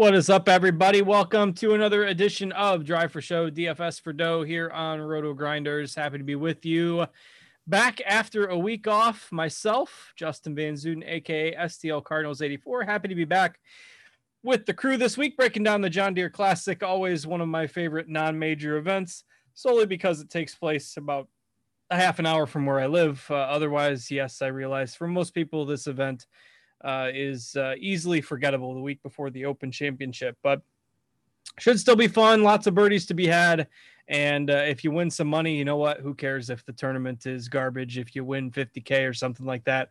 What 0.00 0.14
is 0.14 0.30
up, 0.30 0.48
everybody? 0.48 1.02
Welcome 1.02 1.52
to 1.56 1.74
another 1.74 2.04
edition 2.04 2.52
of 2.52 2.86
Drive 2.86 3.12
for 3.12 3.20
Show 3.20 3.50
DFS 3.50 4.00
for 4.00 4.14
Dough 4.14 4.42
here 4.44 4.70
on 4.70 4.98
Roto 4.98 5.34
Grinders. 5.34 5.94
Happy 5.94 6.16
to 6.16 6.24
be 6.24 6.36
with 6.36 6.64
you. 6.64 7.04
Back 7.66 8.00
after 8.06 8.46
a 8.46 8.56
week 8.56 8.88
off, 8.88 9.30
myself, 9.30 10.14
Justin 10.16 10.54
Van 10.54 10.72
Zuden, 10.72 11.06
aka 11.06 11.54
STL 11.54 12.02
Cardinals 12.02 12.40
84. 12.40 12.84
Happy 12.84 13.08
to 13.08 13.14
be 13.14 13.26
back 13.26 13.60
with 14.42 14.64
the 14.64 14.72
crew 14.72 14.96
this 14.96 15.18
week, 15.18 15.36
breaking 15.36 15.64
down 15.64 15.82
the 15.82 15.90
John 15.90 16.14
Deere 16.14 16.30
Classic, 16.30 16.82
always 16.82 17.26
one 17.26 17.42
of 17.42 17.48
my 17.48 17.66
favorite 17.66 18.08
non 18.08 18.38
major 18.38 18.78
events, 18.78 19.24
solely 19.52 19.84
because 19.84 20.22
it 20.22 20.30
takes 20.30 20.54
place 20.54 20.96
about 20.96 21.28
a 21.90 21.96
half 21.96 22.18
an 22.18 22.24
hour 22.24 22.46
from 22.46 22.64
where 22.64 22.80
I 22.80 22.86
live. 22.86 23.22
Uh, 23.28 23.34
otherwise, 23.34 24.10
yes, 24.10 24.40
I 24.40 24.46
realize 24.46 24.94
for 24.94 25.06
most 25.06 25.34
people, 25.34 25.66
this 25.66 25.86
event 25.86 26.24
uh, 26.82 27.10
is 27.12 27.56
uh, 27.56 27.74
easily 27.78 28.20
forgettable 28.20 28.74
the 28.74 28.80
week 28.80 29.02
before 29.02 29.30
the 29.30 29.44
Open 29.44 29.70
Championship, 29.70 30.36
but 30.42 30.62
should 31.58 31.78
still 31.78 31.96
be 31.96 32.08
fun. 32.08 32.42
Lots 32.42 32.66
of 32.66 32.74
birdies 32.74 33.06
to 33.06 33.14
be 33.14 33.26
had. 33.26 33.68
And 34.08 34.50
uh, 34.50 34.64
if 34.66 34.82
you 34.82 34.90
win 34.90 35.10
some 35.10 35.28
money, 35.28 35.56
you 35.56 35.64
know 35.64 35.76
what? 35.76 36.00
Who 36.00 36.14
cares 36.14 36.50
if 36.50 36.64
the 36.64 36.72
tournament 36.72 37.26
is 37.26 37.48
garbage? 37.48 37.96
If 37.96 38.16
you 38.16 38.24
win 38.24 38.50
50k 38.50 39.08
or 39.08 39.14
something 39.14 39.46
like 39.46 39.64
that, 39.64 39.88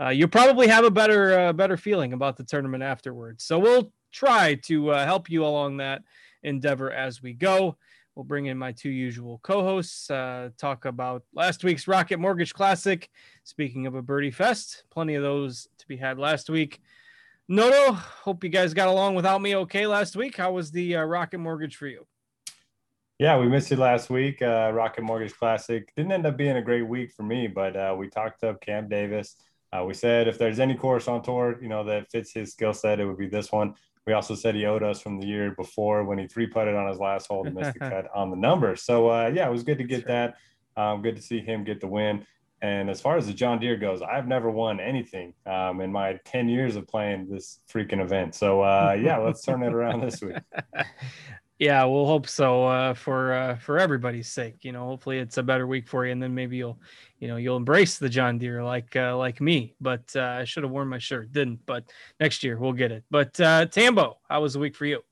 uh, 0.00 0.08
you'll 0.08 0.28
probably 0.28 0.66
have 0.66 0.84
a 0.84 0.90
better 0.90 1.38
uh, 1.38 1.52
better 1.52 1.76
feeling 1.76 2.12
about 2.12 2.36
the 2.36 2.44
tournament 2.44 2.82
afterwards. 2.82 3.44
So 3.44 3.58
we'll 3.58 3.92
try 4.10 4.56
to 4.64 4.90
uh, 4.90 5.04
help 5.04 5.30
you 5.30 5.44
along 5.44 5.78
that 5.78 6.02
endeavor 6.42 6.90
as 6.90 7.22
we 7.22 7.32
go. 7.32 7.76
We'll 8.14 8.24
bring 8.24 8.46
in 8.46 8.58
my 8.58 8.72
two 8.72 8.90
usual 8.90 9.40
co-hosts, 9.42 10.10
uh, 10.10 10.50
talk 10.58 10.84
about 10.84 11.22
last 11.34 11.64
week's 11.64 11.88
Rocket 11.88 12.18
Mortgage 12.18 12.52
Classic. 12.52 13.08
Speaking 13.44 13.86
of 13.86 13.94
a 13.94 14.02
birdie 14.02 14.30
fest, 14.30 14.84
plenty 14.90 15.14
of 15.14 15.22
those 15.22 15.66
to 15.78 15.88
be 15.88 15.96
had 15.96 16.18
last 16.18 16.50
week. 16.50 16.82
Noto, 17.48 17.92
hope 17.92 18.44
you 18.44 18.50
guys 18.50 18.74
got 18.74 18.88
along 18.88 19.14
without 19.14 19.40
me 19.40 19.56
okay 19.56 19.86
last 19.86 20.14
week. 20.14 20.36
How 20.36 20.52
was 20.52 20.70
the 20.70 20.96
uh, 20.96 21.04
Rocket 21.04 21.38
Mortgage 21.38 21.76
for 21.76 21.86
you? 21.86 22.06
Yeah, 23.18 23.38
we 23.38 23.48
missed 23.48 23.72
it 23.72 23.78
last 23.78 24.10
week. 24.10 24.42
Uh, 24.42 24.70
Rocket 24.74 25.02
Mortgage 25.02 25.34
Classic 25.34 25.90
didn't 25.96 26.12
end 26.12 26.26
up 26.26 26.36
being 26.36 26.58
a 26.58 26.62
great 26.62 26.86
week 26.86 27.12
for 27.12 27.22
me, 27.22 27.46
but 27.46 27.76
uh, 27.76 27.94
we 27.96 28.08
talked 28.08 28.44
up 28.44 28.60
Cam 28.60 28.88
Davis. 28.88 29.36
Uh, 29.72 29.84
we 29.84 29.94
said 29.94 30.28
if 30.28 30.38
there's 30.38 30.60
any 30.60 30.74
course 30.74 31.08
on 31.08 31.22
tour, 31.22 31.58
you 31.62 31.68
know, 31.68 31.82
that 31.84 32.10
fits 32.10 32.32
his 32.32 32.52
skill 32.52 32.74
set, 32.74 33.00
it 33.00 33.06
would 33.06 33.16
be 33.16 33.28
this 33.28 33.50
one. 33.50 33.74
We 34.06 34.12
also 34.14 34.34
said 34.34 34.54
he 34.54 34.66
owed 34.66 34.82
us 34.82 35.00
from 35.00 35.20
the 35.20 35.26
year 35.26 35.52
before 35.52 36.04
when 36.04 36.18
he 36.18 36.26
three 36.26 36.46
putted 36.46 36.74
on 36.74 36.88
his 36.88 36.98
last 36.98 37.26
hole 37.26 37.44
to 37.44 37.50
miss 37.50 37.72
the 37.72 37.78
cut 37.90 38.08
on 38.14 38.30
the 38.30 38.36
number. 38.36 38.74
So 38.76 39.08
uh, 39.08 39.30
yeah, 39.32 39.46
it 39.46 39.52
was 39.52 39.62
good 39.62 39.78
to 39.78 39.84
get 39.84 40.06
that. 40.06 40.36
Um, 40.76 41.02
good 41.02 41.16
to 41.16 41.22
see 41.22 41.40
him 41.40 41.64
get 41.64 41.80
the 41.80 41.86
win. 41.86 42.26
And 42.62 42.88
as 42.88 43.00
far 43.00 43.16
as 43.16 43.26
the 43.26 43.32
John 43.32 43.58
Deere 43.58 43.76
goes, 43.76 44.02
I've 44.02 44.28
never 44.28 44.48
won 44.48 44.78
anything 44.78 45.34
um, 45.46 45.80
in 45.80 45.90
my 45.90 46.20
10 46.24 46.48
years 46.48 46.76
of 46.76 46.86
playing 46.86 47.28
this 47.28 47.60
freaking 47.68 48.00
event. 48.00 48.36
So 48.36 48.62
uh, 48.62 48.96
yeah, 48.98 49.18
let's 49.18 49.42
turn 49.42 49.64
it 49.64 49.72
around 49.72 50.00
this 50.00 50.20
week. 50.22 50.36
Yeah, 51.62 51.84
we'll 51.84 52.06
hope 52.06 52.26
so 52.26 52.64
uh, 52.64 52.92
for 52.92 53.32
uh, 53.34 53.54
for 53.54 53.78
everybody's 53.78 54.26
sake. 54.26 54.64
You 54.64 54.72
know, 54.72 54.84
hopefully 54.84 55.18
it's 55.18 55.38
a 55.38 55.44
better 55.44 55.68
week 55.68 55.86
for 55.86 56.04
you, 56.04 56.10
and 56.10 56.20
then 56.20 56.34
maybe 56.34 56.56
you'll, 56.56 56.80
you 57.20 57.28
know, 57.28 57.36
you'll 57.36 57.56
embrace 57.56 57.98
the 57.98 58.08
John 58.08 58.36
Deere 58.36 58.64
like 58.64 58.96
uh, 58.96 59.16
like 59.16 59.40
me. 59.40 59.76
But 59.80 60.10
uh, 60.16 60.38
I 60.40 60.44
should 60.44 60.64
have 60.64 60.72
worn 60.72 60.88
my 60.88 60.98
shirt, 60.98 61.30
didn't. 61.30 61.64
But 61.64 61.84
next 62.18 62.42
year 62.42 62.58
we'll 62.58 62.72
get 62.72 62.90
it. 62.90 63.04
But 63.12 63.38
uh, 63.38 63.66
Tambo, 63.66 64.18
how 64.28 64.42
was 64.42 64.54
the 64.54 64.58
week 64.58 64.74
for 64.74 64.86
you? 64.86 65.02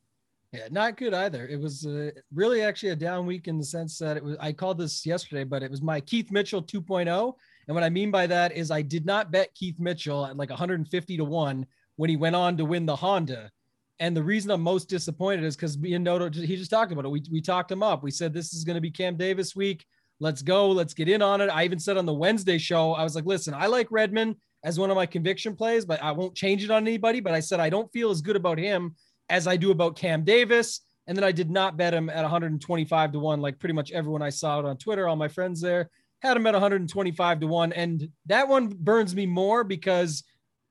Yeah, 0.52 0.66
not 0.72 0.96
good 0.96 1.14
either. 1.14 1.46
It 1.46 1.60
was 1.60 1.86
uh, 1.86 2.10
really 2.34 2.62
actually 2.62 2.88
a 2.88 2.96
down 2.96 3.26
week 3.26 3.46
in 3.46 3.56
the 3.56 3.64
sense 3.64 3.96
that 3.98 4.16
it 4.16 4.24
was. 4.24 4.36
I 4.40 4.50
called 4.50 4.78
this 4.78 5.06
yesterday, 5.06 5.44
but 5.44 5.62
it 5.62 5.70
was 5.70 5.82
my 5.82 6.00
Keith 6.00 6.32
Mitchell 6.32 6.64
2.0, 6.64 7.32
and 7.68 7.74
what 7.76 7.84
I 7.84 7.90
mean 7.90 8.10
by 8.10 8.26
that 8.26 8.56
is 8.56 8.72
I 8.72 8.82
did 8.82 9.06
not 9.06 9.30
bet 9.30 9.54
Keith 9.54 9.78
Mitchell 9.78 10.26
at 10.26 10.36
like 10.36 10.50
150 10.50 11.16
to 11.16 11.24
one 11.24 11.64
when 11.94 12.10
he 12.10 12.16
went 12.16 12.34
on 12.34 12.56
to 12.56 12.64
win 12.64 12.86
the 12.86 12.96
Honda. 12.96 13.52
And 14.00 14.16
the 14.16 14.22
reason 14.22 14.50
I'm 14.50 14.62
most 14.62 14.88
disappointed 14.88 15.44
is 15.44 15.56
because 15.56 15.78
me 15.78 15.94
and 15.94 16.02
Noto, 16.02 16.30
he 16.30 16.56
just 16.56 16.70
talked 16.70 16.90
about 16.90 17.04
it. 17.04 17.10
We, 17.10 17.22
we 17.30 17.40
talked 17.40 17.70
him 17.70 17.82
up. 17.82 18.02
We 18.02 18.10
said 18.10 18.32
this 18.32 18.54
is 18.54 18.64
going 18.64 18.74
to 18.74 18.80
be 18.80 18.90
Cam 18.90 19.16
Davis 19.16 19.54
week. 19.54 19.84
Let's 20.18 20.42
go. 20.42 20.70
Let's 20.70 20.94
get 20.94 21.08
in 21.08 21.22
on 21.22 21.40
it. 21.40 21.48
I 21.48 21.64
even 21.64 21.78
said 21.78 21.96
on 21.96 22.06
the 22.06 22.14
Wednesday 22.14 22.58
show, 22.58 22.92
I 22.92 23.04
was 23.04 23.14
like, 23.14 23.26
listen, 23.26 23.54
I 23.54 23.66
like 23.66 23.88
Redman 23.90 24.36
as 24.64 24.78
one 24.78 24.90
of 24.90 24.96
my 24.96 25.06
conviction 25.06 25.54
plays, 25.54 25.84
but 25.84 26.02
I 26.02 26.12
won't 26.12 26.34
change 26.34 26.64
it 26.64 26.70
on 26.70 26.86
anybody. 26.86 27.20
But 27.20 27.34
I 27.34 27.40
said 27.40 27.60
I 27.60 27.70
don't 27.70 27.92
feel 27.92 28.10
as 28.10 28.20
good 28.20 28.36
about 28.36 28.58
him 28.58 28.96
as 29.28 29.46
I 29.46 29.56
do 29.56 29.70
about 29.70 29.96
Cam 29.96 30.24
Davis. 30.24 30.80
And 31.06 31.16
then 31.16 31.24
I 31.24 31.32
did 31.32 31.50
not 31.50 31.76
bet 31.76 31.94
him 31.94 32.08
at 32.08 32.22
125 32.22 33.12
to 33.12 33.18
one, 33.18 33.40
like 33.40 33.58
pretty 33.58 33.74
much 33.74 33.92
everyone 33.92 34.22
I 34.22 34.30
saw 34.30 34.60
it 34.60 34.64
on 34.64 34.76
Twitter, 34.76 35.08
all 35.08 35.16
my 35.16 35.28
friends 35.28 35.60
there 35.60 35.90
had 36.22 36.36
him 36.36 36.46
at 36.46 36.54
125 36.54 37.40
to 37.40 37.46
one. 37.46 37.72
And 37.72 38.08
that 38.26 38.48
one 38.48 38.68
burns 38.68 39.14
me 39.14 39.26
more 39.26 39.64
because 39.64 40.22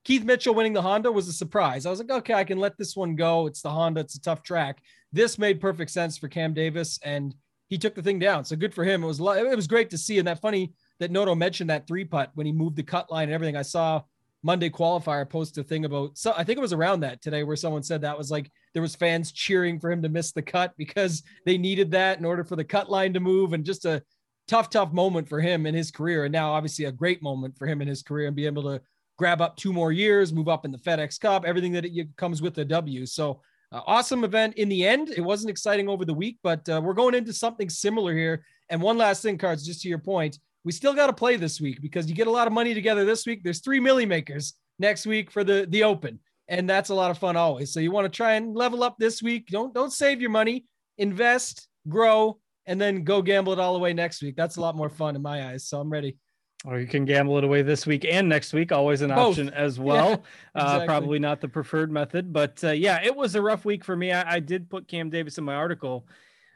Keith 0.06 0.24
Mitchell 0.24 0.56
winning 0.56 0.74
the 0.74 0.82
Honda 0.82 1.12
was 1.12 1.28
a 1.28 1.34
surprise. 1.34 1.86
I 1.86 1.90
was 1.90 2.00
like, 2.00 2.10
okay, 2.10 2.34
I 2.34 2.44
can 2.44 2.58
let 2.58 2.78
this 2.78 2.96
one 2.96 3.16
go. 3.16 3.48
It's 3.48 3.62
the 3.62 3.70
Honda, 3.70 4.02
it's 4.02 4.16
a 4.16 4.22
tough 4.22 4.44
track. 4.44 4.82
This 5.12 5.38
made 5.38 5.60
perfect 5.60 5.92
sense 5.92 6.18
for 6.18 6.28
Cam 6.28 6.54
Davis, 6.54 7.00
and 7.04 7.36
he 7.68 7.78
took 7.78 7.96
the 7.96 8.02
thing 8.02 8.20
down. 8.20 8.46
So 8.46 8.56
good 8.56 8.74
for 8.74 8.84
him. 8.84 9.04
It 9.04 9.08
was 9.08 9.20
it 9.20 9.56
was 9.56 9.68
great 9.68 9.90
to 9.92 9.98
see. 9.98 10.18
And 10.18 10.28
that 10.28 10.42
funny 10.42 10.74
that 11.00 11.12
Noto 11.12 11.36
mentioned 11.36 11.70
that 11.70 11.88
three 11.88 12.06
putt 12.06 12.32
when 12.34 12.46
he 12.46 12.52
moved 12.52 12.76
the 12.76 12.84
cut 12.84 13.12
line 13.12 13.26
and 13.26 13.34
everything. 13.34 13.56
I 13.56 13.62
saw 13.62 14.02
Monday 14.42 14.70
qualifier 14.70 15.30
post 15.30 15.58
a 15.58 15.64
thing 15.64 15.86
about 15.86 16.18
so 16.18 16.34
I 16.36 16.44
think 16.44 16.58
it 16.58 16.62
was 16.62 16.74
around 16.74 17.02
that 17.02 17.22
today 17.22 17.44
where 17.44 17.58
someone 17.58 17.84
said 17.84 18.02
that 18.02 18.18
was 18.18 18.32
like 18.32 18.50
there 18.74 18.82
was 18.82 18.96
fans 18.96 19.32
cheering 19.34 19.80
for 19.80 19.92
him 19.92 20.02
to 20.02 20.10
miss 20.10 20.32
the 20.32 20.42
cut 20.42 20.74
because 20.78 21.24
they 21.46 21.58
needed 21.58 21.92
that 21.92 22.20
in 22.20 22.26
order 22.26 22.44
for 22.44 22.56
the 22.56 22.64
cut 22.64 22.90
line 22.90 23.14
to 23.14 23.20
move 23.20 23.54
and 23.54 23.66
just 23.66 23.86
a 23.86 24.02
tough, 24.48 24.70
tough 24.70 24.92
moment 24.92 25.30
for 25.30 25.40
him 25.40 25.66
in 25.66 25.76
his 25.76 25.92
career. 25.92 26.26
And 26.26 26.32
now 26.32 26.54
obviously 26.54 26.86
a 26.86 26.92
great 26.92 27.22
moment 27.22 27.58
for 27.58 27.68
him 27.68 27.82
in 27.82 27.88
his 27.88 28.02
career 28.02 28.28
and 28.28 28.36
be 28.36 28.48
able 28.48 28.64
to 28.64 28.82
grab 29.20 29.42
up 29.42 29.58
two 29.58 29.74
more 29.74 29.92
years, 29.92 30.32
move 30.32 30.48
up 30.48 30.64
in 30.64 30.72
the 30.72 30.78
FedEx 30.78 31.20
Cup, 31.20 31.44
everything 31.46 31.74
that 31.74 31.84
it 31.84 32.08
comes 32.16 32.42
with 32.42 32.56
the 32.56 32.64
W. 32.64 33.06
So 33.06 33.42
uh, 33.74 33.82
awesome 33.86 34.24
event 34.24 34.56
in 34.56 34.70
the 34.70 34.88
end. 34.88 35.10
It 35.10 35.20
wasn't 35.22 35.50
exciting 35.50 35.90
over 35.90 36.06
the 36.06 36.14
week, 36.14 36.40
but 36.42 36.68
uh, 36.70 36.80
we're 36.82 36.94
going 36.94 37.14
into 37.14 37.34
something 37.34 37.70
similar 37.70 38.16
here. 38.16 38.46
And 38.70 38.82
one 38.82 38.98
last 38.98 39.22
thing, 39.22 39.38
cards, 39.38 39.66
just 39.66 39.82
to 39.82 39.90
your 39.90 40.00
point, 40.00 40.40
we 40.64 40.72
still 40.72 40.94
got 40.94 41.08
to 41.08 41.14
play 41.14 41.36
this 41.36 41.60
week 41.60 41.82
because 41.82 42.08
you 42.10 42.16
get 42.16 42.28
a 42.28 42.32
lot 42.32 42.48
of 42.48 42.54
money 42.54 42.74
together 42.74 43.04
this 43.04 43.26
week. 43.26 43.44
There's 43.44 43.60
three 43.60 43.82
milli 43.82 44.08
makers 44.08 44.54
next 44.80 45.06
week 45.06 45.32
for 45.32 45.44
the 45.44 45.68
the 45.70 45.84
Open, 45.84 46.20
and 46.48 46.70
that's 46.70 46.90
a 46.90 46.96
lot 46.96 47.12
of 47.12 47.18
fun 47.18 47.36
always. 47.36 47.74
So 47.74 47.82
you 47.82 47.92
want 47.92 48.06
to 48.06 48.16
try 48.16 48.34
and 48.36 48.56
level 48.56 48.84
up 48.84 48.96
this 49.00 49.22
week. 49.22 49.48
Don't 49.48 49.74
don't 49.74 49.92
save 49.92 50.22
your 50.22 50.30
money, 50.30 50.66
invest, 50.98 51.68
grow, 51.90 52.40
and 52.68 52.80
then 52.80 53.04
go 53.04 53.22
gamble 53.22 53.52
it 53.52 53.60
all 53.60 53.76
away 53.76 53.94
next 53.94 54.22
week. 54.22 54.38
That's 54.38 54.56
a 54.56 54.62
lot 54.62 54.78
more 54.78 54.90
fun 54.90 55.18
in 55.18 55.22
my 55.22 55.50
eyes. 55.50 55.68
So 55.68 55.80
I'm 55.82 55.90
ready. 55.90 56.18
Or 56.66 56.78
you 56.78 56.88
can 56.88 57.06
gamble 57.06 57.38
it 57.38 57.46
away 57.46 57.62
this 57.62 57.88
week 57.88 58.06
and 58.06 58.28
next 58.28 58.52
week, 58.52 58.74
always 58.74 59.02
an 59.02 59.10
Both. 59.10 59.30
option 59.30 59.50
as 59.52 59.80
well. 59.80 60.24
Yeah, 60.54 60.62
uh, 60.62 60.86
probably 60.86 61.18
not 61.18 61.40
the 61.40 61.48
preferred 61.48 61.90
method, 61.90 62.34
but 62.34 62.62
uh, 62.66 62.72
yeah, 62.72 63.02
it 63.02 63.16
was 63.16 63.36
a 63.36 63.42
rough 63.42 63.64
week 63.64 63.86
for 63.86 63.96
me. 63.96 64.12
I, 64.12 64.36
I 64.36 64.40
did 64.42 64.70
put 64.70 64.86
Cam 64.86 65.10
Davis 65.10 65.38
in 65.38 65.46
my 65.46 65.56
article. 65.56 66.06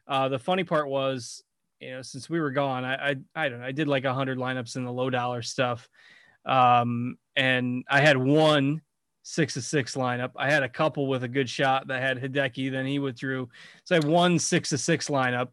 Uh, 0.06 0.28
the 0.28 0.40
funny 0.40 0.66
part 0.66 0.90
was, 0.90 1.42
you 1.80 1.92
know, 1.92 2.02
since 2.02 2.30
we 2.30 2.42
were 2.42 2.52
gone, 2.52 2.84
I 2.84 3.12
I, 3.12 3.16
I 3.34 3.50
don't 3.50 3.62
know, 3.62 3.66
I 3.66 3.72
did 3.72 3.88
like 3.88 4.04
a 4.04 4.14
hundred 4.14 4.38
lineups 4.38 4.76
in 4.76 4.84
the 4.84 4.92
low 4.92 5.10
dollar 5.10 5.42
stuff, 5.42 5.88
um, 6.46 7.18
and 7.38 7.86
I 7.90 8.02
had 8.02 8.18
one 8.18 8.82
six 9.22 9.54
to 9.54 9.62
six 9.62 9.96
lineup. 9.96 10.32
I 10.36 10.52
had 10.52 10.64
a 10.64 10.70
couple 10.70 11.08
with 11.08 11.24
a 11.24 11.30
good 11.30 11.50
shot 11.50 11.88
that 11.88 12.02
had 12.02 12.22
Hideki, 12.22 12.70
then 12.70 12.86
he 12.86 13.00
withdrew, 13.00 13.48
so 13.86 13.96
I 13.96 14.00
had 14.00 14.04
one 14.04 14.38
six 14.38 14.68
to 14.72 14.78
six 14.78 15.08
lineup 15.08 15.48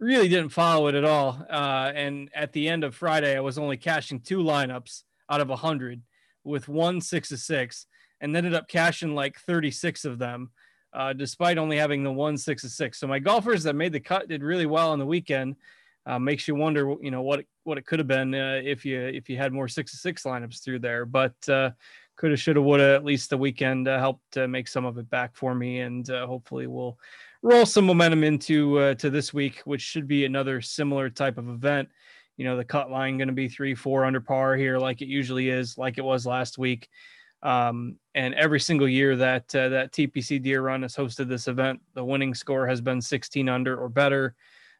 really 0.00 0.28
didn't 0.28 0.48
follow 0.48 0.88
it 0.88 0.94
at 0.94 1.04
all. 1.04 1.46
Uh, 1.48 1.92
and 1.94 2.30
at 2.34 2.52
the 2.52 2.68
end 2.68 2.82
of 2.82 2.94
Friday, 2.94 3.36
I 3.36 3.40
was 3.40 3.58
only 3.58 3.76
cashing 3.76 4.20
two 4.20 4.38
lineups 4.38 5.02
out 5.28 5.40
of 5.40 5.50
a 5.50 5.56
hundred 5.56 6.02
with 6.42 6.68
one 6.68 7.00
six 7.00 7.28
to 7.28 7.36
six, 7.36 7.86
and 8.20 8.34
ended 8.34 8.54
up 8.54 8.66
cashing 8.66 9.14
like 9.14 9.38
36 9.40 10.04
of 10.06 10.18
them, 10.18 10.50
uh, 10.92 11.12
despite 11.12 11.58
only 11.58 11.76
having 11.76 12.02
the 12.02 12.10
one 12.10 12.38
six 12.38 12.62
to 12.62 12.68
six. 12.68 12.98
So 12.98 13.06
my 13.06 13.18
golfers 13.18 13.62
that 13.64 13.76
made 13.76 13.92
the 13.92 14.00
cut 14.00 14.28
did 14.28 14.42
really 14.42 14.66
well 14.66 14.90
on 14.90 14.98
the 14.98 15.06
weekend. 15.06 15.56
Uh, 16.06 16.18
makes 16.18 16.48
you 16.48 16.54
wonder, 16.54 16.94
you 17.02 17.10
know, 17.10 17.20
what 17.20 17.44
what 17.64 17.76
it 17.76 17.84
could 17.84 17.98
have 17.98 18.08
been 18.08 18.34
uh, 18.34 18.60
if 18.64 18.86
you 18.86 18.98
if 18.98 19.28
you 19.28 19.36
had 19.36 19.52
more 19.52 19.68
six 19.68 19.92
to 19.92 19.98
six 19.98 20.22
lineups 20.22 20.64
through 20.64 20.78
there. 20.78 21.04
But 21.04 21.36
uh, 21.46 21.70
could 22.16 22.30
have, 22.30 22.40
should 22.40 22.56
have, 22.56 22.64
would 22.64 22.80
have. 22.80 22.96
At 22.96 23.04
least 23.04 23.28
the 23.28 23.36
weekend 23.36 23.86
uh, 23.86 23.98
helped 23.98 24.36
make 24.36 24.66
some 24.66 24.86
of 24.86 24.96
it 24.96 25.10
back 25.10 25.36
for 25.36 25.54
me, 25.54 25.80
and 25.80 26.08
hopefully 26.08 26.66
we'll 26.66 26.98
roll 27.42 27.66
some 27.66 27.86
momentum 27.86 28.24
into 28.24 28.78
uh, 28.78 28.94
to 28.94 29.10
this 29.10 29.32
week, 29.32 29.60
which 29.64 29.82
should 29.82 30.06
be 30.06 30.24
another 30.24 30.60
similar 30.60 31.08
type 31.08 31.38
of 31.38 31.48
event. 31.48 31.88
You 32.36 32.44
know, 32.44 32.56
the 32.56 32.64
cut 32.64 32.90
line 32.90 33.18
going 33.18 33.28
to 33.28 33.34
be 33.34 33.48
three, 33.48 33.74
four 33.74 34.04
under 34.04 34.20
par 34.20 34.56
here, 34.56 34.78
like 34.78 35.02
it 35.02 35.08
usually 35.08 35.50
is, 35.50 35.76
like 35.76 35.98
it 35.98 36.04
was 36.04 36.26
last 36.26 36.58
week. 36.58 36.88
Um, 37.42 37.96
and 38.14 38.34
every 38.34 38.60
single 38.60 38.88
year 38.88 39.16
that 39.16 39.54
uh, 39.54 39.70
that 39.70 39.92
TPC 39.92 40.42
Deer 40.42 40.62
Run 40.62 40.82
has 40.82 40.94
hosted 40.94 41.28
this 41.28 41.48
event, 41.48 41.80
the 41.94 42.04
winning 42.04 42.34
score 42.34 42.66
has 42.66 42.80
been 42.80 43.00
16 43.00 43.48
under 43.48 43.76
or 43.76 43.88
better. 43.88 44.34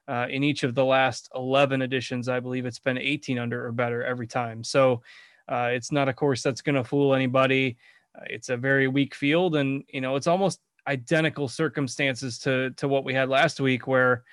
Uh, 0.09 0.27
in 0.29 0.43
each 0.43 0.65
of 0.65 0.75
the 0.75 0.85
last 0.85 1.31
11 1.37 1.83
editions, 1.83 2.29
I 2.29 2.41
believe 2.41 2.67
it's 2.67 2.81
been 2.81 2.99
18 2.99 3.39
under 3.39 3.65
or 3.65 3.71
better 3.71 4.03
every 4.03 4.27
time. 4.27 4.65
So 4.65 5.03
uh, 5.49 5.71
it's 5.73 5.93
not 5.93 6.09
a 6.09 6.13
course 6.13 6.43
that's 6.43 6.63
going 6.63 6.75
to 6.75 6.83
fool 6.83 7.15
anybody. 7.15 7.77
Uh, 8.15 8.25
it's 8.27 8.49
a 8.49 8.57
very 8.57 8.89
weak 8.89 9.15
field, 9.15 9.57
and 9.57 9.85
you 9.89 10.01
know 10.01 10.17
it's 10.17 10.27
almost 10.27 10.61
identical 10.87 11.49
circumstances 11.49 12.39
to 12.41 12.71
to 12.73 12.89
what 12.89 13.05
we 13.05 13.15
had 13.15 13.29
last 13.29 13.61
week, 13.61 13.87
where 13.87 14.25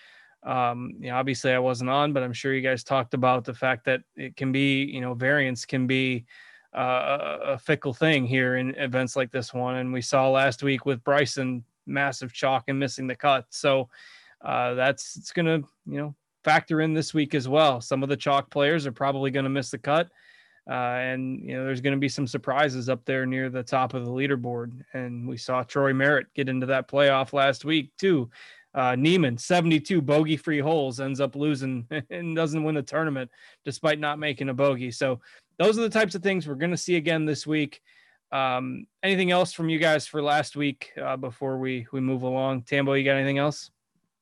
um, 0.43 0.93
you 0.99 1.09
know, 1.09 1.17
obviously 1.17 1.51
I 1.51 1.59
wasn't 1.59 1.89
on, 1.89 2.13
but 2.13 2.23
I'm 2.23 2.33
sure 2.33 2.53
you 2.53 2.61
guys 2.61 2.83
talked 2.83 3.13
about 3.13 3.43
the 3.43 3.53
fact 3.53 3.85
that 3.85 4.01
it 4.15 4.37
can 4.37 4.51
be, 4.51 4.83
you 4.83 5.01
know, 5.01 5.13
variance 5.13 5.65
can 5.65 5.87
be 5.87 6.25
uh, 6.75 7.37
a 7.43 7.57
fickle 7.57 7.93
thing 7.93 8.25
here 8.25 8.57
in 8.57 8.75
events 8.75 9.15
like 9.15 9.31
this 9.31 9.53
one, 9.53 9.75
and 9.75 9.91
we 9.91 10.01
saw 10.01 10.29
last 10.29 10.63
week 10.63 10.85
with 10.85 11.03
Bryson 11.03 11.63
massive 11.85 12.33
chalk 12.33 12.65
and 12.67 12.79
missing 12.79 13.07
the 13.07 13.15
cut. 13.15 13.45
So 13.49 13.89
uh, 14.41 14.73
that's 14.75 15.17
it's 15.17 15.31
going 15.31 15.45
to 15.45 15.67
you 15.85 15.97
know 15.97 16.15
factor 16.43 16.81
in 16.81 16.93
this 16.93 17.13
week 17.13 17.33
as 17.33 17.47
well. 17.47 17.81
Some 17.81 18.03
of 18.03 18.09
the 18.09 18.17
chalk 18.17 18.49
players 18.49 18.85
are 18.85 18.91
probably 18.91 19.31
going 19.31 19.45
to 19.45 19.49
miss 19.49 19.71
the 19.71 19.77
cut. 19.77 20.09
Uh, 20.69 20.99
and 20.99 21.41
you 21.41 21.55
know 21.55 21.63
there's 21.63 21.79
going 21.79 21.95
to 21.95 21.99
be 21.99 22.09
some 22.09 22.27
surprises 22.27 22.89
up 22.89 23.05
there 23.05 23.25
near 23.25 23.49
the 23.49 23.63
top 23.63 23.93
of 23.93 24.03
the 24.03 24.11
leaderboard 24.11 24.83
and 24.91 25.25
we 25.25 25.37
saw 25.37 25.63
troy 25.63 25.93
merritt 25.93 26.27
get 26.33 26.49
into 26.49 26.65
that 26.65 26.89
playoff 26.89 27.31
last 27.31 27.63
week 27.63 27.89
too 27.97 28.29
uh, 28.77 28.95
Niemann, 28.95 29.39
72 29.39 30.03
bogey 30.03 30.37
free 30.37 30.59
holes, 30.59 30.99
ends 30.99 31.19
up 31.19 31.35
losing 31.35 31.87
and 32.11 32.35
doesn't 32.35 32.63
win 32.63 32.75
the 32.75 32.83
tournament 32.83 33.31
despite 33.65 33.99
not 33.99 34.19
making 34.19 34.49
a 34.49 34.53
bogey. 34.53 34.91
So, 34.91 35.19
those 35.57 35.79
are 35.79 35.81
the 35.81 35.89
types 35.89 36.13
of 36.13 36.21
things 36.21 36.47
we're 36.47 36.53
going 36.53 36.71
to 36.71 36.77
see 36.77 36.97
again 36.97 37.25
this 37.25 37.47
week. 37.47 37.81
Um, 38.31 38.85
anything 39.01 39.31
else 39.31 39.51
from 39.51 39.69
you 39.69 39.79
guys 39.79 40.05
for 40.05 40.21
last 40.21 40.55
week 40.55 40.91
uh, 41.01 41.17
before 41.17 41.57
we 41.57 41.87
we 41.91 41.99
move 41.99 42.21
along? 42.21 42.63
Tambo, 42.63 42.93
you 42.93 43.03
got 43.03 43.15
anything 43.15 43.39
else? 43.39 43.71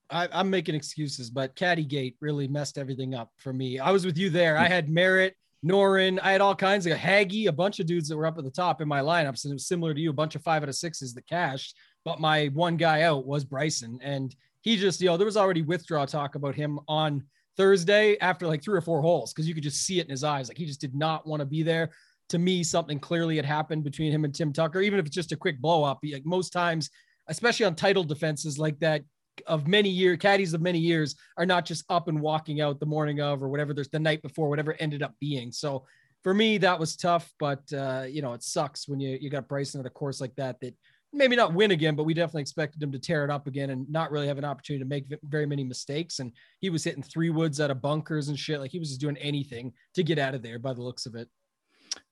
I, 0.10 0.30
am 0.32 0.50
making 0.50 0.76
excuses, 0.76 1.30
but 1.30 1.56
Caddygate 1.56 2.16
really 2.22 2.48
messed 2.48 2.78
everything 2.78 3.14
up 3.14 3.32
for 3.36 3.52
me. 3.52 3.80
I 3.80 3.92
was 3.92 4.06
with 4.06 4.18
you 4.18 4.30
there. 4.30 4.58
I 4.58 4.70
had 4.70 4.88
Merritt, 4.88 5.36
Noren, 5.66 6.20
I 6.22 6.32
had 6.32 6.42
all 6.42 6.56
kinds 6.56 6.86
of 6.86 6.98
Haggy, 6.98 7.48
a 7.48 7.52
bunch 7.52 7.80
of 7.80 7.88
dudes 7.88 8.08
that 8.08 8.18
were 8.18 8.28
up 8.28 8.38
at 8.38 8.44
the 8.44 8.52
top 8.52 8.82
in 8.82 8.88
my 8.88 9.00
lineups, 9.00 9.46
and 9.46 9.52
it 9.52 9.56
was 9.56 9.68
similar 9.68 9.94
to 9.96 10.00
you, 10.00 10.12
a 10.12 10.14
bunch 10.14 10.36
of 10.36 10.44
five 10.44 10.62
out 10.62 10.70
of 10.70 10.76
sixes 10.76 11.14
that 11.16 11.28
cashed. 11.28 11.76
But 12.04 12.20
my 12.20 12.48
one 12.54 12.78
guy 12.78 13.02
out 13.02 13.26
was 13.26 13.44
Bryson, 13.44 13.98
and 14.04 14.36
he 14.62 14.78
just, 14.78 15.02
you 15.02 15.08
know, 15.08 15.18
there 15.18 15.26
was 15.26 15.38
already 15.38 15.64
withdraw 15.64 16.06
talk 16.06 16.36
about 16.36 16.54
him 16.54 16.80
on 16.88 17.24
Thursday 17.58 18.16
after 18.20 18.46
like 18.46 18.64
three 18.64 18.78
or 18.78 18.82
four 18.82 19.02
holes 19.02 19.34
because 19.34 19.48
you 19.48 19.56
could 19.56 19.64
just 19.64 19.84
see 19.84 20.00
it 20.00 20.06
in 20.06 20.12
his 20.12 20.24
eyes, 20.24 20.50
like 20.50 20.58
he 20.58 20.66
just 20.66 20.82
did 20.82 20.94
not 20.94 21.26
want 21.26 21.40
to 21.40 21.46
be 21.46 21.64
there. 21.64 21.90
To 22.30 22.38
me, 22.38 22.64
something 22.64 23.00
clearly 23.00 23.36
had 23.36 23.46
happened 23.46 23.84
between 23.84 24.12
him 24.12 24.24
and 24.24 24.36
Tim 24.36 24.54
Tucker, 24.54 24.82
even 24.82 25.00
if 25.00 25.06
it's 25.08 25.16
just 25.16 25.32
a 25.32 25.38
quick 25.38 25.60
blow 25.62 25.84
up. 25.84 26.00
Like 26.04 26.26
most 26.26 26.52
times, 26.52 26.92
especially 27.28 27.66
on 27.66 27.76
title 27.76 28.04
defenses 28.04 28.60
like 28.60 28.80
that, 28.80 29.04
of 29.48 29.68
many 29.68 29.90
year 29.90 30.18
caddies 30.18 30.54
of 30.54 30.62
many 30.62 30.80
years 30.80 31.16
are 31.38 31.46
not 31.46 31.66
just 31.66 31.86
up 31.90 32.08
and 32.08 32.20
walking 32.20 32.62
out 32.62 32.80
the 32.80 32.86
morning 32.86 33.22
of 33.22 33.42
or 33.42 33.50
whatever 33.50 33.74
there's 33.74 33.90
the 33.90 34.00
night 34.00 34.22
before 34.22 34.50
whatever 34.50 34.76
ended 34.80 35.04
up 35.04 35.14
being. 35.20 35.52
So 35.52 35.86
for 36.24 36.34
me 36.34 36.58
that 36.58 36.80
was 36.80 36.96
tough 36.96 37.32
but 37.40 37.62
uh 37.72 38.06
you 38.08 38.22
know 38.22 38.34
it 38.34 38.42
sucks 38.42 38.88
when 38.88 39.00
you 39.00 39.18
you 39.22 39.30
got 39.30 39.48
Bryson 39.48 39.80
at 39.80 39.86
a 39.86 39.92
course 39.92 40.20
like 40.20 40.36
that 40.36 40.60
that 40.60 40.76
maybe 41.14 41.36
not 41.36 41.54
win 41.54 41.72
again 41.72 41.96
but 41.96 42.04
we 42.04 42.14
definitely 42.14 42.42
expected 42.42 42.82
him 42.82 42.92
to 42.92 43.00
tear 43.00 43.24
it 43.24 43.30
up 43.30 43.48
again 43.48 43.70
and 43.70 43.90
not 43.90 44.12
really 44.12 44.28
have 44.28 44.38
an 44.38 44.44
opportunity 44.44 44.84
to 44.84 44.90
make 44.90 45.06
very 45.24 45.46
many 45.46 45.64
mistakes. 45.64 46.20
And 46.20 46.32
he 46.60 46.70
was 46.70 46.84
hitting 46.84 47.04
three 47.04 47.30
woods 47.30 47.62
out 47.62 47.72
of 47.72 47.82
bunkers 47.82 48.28
and 48.28 48.38
shit. 48.38 48.60
Like 48.60 48.72
he 48.72 48.80
was 48.80 48.90
just 48.90 49.02
doing 49.02 49.18
anything 49.18 49.72
to 49.94 50.04
get 50.04 50.20
out 50.20 50.36
of 50.36 50.42
there 50.42 50.60
by 50.60 50.74
the 50.74 50.82
looks 50.82 51.06
of 51.06 51.16
it 51.16 51.30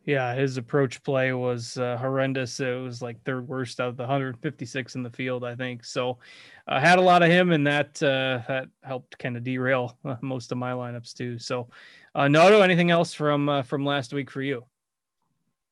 yeah, 0.05 0.33
his 0.35 0.57
approach 0.57 1.01
play 1.03 1.31
was 1.31 1.77
uh, 1.77 1.97
horrendous. 1.97 2.59
It 2.59 2.81
was 2.81 3.01
like 3.01 3.23
third 3.23 3.47
worst 3.47 3.79
out 3.79 3.89
of 3.89 3.97
the 3.97 4.03
156 4.03 4.95
in 4.95 5.03
the 5.03 5.09
field, 5.09 5.45
I 5.45 5.55
think. 5.55 5.85
So, 5.85 6.17
I 6.67 6.77
uh, 6.77 6.79
had 6.79 6.99
a 6.99 7.01
lot 7.01 7.23
of 7.23 7.29
him, 7.29 7.51
and 7.51 7.65
that 7.67 8.01
uh, 8.03 8.41
that 8.47 8.67
helped 8.83 9.17
kind 9.17 9.37
of 9.37 9.43
derail 9.43 9.97
uh, 10.05 10.15
most 10.21 10.51
of 10.51 10.57
my 10.57 10.71
lineups 10.71 11.13
too. 11.13 11.37
So, 11.37 11.69
uh, 12.15 12.27
Noto, 12.27 12.61
anything 12.61 12.91
else 12.91 13.13
from 13.13 13.47
uh, 13.49 13.63
from 13.63 13.85
last 13.85 14.13
week 14.13 14.29
for 14.29 14.41
you? 14.41 14.65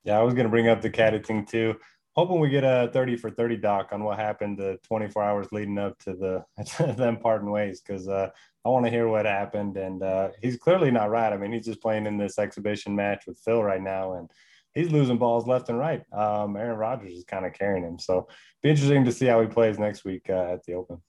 Yeah, 0.04 0.19
I 0.19 0.24
was 0.24 0.34
going 0.34 0.45
to 0.45 0.50
bring 0.50 0.68
up 0.68 0.81
the 0.81 0.89
caddy 0.89 1.19
thing 1.19 1.45
too. 1.45 1.75
Hoping 2.16 2.42
we 2.42 2.50
get 2.50 2.66
a 2.66 2.90
30 2.92 3.16
for 3.16 3.31
30 3.31 3.58
doc 3.58 3.90
on 3.94 4.04
what 4.04 4.19
happened 4.19 4.58
the 4.58 4.78
24 4.84 5.24
hours 5.24 5.48
leading 5.52 5.78
up 5.78 5.98
to 6.00 6.13
the 6.13 6.94
them 6.98 7.18
parting 7.18 7.50
ways 7.50 7.81
because 7.81 8.08
uh, 8.10 8.30
I 8.66 8.69
want 8.69 8.86
to 8.86 8.92
hear 8.92 9.08
what 9.08 9.25
happened. 9.25 9.78
And 9.78 10.04
uh, 10.04 10.31
he's 10.42 10.58
clearly 10.58 10.92
not 10.92 11.10
right. 11.10 11.31
I 11.31 11.38
mean, 11.38 11.54
he's 11.54 11.66
just 11.66 11.81
playing 11.81 12.08
in 12.08 12.18
this 12.18 12.38
exhibition 12.38 12.96
match 12.96 13.24
with 13.28 13.40
Phil 13.40 13.63
right 13.63 13.81
now, 13.81 14.13
and 14.13 14.30
he's 14.74 14.92
losing 14.92 15.18
balls 15.18 15.48
left 15.48 15.69
and 15.69 15.80
right. 15.80 16.04
Um, 16.12 16.58
Aaron 16.58 16.78
Rodgers 16.78 17.13
is 17.13 17.24
kind 17.24 17.46
of 17.46 17.54
carrying 17.54 17.86
him. 17.86 17.98
So 17.98 18.28
be 18.62 18.69
interesting 18.69 19.06
to 19.06 19.12
see 19.12 19.28
how 19.28 19.42
he 19.42 19.48
plays 19.48 19.80
next 19.80 20.04
week 20.04 20.30
uh, 20.30 20.54
at 20.54 20.66
the 20.66 20.74
Open. 20.74 21.02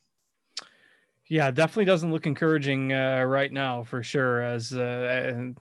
Yeah, 1.29 1.51
definitely 1.51 1.87
doesn't 1.87 2.13
look 2.13 2.27
encouraging 2.27 2.93
uh, 2.93 3.23
right 3.23 3.51
now 3.51 3.85
for 3.85 4.03
sure. 4.03 4.43
As 4.43 4.73
uh, 4.73 5.53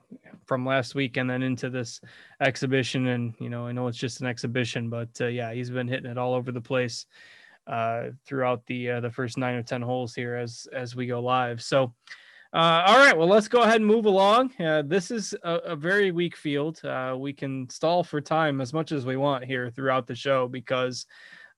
from 0.51 0.65
last 0.65 0.95
week 0.95 1.15
and 1.15 1.30
then 1.30 1.44
into 1.44 1.69
this 1.69 2.01
exhibition, 2.42 3.07
and 3.07 3.33
you 3.39 3.50
know, 3.50 3.68
I 3.68 3.71
know 3.71 3.88
it's 3.88 3.98
just 3.98 4.19
an 4.19 4.27
exhibition, 4.27 4.89
but 4.89 5.07
uh, 5.21 5.27
yeah, 5.27 5.53
he's 5.53 5.69
been 5.69 5.88
hitting 5.88 6.12
it 6.12 6.18
all 6.18 6.33
over 6.33 6.51
the 6.51 6.59
place 6.59 7.06
uh, 7.68 8.07
throughout 8.25 8.65
the 8.65 8.92
uh, 8.92 9.00
the 9.00 9.09
first 9.09 9.38
nine 9.38 9.56
or 9.56 9.63
ten 9.63 9.81
holes 9.81 10.13
here 10.13 10.36
as 10.36 10.68
as 10.74 10.94
we 10.94 11.07
go 11.07 11.21
live. 11.21 11.62
So, 11.62 11.94
uh, 12.51 12.83
all 12.86 12.98
right, 12.98 13.18
well, 13.18 13.30
let's 13.30 13.48
go 13.48 13.62
ahead 13.62 13.77
and 13.77 13.86
move 13.86 14.03
along. 14.07 14.51
Uh, 14.59 14.81
this 14.81 15.09
is 15.09 15.33
a, 15.45 15.53
a, 15.68 15.75
very 15.77 16.12
weak 16.12 16.36
field. 16.36 16.83
Uh, 16.83 17.15
we 17.18 17.31
can 17.31 17.69
stall 17.69 18.04
for 18.04 18.19
time 18.19 18.59
as 18.59 18.74
much 18.74 18.92
as 18.92 19.06
we 19.06 19.15
want 19.15 19.45
here 19.45 19.69
throughout 19.69 20.06
the 20.06 20.15
show 20.15 20.50
because 20.50 21.06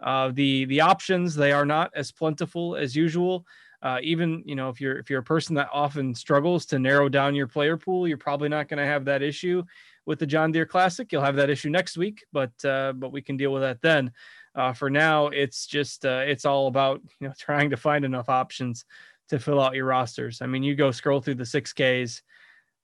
uh, 0.01 0.30
the 0.36 0.66
the 0.66 0.81
options 0.81 1.34
they 1.34 1.51
are 1.51 1.66
not 1.66 1.89
as 1.96 2.12
plentiful 2.12 2.75
as 2.75 2.96
usual. 2.96 3.44
Uh, 3.84 4.00
even 4.02 4.42
you 4.46 4.56
know 4.56 4.70
if 4.70 4.82
you're 4.82 4.98
if 4.98 5.10
you're 5.10 5.20
a 5.20 5.24
person 5.24 5.54
that 5.54 5.70
often 5.72 6.16
struggles 6.16 6.66
to 6.66 6.80
narrow 6.80 7.10
down 7.10 7.36
your 7.36 7.48
player 7.48 7.78
pool, 7.78 8.08
you're 8.08 8.18
probably 8.18 8.50
not 8.50 8.68
going 8.68 8.80
to 8.80 8.86
have 8.86 9.06
that 9.06 9.22
issue 9.22 9.62
with 10.08 10.18
the 10.18 10.26
John 10.26 10.52
Deere 10.52 10.66
Classic. 10.66 11.12
You'll 11.12 11.22
have 11.22 11.36
that 11.36 11.50
issue 11.52 11.70
next 11.70 11.98
week, 11.98 12.24
but 12.32 12.54
uh, 12.66 12.94
but 12.94 13.12
we 13.12 13.22
can 13.22 13.38
deal 13.38 13.52
with 13.52 13.62
that 13.62 13.82
then 13.82 14.12
uh, 14.56 14.74
for 14.74 14.90
now, 14.90 15.28
it's 15.28 15.66
just 15.66 16.06
uh, 16.06 16.24
it's 16.26 16.46
all 16.46 16.68
about 16.68 17.02
you 17.20 17.28
know 17.28 17.34
trying 17.40 17.70
to 17.70 17.78
find 17.78 18.06
enough 18.06 18.30
options 18.30 18.86
to 19.30 19.40
fill 19.40 19.62
out 19.62 19.76
your 19.76 19.86
rosters. 19.86 20.42
I 20.42 20.48
mean, 20.48 20.64
you 20.64 20.76
go 20.76 20.92
scroll 20.92 21.22
through 21.22 21.36
the 21.36 21.46
six 21.46 21.74
Ks. 21.74 22.22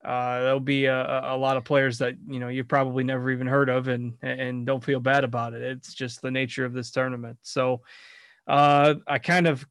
Uh, 0.03 0.39
there'll 0.39 0.61
be 0.61 0.85
a, 0.85 1.33
a 1.33 1.37
lot 1.37 1.57
of 1.57 1.65
players 1.65 1.97
that 1.97 2.15
you 2.27 2.39
know 2.39 2.47
you've 2.47 2.67
probably 2.67 3.03
never 3.03 3.29
even 3.31 3.47
heard 3.47 3.69
of, 3.69 3.87
and 3.87 4.13
and 4.21 4.65
don't 4.65 4.83
feel 4.83 4.99
bad 4.99 5.23
about 5.23 5.53
it. 5.53 5.61
It's 5.61 5.93
just 5.93 6.21
the 6.21 6.31
nature 6.31 6.65
of 6.65 6.73
this 6.73 6.91
tournament. 6.91 7.37
So 7.41 7.81
uh, 8.47 8.95
I 9.07 9.19
kind 9.19 9.47
of 9.47 9.67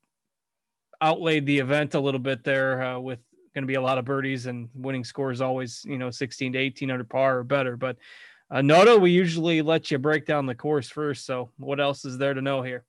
outlaid 1.00 1.46
the 1.46 1.58
event 1.58 1.94
a 1.94 2.00
little 2.00 2.20
bit 2.20 2.44
there 2.44 2.82
uh, 2.82 2.98
with 2.98 3.20
going 3.54 3.62
to 3.62 3.66
be 3.66 3.74
a 3.74 3.80
lot 3.80 3.98
of 3.98 4.04
birdies 4.04 4.46
and 4.46 4.68
winning 4.74 5.04
scores 5.04 5.40
always 5.40 5.84
you 5.84 5.98
know 5.98 6.10
16 6.10 6.52
to 6.52 6.58
18 6.58 6.90
under 6.90 7.04
par 7.04 7.38
or 7.38 7.44
better, 7.44 7.76
but 7.76 7.96
uh, 8.50 8.62
Noto, 8.62 8.96
we 8.96 9.10
usually 9.10 9.60
let 9.60 9.90
you 9.90 9.98
break 9.98 10.24
down 10.24 10.46
the 10.46 10.54
course 10.54 10.88
first. 10.88 11.26
So, 11.26 11.50
what 11.58 11.80
else 11.80 12.04
is 12.04 12.16
there 12.16 12.32
to 12.32 12.40
know 12.40 12.62
here? 12.62 12.84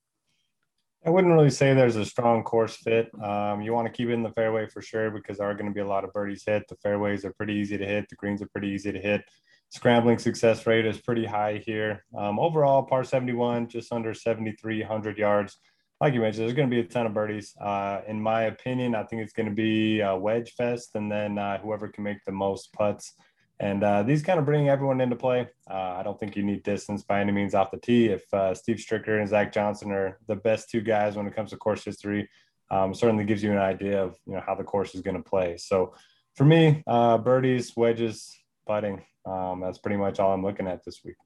I 1.06 1.10
wouldn't 1.10 1.34
really 1.34 1.50
say 1.50 1.74
there's 1.74 1.96
a 1.96 2.06
strong 2.06 2.44
course 2.44 2.76
fit. 2.76 3.10
Um, 3.22 3.62
you 3.62 3.74
want 3.74 3.88
to 3.88 3.92
keep 3.92 4.10
it 4.10 4.14
in 4.14 4.24
the 4.24 4.32
fairway 4.32 4.68
for 4.68 4.82
sure 4.82 5.12
because 5.12 5.38
there 5.38 5.50
are 5.50 5.54
going 5.54 5.68
to 5.68 5.74
be 5.74 5.80
a 5.80 5.88
lot 5.88 6.04
of 6.04 6.12
birdies 6.12 6.44
hit. 6.46 6.68
The 6.68 6.76
fairways 6.76 7.24
are 7.24 7.34
pretty 7.34 7.54
easy 7.54 7.78
to 7.78 7.86
hit. 7.86 8.10
The 8.10 8.16
greens 8.16 8.42
are 8.42 8.50
pretty 8.50 8.70
easy 8.70 8.92
to 8.92 9.00
hit. 9.00 9.22
Scrambling 9.70 10.18
success 10.18 10.66
rate 10.66 10.86
is 10.86 11.00
pretty 11.00 11.26
high 11.26 11.62
here. 11.66 12.06
Um, 12.18 12.40
overall, 12.40 12.84
par 12.84 13.04
71, 13.04 13.70
just 13.70 13.94
under 13.94 14.14
7,300 14.14 15.18
yards. 15.18 15.58
Like 16.02 16.14
you 16.14 16.22
mentioned, 16.22 16.46
there's 16.46 16.56
going 16.56 16.70
to 16.70 16.74
be 16.74 16.80
a 16.80 16.86
ton 16.86 17.06
of 17.06 17.14
birdies. 17.14 17.54
Uh, 17.60 18.02
in 18.08 18.22
my 18.22 18.44
opinion, 18.44 18.96
I 18.96 19.04
think 19.04 19.22
it's 19.22 19.34
going 19.34 19.50
to 19.50 19.56
be 19.56 20.00
a 20.00 20.16
wedge 20.16 20.54
fest, 20.54 20.92
and 20.96 21.12
then 21.12 21.38
uh, 21.38 21.58
whoever 21.60 21.90
can 21.90 22.04
make 22.04 22.24
the 22.26 22.32
most 22.32 22.72
putts 22.74 23.14
and 23.60 23.84
uh, 23.84 24.04
these 24.04 24.22
kind 24.22 24.40
of 24.40 24.46
bring 24.46 24.70
everyone 24.70 25.02
into 25.02 25.16
play. 25.16 25.50
Uh, 25.70 25.74
I 25.74 26.04
don't 26.04 26.20
think 26.20 26.36
you 26.36 26.44
need 26.44 26.64
distance 26.64 27.04
by 27.04 27.20
any 27.20 27.32
means 27.32 27.54
off 27.54 27.72
the 27.72 27.78
tee. 27.78 28.08
If 28.08 28.34
uh, 28.34 28.54
Steve 28.54 28.78
Stricker 28.78 29.20
and 29.20 29.28
Zach 29.28 29.52
Johnson 29.52 29.92
are 29.92 30.18
the 30.28 30.36
best 30.36 30.70
two 30.70 30.82
guys 30.82 31.16
when 31.16 31.28
it 31.28 31.36
comes 31.36 31.50
to 31.50 31.58
course 31.58 31.84
history, 31.84 32.30
um, 32.72 32.94
certainly 32.94 33.26
gives 33.26 33.44
you 33.44 33.52
an 33.52 33.58
idea 33.58 34.02
of 34.02 34.16
you 34.26 34.34
know 34.34 34.44
how 34.46 34.56
the 34.56 34.64
course 34.64 34.96
is 34.96 35.02
going 35.02 35.18
to 35.18 35.24
play. 35.24 35.58
So 35.58 35.94
for 36.36 36.46
me, 36.46 36.84
uh, 36.88 37.18
birdies, 37.18 37.76
wedges, 37.76 38.38
putting. 38.66 39.04
Um, 39.26 39.60
that's 39.60 39.78
pretty 39.78 39.98
much 39.98 40.20
all 40.20 40.34
I'm 40.34 40.44
looking 40.44 40.68
at 40.68 40.86
this 40.86 41.02
week. 41.04 41.18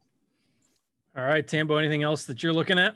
All 1.16 1.24
right, 1.24 1.48
Tambo. 1.48 1.78
Anything 1.78 2.02
else 2.02 2.26
that 2.26 2.42
you're 2.42 2.54
looking 2.54 2.80
at? 2.80 2.96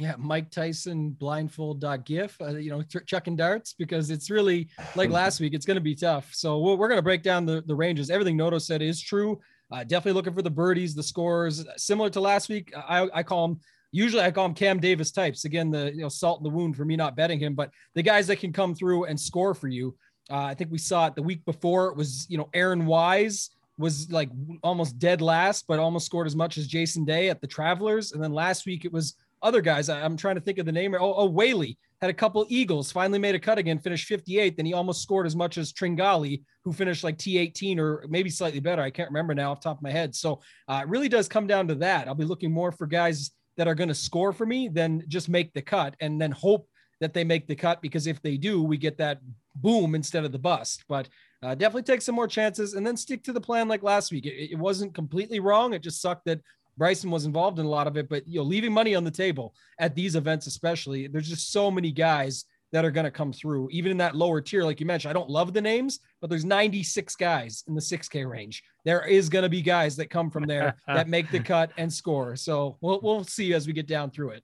Yeah, 0.00 0.14
Mike 0.18 0.50
Tyson 0.50 1.10
blindfold.gif, 1.10 2.40
uh, 2.40 2.56
you 2.56 2.70
know, 2.70 2.82
ch- 2.82 3.06
chucking 3.06 3.36
darts 3.36 3.74
because 3.74 4.10
it's 4.10 4.30
really 4.30 4.68
like 4.96 5.10
last 5.10 5.40
week, 5.40 5.52
it's 5.52 5.66
going 5.66 5.76
to 5.76 5.80
be 5.82 5.94
tough. 5.94 6.30
So 6.32 6.58
we're, 6.58 6.76
we're 6.76 6.88
going 6.88 6.98
to 6.98 7.02
break 7.02 7.22
down 7.22 7.44
the, 7.44 7.62
the 7.66 7.74
ranges. 7.74 8.10
Everything 8.10 8.36
Noto 8.36 8.58
said 8.58 8.80
is 8.80 9.00
true. 9.00 9.38
Uh, 9.70 9.84
definitely 9.84 10.12
looking 10.12 10.32
for 10.32 10.42
the 10.42 10.50
birdies, 10.50 10.94
the 10.94 11.02
scores, 11.02 11.64
similar 11.76 12.10
to 12.10 12.20
last 12.20 12.48
week. 12.48 12.72
I, 12.76 13.08
I 13.12 13.22
call 13.22 13.48
them 13.48 13.60
usually 13.92 14.22
I 14.22 14.30
call 14.30 14.44
them 14.46 14.54
Cam 14.54 14.80
Davis 14.80 15.10
types. 15.10 15.44
Again, 15.44 15.70
the 15.70 15.92
you 15.92 16.02
know 16.02 16.08
salt 16.08 16.40
in 16.40 16.44
the 16.44 16.50
wound 16.50 16.76
for 16.76 16.84
me 16.84 16.96
not 16.96 17.16
betting 17.16 17.38
him, 17.38 17.54
but 17.54 17.70
the 17.94 18.02
guys 18.02 18.26
that 18.28 18.36
can 18.36 18.52
come 18.52 18.74
through 18.74 19.04
and 19.04 19.18
score 19.18 19.54
for 19.54 19.68
you. 19.68 19.96
Uh, 20.30 20.44
I 20.44 20.54
think 20.54 20.70
we 20.70 20.78
saw 20.78 21.06
it 21.06 21.14
the 21.14 21.22
week 21.22 21.44
before. 21.44 21.88
It 21.88 21.96
was 21.96 22.26
you 22.28 22.38
know 22.38 22.48
Aaron 22.54 22.86
Wise 22.86 23.50
was 23.78 24.10
like 24.10 24.30
almost 24.62 24.98
dead 24.98 25.20
last, 25.20 25.66
but 25.66 25.78
almost 25.78 26.06
scored 26.06 26.26
as 26.26 26.36
much 26.36 26.58
as 26.58 26.66
Jason 26.66 27.04
Day 27.04 27.30
at 27.30 27.40
the 27.40 27.46
Travelers. 27.46 28.12
And 28.12 28.22
then 28.22 28.32
last 28.32 28.66
week 28.66 28.84
it 28.84 28.92
was 28.92 29.14
other 29.42 29.60
guys. 29.60 29.88
I, 29.88 30.00
am 30.00 30.16
trying 30.16 30.36
to 30.36 30.40
think 30.40 30.58
of 30.58 30.66
the 30.66 30.72
name. 30.72 30.94
Oh, 30.94 31.14
oh, 31.14 31.26
Whaley 31.26 31.78
had 32.00 32.10
a 32.10 32.14
couple 32.14 32.46
Eagles, 32.48 32.90
finally 32.90 33.18
made 33.18 33.34
a 33.34 33.38
cut 33.38 33.58
again, 33.58 33.78
finished 33.78 34.06
58. 34.06 34.56
Then 34.56 34.66
he 34.66 34.72
almost 34.72 35.02
scored 35.02 35.26
as 35.26 35.36
much 35.36 35.58
as 35.58 35.72
Tringali, 35.72 36.42
who 36.64 36.72
finished 36.72 37.04
like 37.04 37.18
T18 37.18 37.78
or 37.78 38.06
maybe 38.08 38.30
slightly 38.30 38.60
better. 38.60 38.82
I 38.82 38.90
can't 38.90 39.10
remember 39.10 39.34
now 39.34 39.52
off 39.52 39.60
top 39.60 39.78
of 39.78 39.82
my 39.82 39.90
head. 39.90 40.14
So 40.14 40.40
uh, 40.68 40.80
it 40.82 40.88
really 40.88 41.08
does 41.08 41.28
come 41.28 41.46
down 41.46 41.68
to 41.68 41.74
that. 41.76 42.08
I'll 42.08 42.14
be 42.14 42.24
looking 42.24 42.52
more 42.52 42.72
for 42.72 42.86
guys 42.86 43.30
that 43.56 43.68
are 43.68 43.74
going 43.74 43.88
to 43.88 43.94
score 43.94 44.32
for 44.32 44.46
me 44.46 44.68
than 44.68 45.04
just 45.08 45.28
make 45.28 45.52
the 45.52 45.62
cut 45.62 45.94
and 46.00 46.20
then 46.20 46.30
hope 46.30 46.66
that 47.00 47.14
they 47.14 47.24
make 47.24 47.46
the 47.46 47.56
cut 47.56 47.82
because 47.82 48.06
if 48.06 48.20
they 48.22 48.36
do, 48.36 48.62
we 48.62 48.76
get 48.76 48.98
that 48.98 49.20
boom 49.56 49.94
instead 49.94 50.24
of 50.24 50.32
the 50.32 50.38
bust. 50.38 50.84
But 50.88 51.08
uh, 51.42 51.54
definitely 51.54 51.82
take 51.82 52.02
some 52.02 52.14
more 52.14 52.28
chances 52.28 52.74
and 52.74 52.86
then 52.86 52.96
stick 52.96 53.24
to 53.24 53.32
the 53.32 53.40
plan 53.40 53.68
like 53.68 53.82
last 53.82 54.12
week. 54.12 54.26
It, 54.26 54.52
it, 54.52 54.58
wasn't 54.58 54.94
completely 54.94 55.40
wrong. 55.40 55.72
It 55.72 55.82
just 55.82 56.02
sucked 56.02 56.26
that 56.26 56.40
Bryson 56.80 57.10
was 57.10 57.26
involved 57.26 57.58
in 57.58 57.66
a 57.66 57.68
lot 57.68 57.86
of 57.86 57.98
it. 57.98 58.08
But 58.08 58.26
you 58.26 58.40
know, 58.40 58.44
leaving 58.44 58.72
money 58.72 58.94
on 58.94 59.04
the 59.04 59.10
table 59.10 59.54
at 59.78 59.94
these 59.94 60.16
events, 60.16 60.46
especially, 60.46 61.06
there's 61.08 61.28
just 61.28 61.52
so 61.52 61.70
many 61.70 61.92
guys 61.92 62.46
that 62.72 62.86
are 62.86 62.90
going 62.90 63.04
to 63.04 63.10
come 63.10 63.34
through, 63.34 63.68
even 63.70 63.90
in 63.90 63.98
that 63.98 64.16
lower 64.16 64.40
tier. 64.40 64.64
Like 64.64 64.80
you 64.80 64.86
mentioned, 64.86 65.10
I 65.10 65.12
don't 65.12 65.28
love 65.28 65.52
the 65.52 65.60
names, 65.60 66.00
but 66.22 66.30
there's 66.30 66.44
96 66.44 67.16
guys 67.16 67.64
in 67.68 67.74
the 67.74 67.80
6K 67.82 68.26
range. 68.26 68.62
There 68.86 69.06
is 69.06 69.28
going 69.28 69.42
to 69.42 69.50
be 69.50 69.60
guys 69.60 69.94
that 69.96 70.08
come 70.08 70.30
from 70.30 70.44
there 70.44 70.74
that 70.86 71.06
make 71.06 71.30
the 71.30 71.40
cut 71.40 71.70
and 71.76 71.92
score. 71.92 72.34
So 72.34 72.78
we'll 72.80 73.00
we'll 73.02 73.24
see 73.24 73.52
as 73.52 73.66
we 73.66 73.74
get 73.74 73.86
down 73.86 74.10
through 74.10 74.30
it. 74.30 74.42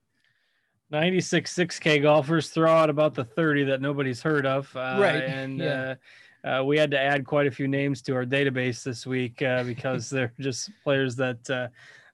96 0.91 1.53
6K 1.55 2.03
golfers 2.03 2.51
throw 2.51 2.71
out 2.71 2.91
about 2.91 3.15
the 3.15 3.25
30 3.25 3.65
that 3.65 3.81
nobody's 3.81 4.21
heard 4.21 4.45
of. 4.45 4.71
Uh, 4.77 4.99
right. 5.01 5.25
And 5.25 5.59
yeah. 5.59 5.95
uh, 6.45 6.61
uh, 6.61 6.65
we 6.65 6.77
had 6.77 6.91
to 6.91 7.01
add 7.01 7.25
quite 7.25 7.47
a 7.47 7.51
few 7.51 7.67
names 7.67 8.03
to 8.03 8.15
our 8.15 8.27
database 8.27 8.85
this 8.85 9.07
week 9.07 9.41
uh, 9.41 9.65
because 9.65 10.11
they're 10.11 10.35
just 10.39 10.71
players 10.85 11.17
that 11.17 11.49
uh, 11.51 11.69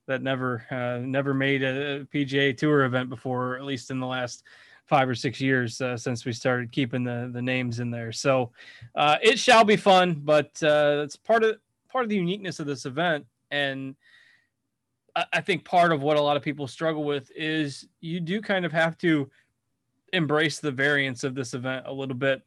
that 0.06 0.22
never 0.22 0.64
uh, 0.70 1.04
never 1.04 1.34
made 1.34 1.62
a 1.62 2.04
PGA 2.06 2.56
Tour 2.56 2.84
event 2.84 3.08
before, 3.08 3.56
at 3.56 3.64
least 3.64 3.90
in 3.90 4.00
the 4.00 4.06
last 4.06 4.44
five 4.86 5.08
or 5.08 5.14
six 5.14 5.40
years 5.40 5.80
uh, 5.80 5.96
since 5.96 6.24
we 6.24 6.32
started 6.32 6.72
keeping 6.72 7.04
the 7.04 7.30
the 7.32 7.42
names 7.42 7.80
in 7.80 7.90
there. 7.90 8.12
So 8.12 8.50
uh, 8.94 9.16
it 9.22 9.38
shall 9.38 9.64
be 9.64 9.76
fun, 9.76 10.20
but 10.24 10.62
uh, 10.62 11.02
it's 11.04 11.16
part 11.16 11.44
of 11.44 11.56
part 11.88 12.04
of 12.04 12.10
the 12.10 12.16
uniqueness 12.16 12.58
of 12.60 12.66
this 12.66 12.86
event 12.86 13.26
and 13.50 13.94
I 15.14 15.42
think 15.42 15.64
part 15.64 15.92
of 15.92 16.02
what 16.02 16.16
a 16.16 16.20
lot 16.20 16.36
of 16.38 16.42
people 16.42 16.66
struggle 16.66 17.04
with 17.04 17.30
is 17.36 17.86
you 18.00 18.18
do 18.18 18.40
kind 18.40 18.64
of 18.64 18.72
have 18.72 18.96
to 18.98 19.30
embrace 20.12 20.58
the 20.58 20.70
variance 20.70 21.22
of 21.22 21.34
this 21.34 21.52
event 21.52 21.86
a 21.86 21.92
little 21.92 22.14
bit. 22.14 22.42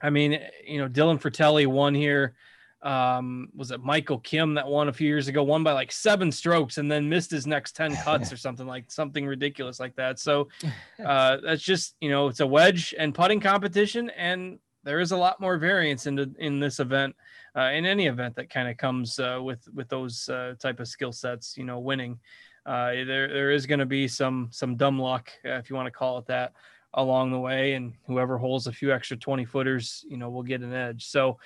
I 0.00 0.10
mean, 0.10 0.40
you 0.64 0.78
know, 0.78 0.88
Dylan 0.88 1.20
Frittelli 1.20 1.66
won 1.66 1.94
here. 1.94 2.34
Um, 2.82 3.48
was 3.54 3.70
it 3.70 3.82
Michael 3.82 4.18
Kim 4.18 4.54
that 4.54 4.66
won 4.66 4.88
a 4.88 4.92
few 4.92 5.08
years 5.08 5.28
ago? 5.28 5.42
Won 5.42 5.64
by 5.64 5.72
like 5.72 5.90
seven 5.90 6.30
strokes 6.30 6.78
and 6.78 6.90
then 6.90 7.08
missed 7.08 7.30
his 7.30 7.46
next 7.46 7.74
10 7.74 7.96
cuts 8.04 8.32
or 8.32 8.36
something 8.36 8.66
like 8.66 8.90
something 8.90 9.26
ridiculous 9.26 9.80
like 9.80 9.96
that. 9.96 10.18
So 10.18 10.48
uh, 11.04 11.38
that's 11.42 11.62
just, 11.62 11.96
you 12.00 12.10
know, 12.10 12.28
it's 12.28 12.40
a 12.40 12.46
wedge 12.46 12.94
and 12.98 13.14
putting 13.14 13.40
competition, 13.40 14.10
and 14.10 14.58
there 14.84 15.00
is 15.00 15.10
a 15.10 15.16
lot 15.16 15.40
more 15.40 15.58
variance 15.58 16.06
in, 16.06 16.36
in 16.38 16.60
this 16.60 16.78
event 16.78 17.16
uh, 17.56 17.70
in 17.72 17.86
any 17.86 18.06
event 18.06 18.36
that 18.36 18.50
kind 18.50 18.68
of 18.68 18.76
comes 18.76 19.18
uh, 19.18 19.40
with 19.42 19.66
with 19.74 19.88
those 19.88 20.28
uh, 20.28 20.54
type 20.58 20.78
of 20.78 20.88
skill 20.88 21.12
sets. 21.12 21.56
You 21.56 21.64
know, 21.64 21.78
winning. 21.78 22.18
Uh, 22.66 22.92
there 23.06 23.28
there 23.28 23.50
is 23.50 23.66
going 23.66 23.78
to 23.78 23.86
be 23.86 24.06
some 24.06 24.48
some 24.50 24.76
dumb 24.76 24.98
luck, 24.98 25.30
uh, 25.44 25.52
if 25.52 25.70
you 25.70 25.76
want 25.76 25.86
to 25.86 25.90
call 25.90 26.18
it 26.18 26.26
that, 26.26 26.52
along 26.94 27.30
the 27.30 27.38
way, 27.38 27.72
and 27.74 27.94
whoever 28.06 28.36
holds 28.36 28.66
a 28.66 28.72
few 28.72 28.92
extra 28.92 29.16
twenty 29.16 29.44
footers, 29.44 30.04
you 30.08 30.16
know, 30.16 30.30
will 30.30 30.42
get 30.42 30.62
an 30.62 30.72
edge. 30.72 31.06
So. 31.06 31.38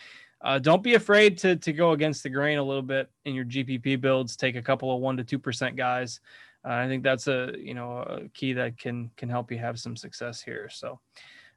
Uh, 0.43 0.59
don't 0.59 0.83
be 0.83 0.95
afraid 0.95 1.37
to 1.39 1.57
to 1.57 1.73
go 1.73 1.93
against 1.93 2.23
the 2.23 2.31
grain 2.31 2.59
a 2.59 2.63
little 2.63 2.83
bit 2.83 3.11
in 3.25 3.35
your 3.35 3.45
GPP 3.45 4.01
builds. 4.01 4.37
Take 4.37 4.57
a 4.57 4.63
couple 4.63 4.95
of 4.95 5.01
one 5.01 5.17
to 5.17 5.25
two 5.25 5.39
percent 5.39 5.77
guys. 5.77 6.21
I 6.65 6.87
think 6.89 7.03
that's 7.03 7.27
a 7.27 7.53
you 7.59 7.75
know 7.75 7.99
a 7.99 8.29
key 8.29 8.53
that 8.55 8.79
can 8.79 9.11
can 9.17 9.29
help 9.29 9.51
you 9.51 9.59
have 9.59 9.79
some 9.79 9.97
success 9.97 10.43
here. 10.43 10.69
So, 10.71 11.01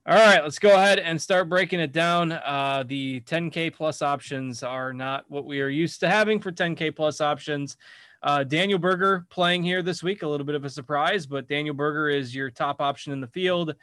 all 0.05 0.15
right, 0.15 0.43
let's 0.43 0.59
go 0.59 0.75
ahead 0.75 0.99
and 0.99 1.21
start 1.21 1.49
breaking 1.49 1.79
it 1.79 1.91
down. 1.91 2.31
Uh, 2.31 2.83
the 2.85 3.21
10K 3.21 3.73
plus 3.73 4.01
options 4.01 4.63
are 4.63 4.93
not 4.93 5.25
what 5.29 5.45
we 5.45 5.61
are 5.61 5.69
used 5.69 5.99
to 6.01 6.09
having 6.09 6.39
for 6.39 6.51
10K 6.51 6.95
plus 6.95 7.21
options. 7.21 7.77
Uh, 8.21 8.43
Daniel 8.43 8.79
Berger 8.79 9.25
playing 9.29 9.63
here 9.63 9.81
this 9.81 10.01
week, 10.01 10.23
a 10.23 10.27
little 10.27 10.45
bit 10.45 10.55
of 10.55 10.63
a 10.63 10.69
surprise, 10.69 11.25
but 11.25 11.47
Daniel 11.49 11.75
Berger 11.75 12.07
is 12.07 12.33
your 12.33 12.49
top 12.49 12.79
option 12.79 13.11
in 13.11 13.19
the 13.19 13.27
field. 13.27 13.75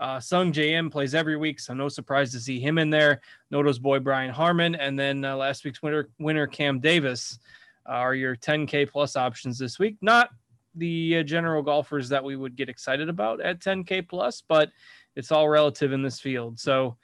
Uh, 0.00 0.18
Sungjae 0.18 0.72
Im 0.72 0.90
plays 0.90 1.14
every 1.14 1.36
week, 1.36 1.58
so 1.60 1.74
no 1.74 1.88
surprise 1.88 2.30
to 2.32 2.40
see 2.40 2.60
him 2.60 2.78
in 2.78 2.90
there. 2.90 3.20
Noto's 3.50 3.78
boy 3.78 3.98
Brian 3.98 4.30
Harman, 4.30 4.74
and 4.74 4.98
then 4.98 5.24
uh, 5.24 5.36
last 5.36 5.64
week's 5.64 5.82
winner, 5.82 6.08
winner 6.18 6.46
Cam 6.46 6.78
Davis 6.78 7.38
are 7.86 8.14
your 8.14 8.36
10K 8.36 8.88
plus 8.90 9.16
options 9.16 9.58
this 9.58 9.78
week. 9.78 9.96
Not 10.00 10.30
the 10.74 11.18
uh, 11.18 11.22
general 11.22 11.62
golfers 11.62 12.08
that 12.10 12.22
we 12.22 12.36
would 12.36 12.54
get 12.54 12.68
excited 12.68 13.08
about 13.08 13.40
at 13.40 13.60
10K 13.60 14.08
plus, 14.08 14.42
but 14.46 14.70
it's 15.16 15.32
all 15.32 15.48
relative 15.48 15.92
in 15.92 16.02
this 16.02 16.20
field. 16.20 16.60
So, 16.60 16.96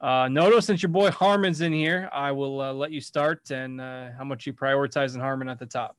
uh, 0.00 0.28
Noto, 0.28 0.60
since 0.60 0.82
your 0.82 0.90
boy 0.90 1.10
Harman's 1.10 1.60
in 1.60 1.72
here, 1.72 2.08
I 2.12 2.32
will 2.32 2.60
uh, 2.60 2.72
let 2.72 2.90
you 2.90 3.00
start 3.00 3.50
and 3.50 3.80
uh, 3.80 4.08
how 4.16 4.24
much 4.24 4.46
you 4.46 4.52
prioritize 4.52 5.14
in 5.14 5.20
Harman 5.20 5.48
at 5.48 5.58
the 5.58 5.66
top. 5.66 5.96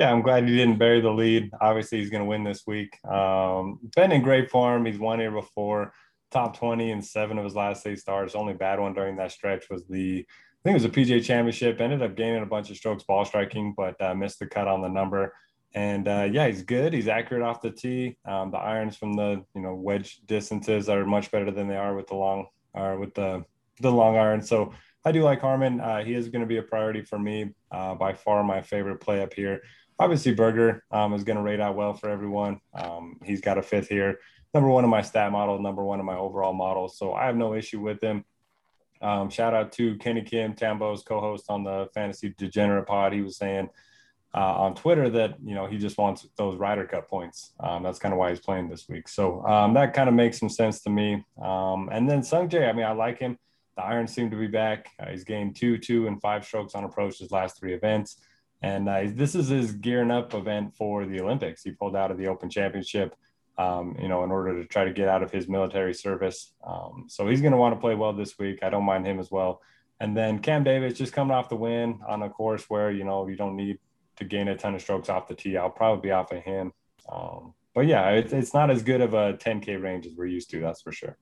Yeah, 0.00 0.12
I'm 0.12 0.22
glad 0.22 0.48
he 0.48 0.56
didn't 0.56 0.78
bury 0.78 1.02
the 1.02 1.10
lead. 1.10 1.50
Obviously, 1.60 1.98
he's 1.98 2.08
going 2.08 2.22
to 2.22 2.28
win 2.28 2.42
this 2.42 2.66
week. 2.66 2.96
Um, 3.04 3.78
been 3.94 4.12
in 4.12 4.22
great 4.22 4.50
form. 4.50 4.86
He's 4.86 4.98
won 4.98 5.20
here 5.20 5.30
before, 5.30 5.92
top 6.30 6.56
20 6.56 6.90
in 6.90 7.02
seven 7.02 7.36
of 7.36 7.44
his 7.44 7.54
last 7.54 7.86
eight 7.86 7.98
starts. 7.98 8.34
Only 8.34 8.54
bad 8.54 8.80
one 8.80 8.94
during 8.94 9.16
that 9.16 9.30
stretch 9.30 9.68
was 9.68 9.86
the, 9.88 10.20
I 10.20 10.60
think 10.64 10.72
it 10.72 10.82
was 10.82 10.86
a 10.86 10.88
PGA 10.88 11.22
Championship. 11.22 11.82
Ended 11.82 12.00
up 12.00 12.16
gaining 12.16 12.42
a 12.42 12.46
bunch 12.46 12.70
of 12.70 12.78
strokes 12.78 13.04
ball 13.04 13.26
striking, 13.26 13.74
but 13.76 14.00
uh, 14.00 14.14
missed 14.14 14.38
the 14.38 14.46
cut 14.46 14.66
on 14.66 14.80
the 14.80 14.88
number. 14.88 15.34
And 15.74 16.08
uh, 16.08 16.28
yeah, 16.32 16.46
he's 16.46 16.62
good. 16.62 16.94
He's 16.94 17.06
accurate 17.06 17.42
off 17.42 17.60
the 17.60 17.70
tee. 17.70 18.16
Um, 18.24 18.50
the 18.50 18.56
irons 18.56 18.96
from 18.96 19.12
the 19.12 19.44
you 19.54 19.60
know 19.60 19.74
wedge 19.74 20.22
distances 20.24 20.88
are 20.88 21.04
much 21.04 21.30
better 21.30 21.50
than 21.50 21.68
they 21.68 21.76
are 21.76 21.94
with 21.94 22.06
the 22.06 22.16
long 22.16 22.46
or 22.72 22.98
with 22.98 23.12
the 23.14 23.44
the 23.80 23.92
long 23.92 24.16
iron. 24.16 24.40
So 24.40 24.72
I 25.04 25.12
do 25.12 25.22
like 25.22 25.40
Harman. 25.40 25.80
Uh, 25.80 26.02
he 26.02 26.14
is 26.14 26.28
going 26.28 26.40
to 26.40 26.46
be 26.46 26.56
a 26.56 26.62
priority 26.62 27.02
for 27.02 27.18
me. 27.18 27.50
Uh, 27.70 27.94
by 27.94 28.14
far 28.14 28.42
my 28.42 28.62
favorite 28.62 29.00
play 29.00 29.22
up 29.22 29.32
here. 29.32 29.62
Obviously, 30.00 30.32
Berger 30.32 30.82
um, 30.90 31.12
is 31.12 31.24
going 31.24 31.36
to 31.36 31.42
rate 31.42 31.60
out 31.60 31.76
well 31.76 31.92
for 31.92 32.08
everyone. 32.08 32.58
Um, 32.72 33.20
he's 33.22 33.42
got 33.42 33.58
a 33.58 33.62
fifth 33.62 33.88
here. 33.88 34.18
Number 34.54 34.70
one 34.70 34.82
in 34.82 34.88
my 34.88 35.02
stat 35.02 35.30
model, 35.30 35.58
number 35.60 35.84
one 35.84 36.00
in 36.00 36.06
my 36.06 36.16
overall 36.16 36.54
model. 36.54 36.88
So 36.88 37.12
I 37.12 37.26
have 37.26 37.36
no 37.36 37.52
issue 37.52 37.80
with 37.80 38.02
him. 38.02 38.24
Um, 39.02 39.28
shout 39.28 39.52
out 39.52 39.72
to 39.72 39.96
Kenny 39.98 40.22
Kim, 40.22 40.54
Tambo's 40.54 41.02
co-host 41.02 41.46
on 41.50 41.64
the 41.64 41.88
Fantasy 41.92 42.34
Degenerate 42.38 42.86
Pod. 42.86 43.12
He 43.12 43.20
was 43.20 43.36
saying 43.36 43.68
uh, 44.34 44.38
on 44.38 44.74
Twitter 44.74 45.10
that 45.10 45.36
you 45.44 45.54
know 45.54 45.66
he 45.66 45.76
just 45.76 45.98
wants 45.98 46.26
those 46.36 46.56
Ryder 46.56 46.86
Cup 46.86 47.06
points. 47.06 47.52
Um, 47.60 47.82
that's 47.82 47.98
kind 47.98 48.14
of 48.14 48.18
why 48.18 48.30
he's 48.30 48.40
playing 48.40 48.70
this 48.70 48.88
week. 48.88 49.06
So 49.06 49.44
um, 49.44 49.74
that 49.74 49.92
kind 49.92 50.08
of 50.08 50.14
makes 50.14 50.38
some 50.38 50.48
sense 50.48 50.80
to 50.84 50.90
me. 50.90 51.24
Um, 51.42 51.90
and 51.92 52.08
then 52.08 52.22
Sungjae, 52.22 52.68
I 52.68 52.72
mean, 52.72 52.86
I 52.86 52.92
like 52.92 53.18
him. 53.18 53.38
The 53.76 53.82
irons 53.82 54.14
seem 54.14 54.30
to 54.30 54.36
be 54.36 54.46
back. 54.46 54.88
Uh, 54.98 55.10
he's 55.10 55.24
gained 55.24 55.56
two, 55.56 55.76
two, 55.76 56.06
and 56.06 56.20
five 56.22 56.44
strokes 56.44 56.74
on 56.74 56.84
approach 56.84 57.18
his 57.18 57.30
last 57.30 57.58
three 57.58 57.74
events. 57.74 58.16
And 58.62 58.88
uh, 58.88 59.02
this 59.06 59.34
is 59.34 59.48
his 59.48 59.72
gearing 59.72 60.10
up 60.10 60.34
event 60.34 60.74
for 60.76 61.06
the 61.06 61.20
Olympics. 61.20 61.62
He 61.62 61.70
pulled 61.70 61.96
out 61.96 62.10
of 62.10 62.18
the 62.18 62.26
Open 62.26 62.50
Championship, 62.50 63.16
um, 63.56 63.96
you 64.00 64.08
know, 64.08 64.22
in 64.22 64.30
order 64.30 64.60
to 64.60 64.68
try 64.68 64.84
to 64.84 64.92
get 64.92 65.08
out 65.08 65.22
of 65.22 65.30
his 65.30 65.48
military 65.48 65.94
service. 65.94 66.52
Um, 66.66 67.06
so 67.08 67.26
he's 67.26 67.40
going 67.40 67.52
to 67.52 67.58
want 67.58 67.74
to 67.74 67.80
play 67.80 67.94
well 67.94 68.12
this 68.12 68.38
week. 68.38 68.58
I 68.62 68.70
don't 68.70 68.84
mind 68.84 69.06
him 69.06 69.18
as 69.18 69.30
well. 69.30 69.62
And 69.98 70.16
then 70.16 70.38
Cam 70.38 70.64
Davis 70.64 70.98
just 70.98 71.12
coming 71.12 71.34
off 71.34 71.48
the 71.48 71.56
win 71.56 72.00
on 72.06 72.22
a 72.22 72.30
course 72.30 72.64
where 72.68 72.90
you 72.90 73.04
know 73.04 73.28
you 73.28 73.36
don't 73.36 73.56
need 73.56 73.78
to 74.16 74.24
gain 74.24 74.48
a 74.48 74.56
ton 74.56 74.74
of 74.74 74.82
strokes 74.82 75.08
off 75.08 75.28
the 75.28 75.34
tee. 75.34 75.56
I'll 75.56 75.70
probably 75.70 76.08
be 76.08 76.12
off 76.12 76.32
of 76.32 76.42
him. 76.42 76.72
Um, 77.10 77.54
but 77.74 77.86
yeah, 77.86 78.10
it, 78.10 78.32
it's 78.32 78.54
not 78.54 78.70
as 78.70 78.82
good 78.82 79.00
of 79.00 79.14
a 79.14 79.34
10K 79.34 79.82
range 79.82 80.06
as 80.06 80.14
we're 80.14 80.26
used 80.26 80.50
to. 80.50 80.60
That's 80.60 80.82
for 80.82 80.92
sure. 80.92 81.16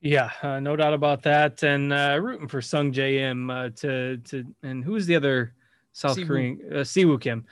Yeah, 0.00 0.30
uh, 0.42 0.60
no 0.60 0.76
doubt 0.76 0.94
about 0.94 1.22
that. 1.24 1.62
And 1.62 1.92
uh, 1.92 2.18
rooting 2.20 2.48
for 2.48 2.62
Sung 2.62 2.94
Im 2.94 3.50
uh, 3.50 3.68
to 3.76 4.16
to 4.16 4.44
and 4.62 4.82
who's 4.82 5.06
the 5.06 5.16
other 5.16 5.54
South 5.92 6.16
Siwoo. 6.16 6.26
Korean 6.26 6.60
uh, 6.70 6.74
Siwoo 6.76 7.20
Kim 7.20 7.44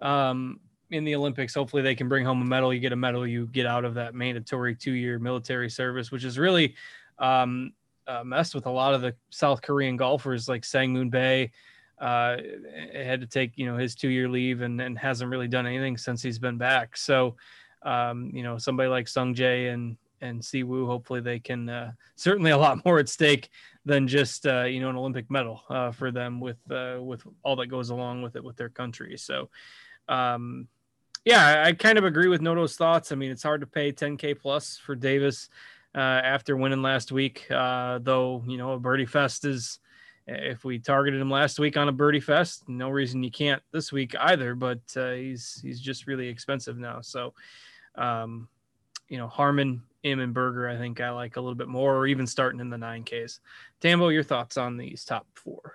um, 0.00 0.60
in 0.90 1.04
the 1.04 1.14
Olympics. 1.14 1.54
Hopefully, 1.54 1.82
they 1.82 1.94
can 1.94 2.08
bring 2.08 2.24
home 2.24 2.42
a 2.42 2.44
medal. 2.44 2.72
You 2.72 2.80
get 2.80 2.92
a 2.92 2.96
medal, 2.96 3.26
you 3.26 3.46
get 3.46 3.66
out 3.66 3.84
of 3.84 3.94
that 3.94 4.14
mandatory 4.14 4.74
two 4.74 4.92
year 4.92 5.18
military 5.18 5.70
service, 5.70 6.10
which 6.10 6.24
is 6.24 6.38
really 6.38 6.74
um, 7.18 7.72
uh, 8.06 8.24
messed 8.24 8.54
with 8.54 8.66
a 8.66 8.70
lot 8.70 8.94
of 8.94 9.02
the 9.02 9.14
South 9.30 9.62
Korean 9.62 9.96
golfers 9.96 10.48
like 10.48 10.64
Sang-moon 10.64 11.10
Bae 11.10 11.50
uh, 11.98 12.36
had 12.92 13.20
to 13.20 13.26
take 13.26 13.56
you 13.56 13.66
know 13.66 13.76
his 13.76 13.94
two 13.94 14.08
year 14.08 14.28
leave 14.28 14.62
and, 14.62 14.80
and 14.80 14.98
hasn't 14.98 15.30
really 15.30 15.48
done 15.48 15.66
anything 15.66 15.96
since 15.96 16.22
he's 16.22 16.38
been 16.38 16.58
back. 16.58 16.96
So, 16.96 17.36
um, 17.82 18.30
you 18.34 18.42
know, 18.42 18.58
somebody 18.58 18.88
like 18.88 19.06
Sungjae 19.06 19.72
and 19.72 19.96
and 20.20 20.40
Siwoo, 20.40 20.86
hopefully 20.86 21.20
they 21.20 21.38
can 21.38 21.68
uh, 21.68 21.92
certainly 22.16 22.50
a 22.50 22.58
lot 22.58 22.84
more 22.84 22.98
at 22.98 23.08
stake 23.08 23.50
than 23.84 24.08
just 24.08 24.46
uh, 24.46 24.64
you 24.64 24.80
know 24.80 24.90
an 24.90 24.96
Olympic 24.96 25.30
medal 25.30 25.62
uh, 25.68 25.90
for 25.92 26.10
them 26.10 26.40
with 26.40 26.58
uh, 26.70 26.98
with 27.00 27.22
all 27.42 27.56
that 27.56 27.66
goes 27.66 27.90
along 27.90 28.22
with 28.22 28.36
it 28.36 28.44
with 28.44 28.56
their 28.56 28.70
country. 28.70 29.16
So, 29.18 29.50
um, 30.08 30.68
Yeah, 31.24 31.64
I 31.66 31.72
kind 31.72 31.96
of 31.96 32.04
agree 32.04 32.28
with 32.28 32.42
Noto's 32.42 32.76
thoughts. 32.76 33.10
I 33.10 33.14
mean, 33.14 33.30
it's 33.30 33.42
hard 33.42 33.62
to 33.62 33.66
pay 33.66 33.92
10K 33.92 34.38
plus 34.38 34.76
for 34.76 34.94
Davis 34.94 35.48
uh, 35.94 35.98
after 35.98 36.56
winning 36.56 36.82
last 36.82 37.12
week, 37.12 37.50
uh, 37.50 37.98
though, 38.02 38.42
you 38.46 38.58
know, 38.58 38.72
a 38.72 38.78
birdie 38.78 39.06
fest 39.06 39.44
is, 39.44 39.78
if 40.26 40.64
we 40.64 40.78
targeted 40.78 41.20
him 41.20 41.30
last 41.30 41.58
week 41.58 41.76
on 41.76 41.88
a 41.88 41.92
birdie 41.92 42.20
fest, 42.20 42.68
no 42.68 42.90
reason 42.90 43.22
you 43.22 43.30
can't 43.30 43.62
this 43.72 43.92
week 43.92 44.14
either, 44.18 44.54
but 44.54 44.80
uh, 44.96 45.12
he's, 45.12 45.60
he's 45.62 45.80
just 45.80 46.06
really 46.06 46.28
expensive 46.28 46.76
now. 46.78 47.00
So, 47.00 47.32
um, 47.94 48.48
you 49.08 49.18
know, 49.18 49.28
Harman, 49.28 49.82
Im, 50.04 50.20
and 50.20 50.34
Berger, 50.34 50.68
I 50.68 50.76
think 50.76 51.00
I 51.00 51.10
like 51.10 51.36
a 51.36 51.40
little 51.40 51.54
bit 51.54 51.68
more, 51.68 51.96
or 51.96 52.06
even 52.06 52.26
starting 52.26 52.60
in 52.60 52.70
the 52.70 52.76
9Ks. 52.76 53.40
Tambo, 53.80 54.08
your 54.08 54.22
thoughts 54.22 54.56
on 54.56 54.76
these 54.76 55.04
top 55.04 55.26
four? 55.34 55.74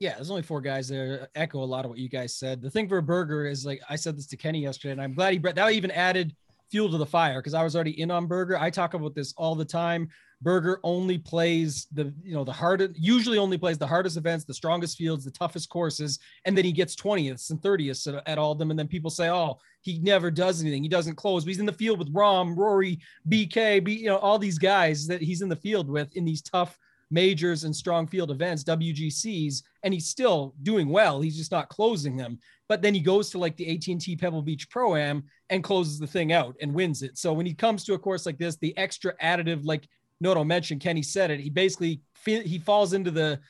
Yeah, 0.00 0.14
there's 0.14 0.30
only 0.30 0.42
four 0.42 0.62
guys 0.62 0.88
there. 0.88 1.28
Echo 1.34 1.62
a 1.62 1.64
lot 1.64 1.84
of 1.84 1.90
what 1.90 1.98
you 1.98 2.08
guys 2.08 2.34
said. 2.34 2.62
The 2.62 2.70
thing 2.70 2.88
for 2.88 3.00
Berger 3.02 3.44
is 3.44 3.66
like 3.66 3.82
I 3.88 3.96
said 3.96 4.16
this 4.16 4.26
to 4.28 4.36
Kenny 4.36 4.62
yesterday, 4.62 4.92
and 4.92 5.00
I'm 5.00 5.12
glad 5.12 5.34
he 5.34 5.38
that 5.38 5.72
even 5.72 5.90
added 5.90 6.34
fuel 6.70 6.90
to 6.90 6.96
the 6.96 7.04
fire 7.04 7.40
because 7.40 7.52
I 7.52 7.62
was 7.62 7.74
already 7.74 8.00
in 8.00 8.10
on 8.10 8.26
Berger. 8.26 8.56
I 8.58 8.70
talk 8.70 8.94
about 8.94 9.14
this 9.14 9.34
all 9.36 9.54
the 9.54 9.64
time. 9.64 10.08
Berger 10.42 10.80
only 10.82 11.18
plays 11.18 11.86
the 11.92 12.14
you 12.22 12.34
know 12.34 12.44
the 12.44 12.52
hardest, 12.52 12.98
usually 12.98 13.38
only 13.38 13.58
plays 13.58 13.78
the 13.78 13.86
hardest 13.86 14.16
events, 14.16 14.44
the 14.44 14.54
strongest 14.54 14.96
fields, 14.96 15.24
the 15.24 15.30
toughest 15.30 15.68
courses, 15.68 16.18
and 16.44 16.56
then 16.56 16.64
he 16.64 16.72
gets 16.72 16.96
20th 16.96 17.50
and 17.50 17.60
30th 17.60 18.14
at, 18.14 18.28
at 18.28 18.38
all 18.38 18.52
of 18.52 18.58
them. 18.58 18.70
And 18.70 18.78
then 18.78 18.88
people 18.88 19.10
say, 19.10 19.28
oh, 19.28 19.58
he 19.82 19.98
never 19.98 20.30
does 20.30 20.62
anything. 20.62 20.82
He 20.82 20.88
doesn't 20.88 21.16
close. 21.16 21.44
But 21.44 21.48
he's 21.48 21.60
in 21.60 21.66
the 21.66 21.72
field 21.72 21.98
with 21.98 22.12
Rahm, 22.14 22.56
Rory, 22.56 23.00
BK, 23.28 23.84
B, 23.84 23.92
you 23.92 24.06
know 24.06 24.18
all 24.18 24.38
these 24.38 24.58
guys 24.58 25.06
that 25.08 25.20
he's 25.20 25.42
in 25.42 25.48
the 25.48 25.56
field 25.56 25.88
with 25.88 26.14
in 26.16 26.24
these 26.24 26.42
tough 26.42 26.78
majors 27.10 27.64
and 27.64 27.74
strong 27.74 28.06
field 28.06 28.30
events, 28.30 28.64
WGCs, 28.64 29.62
and 29.82 29.92
he's 29.92 30.08
still 30.08 30.54
doing 30.62 30.88
well. 30.88 31.20
He's 31.20 31.36
just 31.36 31.50
not 31.50 31.68
closing 31.68 32.16
them. 32.16 32.38
But 32.68 32.82
then 32.82 32.94
he 32.94 33.00
goes 33.00 33.30
to 33.30 33.38
like 33.38 33.56
the 33.56 33.74
AT&T 33.74 34.16
Pebble 34.16 34.42
Beach 34.42 34.70
Pro 34.70 34.94
Am 34.94 35.24
and 35.50 35.64
closes 35.64 35.98
the 35.98 36.06
thing 36.06 36.32
out 36.32 36.54
and 36.62 36.72
wins 36.72 37.02
it. 37.02 37.18
So 37.18 37.32
when 37.32 37.46
he 37.46 37.54
comes 37.54 37.84
to 37.84 37.94
a 37.94 37.98
course 37.98 38.26
like 38.26 38.38
this, 38.38 38.56
the 38.56 38.76
extra 38.78 39.16
additive, 39.16 39.64
like 39.64 39.88
Noto 40.20 40.44
mentioned, 40.44 40.80
Kenny 40.80 41.02
said 41.02 41.30
it. 41.30 41.40
He 41.40 41.50
basically 41.50 42.02
he 42.24 42.58
falls 42.58 42.92
into 42.92 43.10
the 43.10 43.40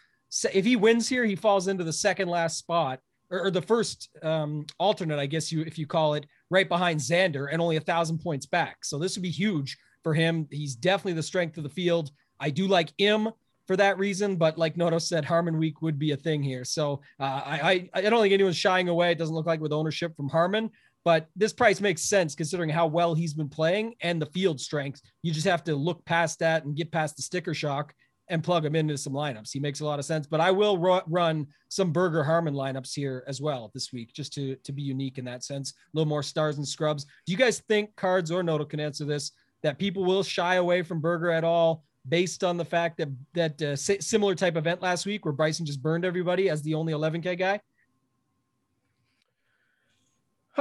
if 0.52 0.64
he 0.64 0.76
wins 0.76 1.08
here, 1.08 1.24
he 1.24 1.36
falls 1.36 1.68
into 1.68 1.84
the 1.84 1.92
second 1.92 2.28
last 2.28 2.58
spot 2.58 3.00
or, 3.30 3.46
or 3.46 3.50
the 3.50 3.62
first 3.62 4.08
um, 4.22 4.64
alternate, 4.78 5.18
I 5.18 5.26
guess 5.26 5.50
you 5.50 5.62
if 5.62 5.78
you 5.78 5.86
call 5.86 6.14
it, 6.14 6.26
right 6.50 6.68
behind 6.68 7.00
Xander 7.00 7.48
and 7.50 7.60
only 7.60 7.76
a 7.76 7.80
thousand 7.80 8.18
points 8.18 8.46
back. 8.46 8.84
So 8.84 8.98
this 8.98 9.16
would 9.16 9.22
be 9.22 9.30
huge 9.30 9.76
for 10.02 10.14
him. 10.14 10.46
He's 10.50 10.74
definitely 10.74 11.14
the 11.14 11.22
strength 11.22 11.56
of 11.56 11.64
the 11.64 11.68
field. 11.68 12.10
I 12.38 12.50
do 12.50 12.66
like 12.66 12.92
him 12.98 13.30
for 13.66 13.76
that 13.76 13.98
reason. 13.98 14.36
But 14.36 14.58
like 14.58 14.76
Noto 14.76 14.98
said, 14.98 15.24
Harman 15.24 15.58
Week 15.58 15.82
would 15.82 15.98
be 15.98 16.12
a 16.12 16.16
thing 16.16 16.42
here. 16.42 16.64
So 16.64 17.02
uh, 17.20 17.42
I, 17.44 17.88
I 17.94 18.00
don't 18.00 18.20
think 18.20 18.34
anyone's 18.34 18.56
shying 18.56 18.88
away. 18.88 19.12
It 19.12 19.18
doesn't 19.18 19.34
look 19.34 19.46
like 19.46 19.60
with 19.60 19.72
ownership 19.72 20.16
from 20.16 20.28
Harman. 20.28 20.70
But 21.04 21.28
this 21.34 21.52
price 21.52 21.80
makes 21.80 22.02
sense 22.02 22.34
considering 22.34 22.68
how 22.68 22.86
well 22.86 23.14
he's 23.14 23.34
been 23.34 23.48
playing 23.48 23.94
and 24.02 24.20
the 24.20 24.26
field 24.26 24.60
strength. 24.60 25.00
You 25.22 25.32
just 25.32 25.46
have 25.46 25.64
to 25.64 25.74
look 25.74 26.04
past 26.04 26.38
that 26.40 26.64
and 26.64 26.76
get 26.76 26.92
past 26.92 27.16
the 27.16 27.22
sticker 27.22 27.54
shock 27.54 27.94
and 28.28 28.44
plug 28.44 28.64
him 28.64 28.76
into 28.76 28.96
some 28.96 29.12
lineups. 29.12 29.50
He 29.52 29.58
makes 29.58 29.80
a 29.80 29.84
lot 29.84 29.98
of 29.98 30.04
sense. 30.04 30.26
But 30.26 30.40
I 30.40 30.50
will 30.50 30.78
ru- 30.78 31.00
run 31.08 31.46
some 31.68 31.90
Berger 31.90 32.22
Harman 32.22 32.54
lineups 32.54 32.94
here 32.94 33.24
as 33.26 33.40
well 33.40 33.70
this 33.74 33.92
week, 33.92 34.12
just 34.12 34.32
to 34.34 34.56
to 34.56 34.72
be 34.72 34.82
unique 34.82 35.18
in 35.18 35.24
that 35.24 35.42
sense. 35.42 35.72
A 35.72 35.74
little 35.94 36.08
more 36.08 36.22
stars 36.22 36.56
and 36.56 36.66
scrubs. 36.66 37.04
Do 37.04 37.32
you 37.32 37.38
guys 37.38 37.60
think 37.68 37.96
cards 37.96 38.30
or 38.30 38.42
Nodal 38.42 38.66
can 38.66 38.80
answer 38.80 39.04
this? 39.04 39.32
That 39.62 39.78
people 39.78 40.04
will 40.04 40.22
shy 40.22 40.54
away 40.56 40.82
from 40.82 41.00
Berger 41.00 41.30
at 41.30 41.44
all? 41.44 41.84
based 42.08 42.42
on 42.42 42.56
the 42.56 42.64
fact 42.64 42.96
that 42.98 43.08
that 43.34 43.60
uh, 43.62 43.76
similar 43.76 44.34
type 44.34 44.56
event 44.56 44.80
last 44.80 45.06
week 45.06 45.24
where 45.24 45.32
Bryson 45.32 45.66
just 45.66 45.82
burned 45.82 46.04
everybody 46.04 46.48
as 46.48 46.62
the 46.62 46.74
only 46.74 46.92
11k 46.92 47.38
guy? 47.38 47.60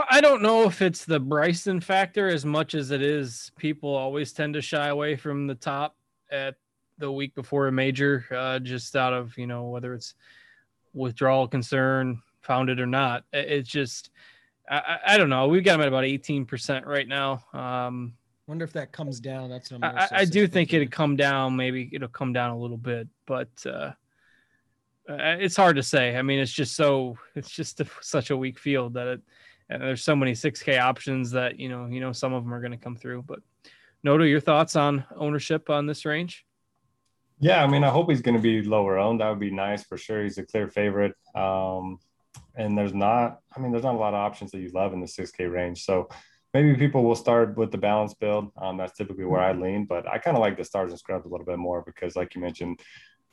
I 0.10 0.22
don't 0.22 0.42
know 0.42 0.64
if 0.64 0.82
it's 0.82 1.06
the 1.06 1.20
Bryson 1.20 1.80
factor 1.80 2.28
as 2.28 2.46
much 2.46 2.76
as 2.76 2.92
it 2.92 3.02
is 3.02 3.52
people 3.58 3.94
always 3.96 4.32
tend 4.32 4.54
to 4.54 4.62
shy 4.62 4.88
away 4.88 5.16
from 5.16 5.48
the 5.48 5.56
top 5.56 5.96
at 6.32 6.56
the 6.98 7.12
week 7.12 7.34
before 7.34 7.68
a 7.68 7.72
major, 7.72 8.26
uh, 8.32 8.60
just 8.60 8.96
out 8.96 9.14
of 9.14 9.38
you 9.38 9.48
know 9.48 9.70
whether 9.70 9.94
it's 9.94 10.16
withdrawal 10.94 11.48
concern, 11.48 12.22
founded 12.42 12.80
or 12.80 12.86
not. 12.86 13.24
It's 13.34 13.70
just 13.70 14.12
I, 14.70 15.00
I 15.06 15.18
don't 15.18 15.30
know. 15.30 15.48
We've 15.48 15.64
got 15.64 15.76
him 15.76 15.82
at 15.82 15.88
about 15.88 16.04
18% 16.04 16.86
right 16.86 17.08
now. 17.08 17.44
Um, 17.54 18.14
Wonder 18.48 18.66
if 18.66 18.74
that 18.74 18.92
comes 18.92 19.20
down. 19.20 19.50
That's 19.50 19.72
what 19.72 19.84
I'm 19.84 19.98
I, 19.98 20.08
I 20.12 20.26
do 20.26 20.48
think 20.48 20.74
it'd 20.74 20.92
come 20.92 21.16
down. 21.16 21.56
Maybe 21.56 21.90
it'll 21.92 22.08
come 22.08 22.34
down 22.34 22.52
a 22.52 22.58
little 22.58 22.78
bit, 22.78 23.08
but 23.26 23.50
uh, 23.66 23.92
uh, 25.08 25.38
it's 25.40 25.56
hard 25.56 25.76
to 25.76 25.84
say. 25.84 26.16
I 26.16 26.22
mean, 26.22 26.40
it's 26.40 26.52
just 26.52 26.76
so 26.76 27.18
it's 27.36 27.50
just 27.50 27.80
a, 27.80 27.88
such 28.02 28.32
a 28.32 28.38
weak 28.38 28.60
field 28.60 28.94
that 28.96 29.08
it, 29.08 29.22
and 29.70 29.82
there's 29.82 30.04
so 30.04 30.16
many 30.16 30.34
6K 30.34 30.80
options 30.80 31.32
that 31.32 31.60
you 31.60 31.70
know 31.70 31.86
you 31.86 32.00
know 32.00 32.12
some 32.12 32.34
of 32.34 32.44
them 32.44 32.54
are 32.54 32.62
going 32.62 32.72
to 32.72 32.78
come 32.78 32.96
through. 32.96 33.24
But 33.24 33.40
Noto, 34.04 34.24
your 34.24 34.40
thoughts 34.40 34.76
on 34.76 35.06
ownership 35.16 35.70
on 35.70 35.86
this 35.86 36.06
range? 36.06 36.46
Yeah, 37.40 37.64
I 37.64 37.68
mean, 37.68 37.84
I 37.84 37.90
hope 37.90 38.10
he's 38.10 38.22
going 38.22 38.36
to 38.36 38.42
be 38.42 38.62
lower 38.62 38.98
owned. 38.98 39.22
That 39.22 39.30
would 39.30 39.40
be 39.40 39.52
nice 39.52 39.84
for 39.84 39.98
sure. 39.98 40.24
He's 40.24 40.38
a 40.38 40.44
clear 40.44 40.68
favorite. 40.68 41.16
Um, 41.36 42.00
and 42.56 42.78
there's 42.78 42.94
not, 42.94 43.40
I 43.56 43.62
mean, 43.62 43.72
there's 43.72 43.84
not 43.86 43.96
a 43.96 43.98
lot 43.98 44.14
of 44.14 44.20
options 44.20 44.52
that 44.52 44.60
you 44.60 44.70
love 44.70 44.92
in 44.94 45.00
the 45.00 45.06
6K 45.06 45.50
range. 45.50 45.86
So 45.86 46.10
maybe 46.54 46.76
people 46.76 47.04
will 47.04 47.16
start 47.16 47.58
with 47.58 47.72
the 47.72 47.78
balance 47.78 48.14
build. 48.14 48.52
Um, 48.58 48.76
that's 48.76 48.98
typically 48.98 49.24
where 49.24 49.40
I 49.40 49.54
lean, 49.54 49.86
but 49.86 50.08
I 50.08 50.18
kind 50.18 50.36
of 50.36 50.42
like 50.42 50.58
the 50.58 50.66
stars 50.66 50.92
and 50.92 51.00
scrubs 51.00 51.26
a 51.26 51.30
little 51.30 51.46
bit 51.46 51.58
more 51.58 51.82
because, 51.82 52.18
like 52.18 52.36
you 52.36 52.42
mentioned, 52.42 52.82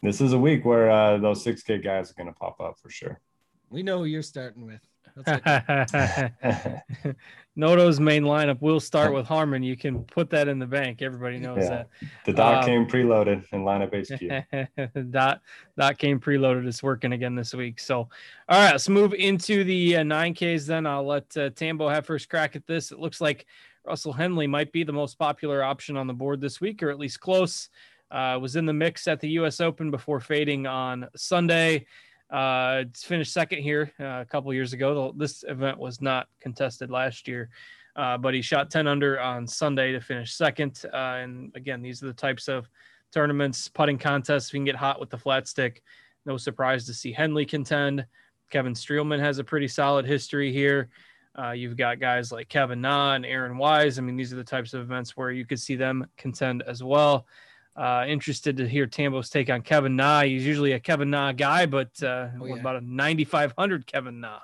this 0.03 0.21
is 0.21 0.33
a 0.33 0.39
week 0.39 0.65
where 0.65 0.91
uh, 0.91 1.19
those 1.19 1.45
6K 1.45 1.83
guys 1.83 2.11
are 2.11 2.15
going 2.15 2.29
to 2.29 2.39
pop 2.39 2.61
up 2.61 2.79
for 2.81 2.91
sure. 2.91 3.21
We 3.71 3.83
know 3.83 3.99
who 3.99 4.05
you're 4.05 4.23
starting 4.23 4.65
with. 4.65 4.87
Noto's 7.59 7.99
main 7.99 8.25
lineup 8.25 8.61
will 8.61 8.81
start 8.81 9.15
with 9.15 9.27
Harman. 9.27 9.63
You 9.63 9.77
can 9.77 10.05
put 10.05 10.29
that 10.31 10.47
in 10.47 10.59
the 10.59 10.67
bank. 10.67 11.01
Everybody 11.01 11.39
knows 11.39 11.63
yeah. 11.63 11.69
that. 11.69 11.89
The 12.27 12.35
dot 12.35 12.59
um, 12.59 12.65
came 12.67 12.87
preloaded 12.87 13.45
in 13.53 13.65
lineup 13.65 13.95
HQ. 13.95 15.01
dot 15.11 15.41
dot 15.79 15.99
came 15.99 16.21
preloaded. 16.21 16.67
It's 16.67 16.83
working 16.83 17.13
again 17.13 17.35
this 17.35 17.55
week. 17.55 17.81
So, 17.81 18.01
all 18.01 18.09
right, 18.49 18.73
let's 18.73 18.91
move 18.91 19.15
into 19.15 19.65
the 19.65 19.97
uh, 19.97 20.03
9Ks. 20.03 20.67
Then 20.67 20.87
I'll 20.87 21.07
let 21.07 21.35
uh, 21.37 21.49
Tambo 21.51 21.89
have 21.89 22.05
first 22.05 22.29
crack 22.29 22.57
at 22.57 22.67
this. 22.67 22.93
It 22.93 22.99
looks 22.99 23.23
like 23.23 23.47
Russell 23.87 24.13
Henley 24.13 24.47
might 24.47 24.71
be 24.71 24.85
the 24.85 24.93
most 24.93 25.19
popular 25.19 25.63
option 25.63 25.97
on 25.97 26.07
the 26.07 26.13
board 26.13 26.43
this 26.43 26.61
week, 26.61 26.83
or 26.83 26.91
at 26.91 26.99
least 26.99 27.21
close. 27.21 27.71
Uh, 28.11 28.39
was 28.41 28.55
in 28.55 28.67
the 28.67 28.73
mix 28.73 29.09
at 29.09 29.21
the 29.21 29.31
U.S. 29.31 29.61
Open 29.61 29.91
before 29.91 30.21
fading 30.21 30.67
on 30.67 31.09
Sunday. 31.17 31.87
Uh, 32.31 32.85
finished 32.95 33.33
second 33.33 33.63
here 33.63 33.93
uh, 34.01 34.21
a 34.21 34.25
couple 34.25 34.53
years 34.53 34.73
ago. 34.73 35.15
This 35.17 35.45
event 35.47 35.79
was 35.79 36.01
not 36.01 36.29
contested 36.41 36.91
last 36.91 37.29
year, 37.29 37.51
uh, 37.95 38.19
but 38.19 38.35
he 38.35 38.43
shot 38.43 38.71
10 38.71 38.87
under 38.87 39.21
on 39.21 39.47
Sunday 39.47 39.93
to 39.93 40.01
finish 40.01 40.35
second. 40.35 40.83
Uh, 40.93 40.97
and 40.97 41.53
again, 41.55 41.83
these 41.83 42.03
are 42.03 42.07
the 42.07 42.13
types 42.13 42.49
of 42.49 42.69
tournaments, 43.13 43.69
putting 43.69 43.99
contests. 43.99 44.53
We 44.53 44.59
can 44.59 44.65
get 44.65 44.77
hot 44.77 44.99
with 44.99 45.11
the 45.11 45.19
flat 45.19 45.47
stick. 45.47 45.83
No 46.25 46.37
surprise 46.37 46.87
to 46.87 46.95
see 46.95 47.13
Henley 47.13 47.47
contend. 47.47 48.05
Kevin 48.51 48.75
Streelman 48.75 49.21
has 49.21 49.39
a 49.39 49.45
pretty 49.45 49.69
solid 49.69 50.07
history 50.07 50.53
here. 50.53 50.89
Uh, 51.39 51.51
you've 51.51 51.77
got 51.77 52.01
guys 52.01 52.33
like 52.33 52.49
Kevin 52.49 52.81
Na 52.81 53.15
and 53.15 53.27
Aaron 53.27 53.59
Wise. 53.59 53.99
I 53.99 54.03
mean, 54.03 54.17
these 54.17 54.33
are 54.33 54.37
the 54.37 54.45
types 54.45 54.73
of 54.73 54.81
events 54.81 55.17
where 55.17 55.31
you 55.31 55.45
could 55.45 55.61
see 55.61 55.77
them 55.77 56.07
contend 56.17 56.63
as 56.63 56.83
well. 56.83 57.27
Uh, 57.77 58.05
interested 58.09 58.57
to 58.57 58.67
hear 58.67 58.87
Tambo's 58.87 59.29
take 59.29 59.51
on 59.51 59.61
Kevin 59.61 59.97
Na. 59.97 60.23
He's 60.23 60.47
usually 60.47 60.73
a 60.73 60.81
Kevin 60.81 61.11
Na 61.11 61.33
guy, 61.33 61.67
but 61.67 61.91
uh, 62.03 62.29
oh, 62.41 62.47
yeah. 62.47 62.55
about 62.55 62.77
a 62.77 62.81
9,500 62.81 63.87
Kevin 63.87 64.21
Na? 64.21 64.39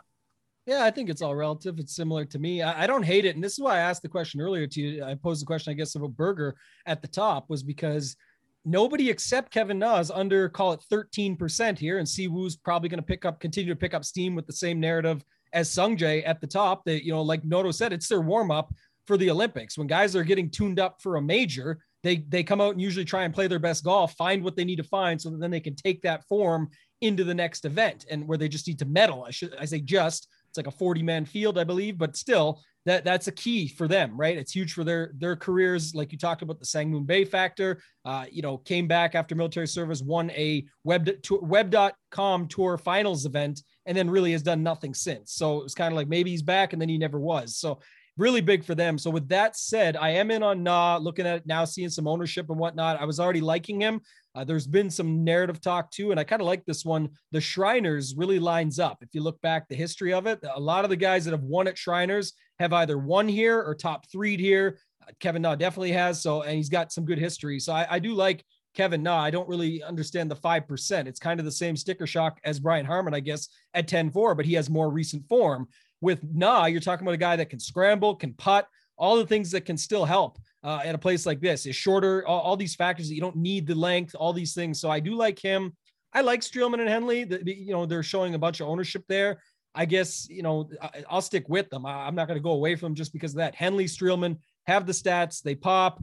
Yeah, 0.66 0.84
I 0.84 0.90
think 0.90 1.08
it's 1.08 1.22
all 1.22 1.34
relative. 1.34 1.78
It's 1.78 1.96
similar 1.96 2.24
to 2.26 2.38
me. 2.38 2.62
I, 2.62 2.84
I, 2.84 2.86
don't 2.86 3.02
hate 3.02 3.24
it. 3.24 3.34
And 3.34 3.42
this 3.42 3.54
is 3.54 3.58
why 3.58 3.76
I 3.76 3.80
asked 3.80 4.02
the 4.02 4.08
question 4.08 4.40
earlier 4.40 4.66
to 4.68 4.80
you. 4.80 5.04
I 5.04 5.14
posed 5.14 5.42
the 5.42 5.46
question, 5.46 5.72
I 5.72 5.74
guess, 5.74 5.94
about 5.94 6.16
Berger 6.16 6.54
at 6.86 7.02
the 7.02 7.08
top 7.08 7.48
was 7.48 7.62
because 7.62 8.16
nobody 8.64 9.10
except 9.10 9.50
Kevin 9.50 9.78
Na 9.78 9.98
is 9.98 10.10
under, 10.10 10.48
call 10.48 10.72
it 10.72 10.84
13% 10.92 11.78
here. 11.78 11.98
And 11.98 12.08
Si 12.08 12.28
Woo's 12.28 12.54
probably 12.54 12.88
going 12.88 13.00
to 13.00 13.06
pick 13.06 13.24
up, 13.24 13.40
continue 13.40 13.72
to 13.72 13.78
pick 13.78 13.94
up 13.94 14.04
steam 14.04 14.34
with 14.34 14.46
the 14.46 14.52
same 14.52 14.78
narrative 14.78 15.24
as 15.52 15.68
Sungjae 15.68 16.22
at 16.26 16.40
the 16.40 16.46
top 16.46 16.84
that, 16.84 17.04
you 17.04 17.12
know, 17.12 17.22
like 17.22 17.44
Noto 17.44 17.70
said, 17.70 17.92
it's 17.92 18.08
their 18.08 18.20
warm 18.20 18.50
up 18.50 18.72
for 19.06 19.16
the 19.16 19.30
Olympics. 19.30 19.76
When 19.76 19.88
guys 19.88 20.14
are 20.14 20.22
getting 20.22 20.48
tuned 20.48 20.78
up 20.78 21.02
for 21.02 21.16
a 21.16 21.22
major, 21.22 21.80
they 22.02 22.18
they 22.28 22.42
come 22.42 22.60
out 22.60 22.72
and 22.72 22.80
usually 22.80 23.04
try 23.04 23.24
and 23.24 23.34
play 23.34 23.46
their 23.46 23.58
best 23.58 23.84
golf, 23.84 24.14
find 24.16 24.42
what 24.42 24.56
they 24.56 24.64
need 24.64 24.76
to 24.76 24.84
find, 24.84 25.20
so 25.20 25.30
that 25.30 25.40
then 25.40 25.50
they 25.50 25.60
can 25.60 25.74
take 25.76 26.02
that 26.02 26.26
form 26.28 26.68
into 27.00 27.24
the 27.24 27.34
next 27.34 27.64
event, 27.64 28.06
and 28.10 28.26
where 28.26 28.38
they 28.38 28.48
just 28.48 28.66
need 28.66 28.78
to 28.78 28.84
medal. 28.84 29.24
I 29.24 29.30
should 29.30 29.54
I 29.58 29.64
say 29.64 29.80
just 29.80 30.28
it's 30.52 30.58
like 30.58 30.66
a 30.66 30.70
40 30.70 31.02
man 31.02 31.24
field, 31.24 31.58
I 31.58 31.64
believe, 31.64 31.96
but 31.96 32.14
still 32.14 32.60
that 32.84 33.04
that's 33.04 33.28
a 33.28 33.32
key 33.32 33.68
for 33.68 33.86
them, 33.86 34.16
right? 34.16 34.36
It's 34.36 34.52
huge 34.52 34.72
for 34.72 34.84
their 34.84 35.12
their 35.16 35.36
careers. 35.36 35.94
Like 35.94 36.12
you 36.12 36.18
talked 36.18 36.42
about 36.42 36.58
the 36.58 36.66
Sang 36.66 36.90
Moon 36.90 37.04
Bae 37.04 37.24
factor, 37.24 37.80
uh, 38.04 38.26
you 38.30 38.42
know, 38.42 38.58
came 38.58 38.88
back 38.88 39.14
after 39.14 39.34
military 39.34 39.68
service, 39.68 40.02
won 40.02 40.30
a 40.32 40.64
web 40.84 41.08
web.com 41.40 42.48
tour 42.48 42.76
finals 42.76 43.24
event, 43.24 43.62
and 43.86 43.96
then 43.96 44.10
really 44.10 44.32
has 44.32 44.42
done 44.42 44.62
nothing 44.62 44.94
since. 44.94 45.32
So 45.32 45.58
it 45.58 45.62
was 45.62 45.74
kind 45.74 45.92
of 45.92 45.96
like 45.96 46.08
maybe 46.08 46.30
he's 46.30 46.42
back, 46.42 46.72
and 46.72 46.82
then 46.82 46.88
he 46.88 46.98
never 46.98 47.20
was. 47.20 47.56
So 47.56 47.80
really 48.16 48.40
big 48.40 48.64
for 48.64 48.74
them. 48.74 48.98
So 48.98 49.10
with 49.10 49.28
that 49.28 49.56
said, 49.56 49.96
I 49.96 50.10
am 50.10 50.30
in 50.30 50.42
on 50.42 50.62
Na, 50.62 50.98
looking 50.98 51.26
at 51.26 51.46
now, 51.46 51.64
seeing 51.64 51.88
some 51.88 52.06
ownership 52.06 52.50
and 52.50 52.58
whatnot. 52.58 53.00
I 53.00 53.04
was 53.04 53.18
already 53.18 53.40
liking 53.40 53.80
him, 53.80 54.00
Uh, 54.34 54.44
there's 54.44 54.66
been 54.66 54.90
some 54.90 55.24
narrative 55.24 55.60
talk 55.60 55.90
too, 55.90 56.10
and 56.10 56.18
I 56.18 56.24
kind 56.24 56.40
of 56.40 56.46
like 56.46 56.64
this 56.64 56.84
one. 56.84 57.10
The 57.32 57.40
Shriners 57.40 58.14
really 58.16 58.38
lines 58.38 58.78
up. 58.78 58.98
If 59.02 59.10
you 59.12 59.22
look 59.22 59.40
back 59.42 59.68
the 59.68 59.74
history 59.74 60.12
of 60.12 60.26
it, 60.26 60.40
a 60.54 60.60
lot 60.60 60.84
of 60.84 60.90
the 60.90 60.96
guys 60.96 61.24
that 61.24 61.32
have 61.32 61.42
won 61.42 61.68
at 61.68 61.76
Shriners 61.76 62.32
have 62.58 62.72
either 62.72 62.96
won 62.96 63.28
here 63.28 63.60
or 63.60 63.74
top 63.74 64.10
three 64.10 64.36
here. 64.36 64.78
Uh, 65.02 65.12
Kevin 65.20 65.42
Na 65.42 65.54
definitely 65.54 65.92
has. 65.92 66.22
So, 66.22 66.42
and 66.42 66.56
he's 66.56 66.70
got 66.70 66.92
some 66.92 67.04
good 67.04 67.18
history. 67.18 67.58
So 67.60 67.72
I, 67.74 67.86
I 67.90 67.98
do 67.98 68.14
like 68.14 68.42
Kevin 68.74 69.02
Na. 69.02 69.18
I 69.18 69.30
don't 69.30 69.48
really 69.48 69.82
understand 69.82 70.30
the 70.30 70.36
5%. 70.36 71.06
It's 71.06 71.20
kind 71.20 71.38
of 71.38 71.44
the 71.44 71.52
same 71.52 71.76
sticker 71.76 72.06
shock 72.06 72.38
as 72.44 72.58
Brian 72.58 72.86
Harman, 72.86 73.14
I 73.14 73.20
guess, 73.20 73.48
at 73.74 73.88
10 73.88 74.10
4, 74.10 74.34
but 74.34 74.46
he 74.46 74.54
has 74.54 74.70
more 74.70 74.90
recent 74.90 75.28
form. 75.28 75.68
With 76.02 76.22
Na, 76.22 76.66
you're 76.66 76.80
talking 76.80 77.06
about 77.06 77.14
a 77.14 77.18
guy 77.18 77.36
that 77.36 77.48
can 77.48 77.58
scramble, 77.58 78.14
can 78.14 78.34
putt, 78.34 78.68
all 78.98 79.16
the 79.16 79.26
things 79.26 79.50
that 79.52 79.62
can 79.62 79.78
still 79.78 80.04
help 80.04 80.38
uh, 80.62 80.80
at 80.84 80.94
a 80.94 80.98
place 80.98 81.26
like 81.26 81.40
this 81.40 81.66
is 81.66 81.74
shorter, 81.74 82.26
all, 82.26 82.40
all, 82.40 82.56
these 82.56 82.74
factors 82.74 83.08
that 83.08 83.14
you 83.14 83.20
don't 83.20 83.36
need 83.36 83.66
the 83.66 83.74
length, 83.74 84.14
all 84.14 84.32
these 84.32 84.54
things. 84.54 84.80
So 84.80 84.90
I 84.90 85.00
do 85.00 85.14
like 85.14 85.38
him. 85.38 85.74
I 86.12 86.20
like 86.20 86.40
Streelman 86.40 86.80
and 86.80 86.88
Henley. 86.88 87.24
The, 87.24 87.42
you 87.44 87.72
know, 87.72 87.86
they're 87.86 88.02
showing 88.02 88.34
a 88.34 88.38
bunch 88.38 88.60
of 88.60 88.68
ownership 88.68 89.04
there. 89.08 89.40
I 89.74 89.86
guess, 89.86 90.28
you 90.28 90.42
know, 90.42 90.68
I, 90.80 91.04
will 91.10 91.22
stick 91.22 91.48
with 91.48 91.70
them. 91.70 91.86
I, 91.86 92.06
am 92.06 92.14
not 92.14 92.28
going 92.28 92.38
to 92.38 92.42
go 92.42 92.52
away 92.52 92.76
from 92.76 92.90
them 92.90 92.94
just 92.94 93.12
because 93.12 93.32
of 93.32 93.38
that. 93.38 93.54
Henley, 93.54 93.86
Streelman 93.86 94.38
have 94.66 94.86
the 94.86 94.92
stats, 94.92 95.42
they 95.42 95.54
pop. 95.54 96.02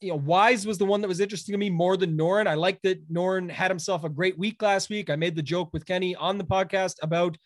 You 0.00 0.10
know, 0.10 0.16
Wise 0.16 0.66
was 0.66 0.78
the 0.78 0.84
one 0.84 1.00
that 1.00 1.08
was 1.08 1.20
interesting 1.20 1.52
to 1.52 1.58
me 1.58 1.70
more 1.70 1.96
than 1.96 2.16
Noren. 2.16 2.46
I 2.46 2.54
like 2.54 2.80
that 2.82 3.10
Noren 3.12 3.50
had 3.50 3.70
himself 3.70 4.04
a 4.04 4.08
great 4.08 4.38
week 4.38 4.60
last 4.62 4.90
week. 4.90 5.10
I 5.10 5.16
made 5.16 5.36
the 5.36 5.42
joke 5.42 5.70
with 5.72 5.86
Kenny 5.86 6.14
on 6.16 6.38
the 6.38 6.44
podcast 6.44 6.94
about 7.02 7.36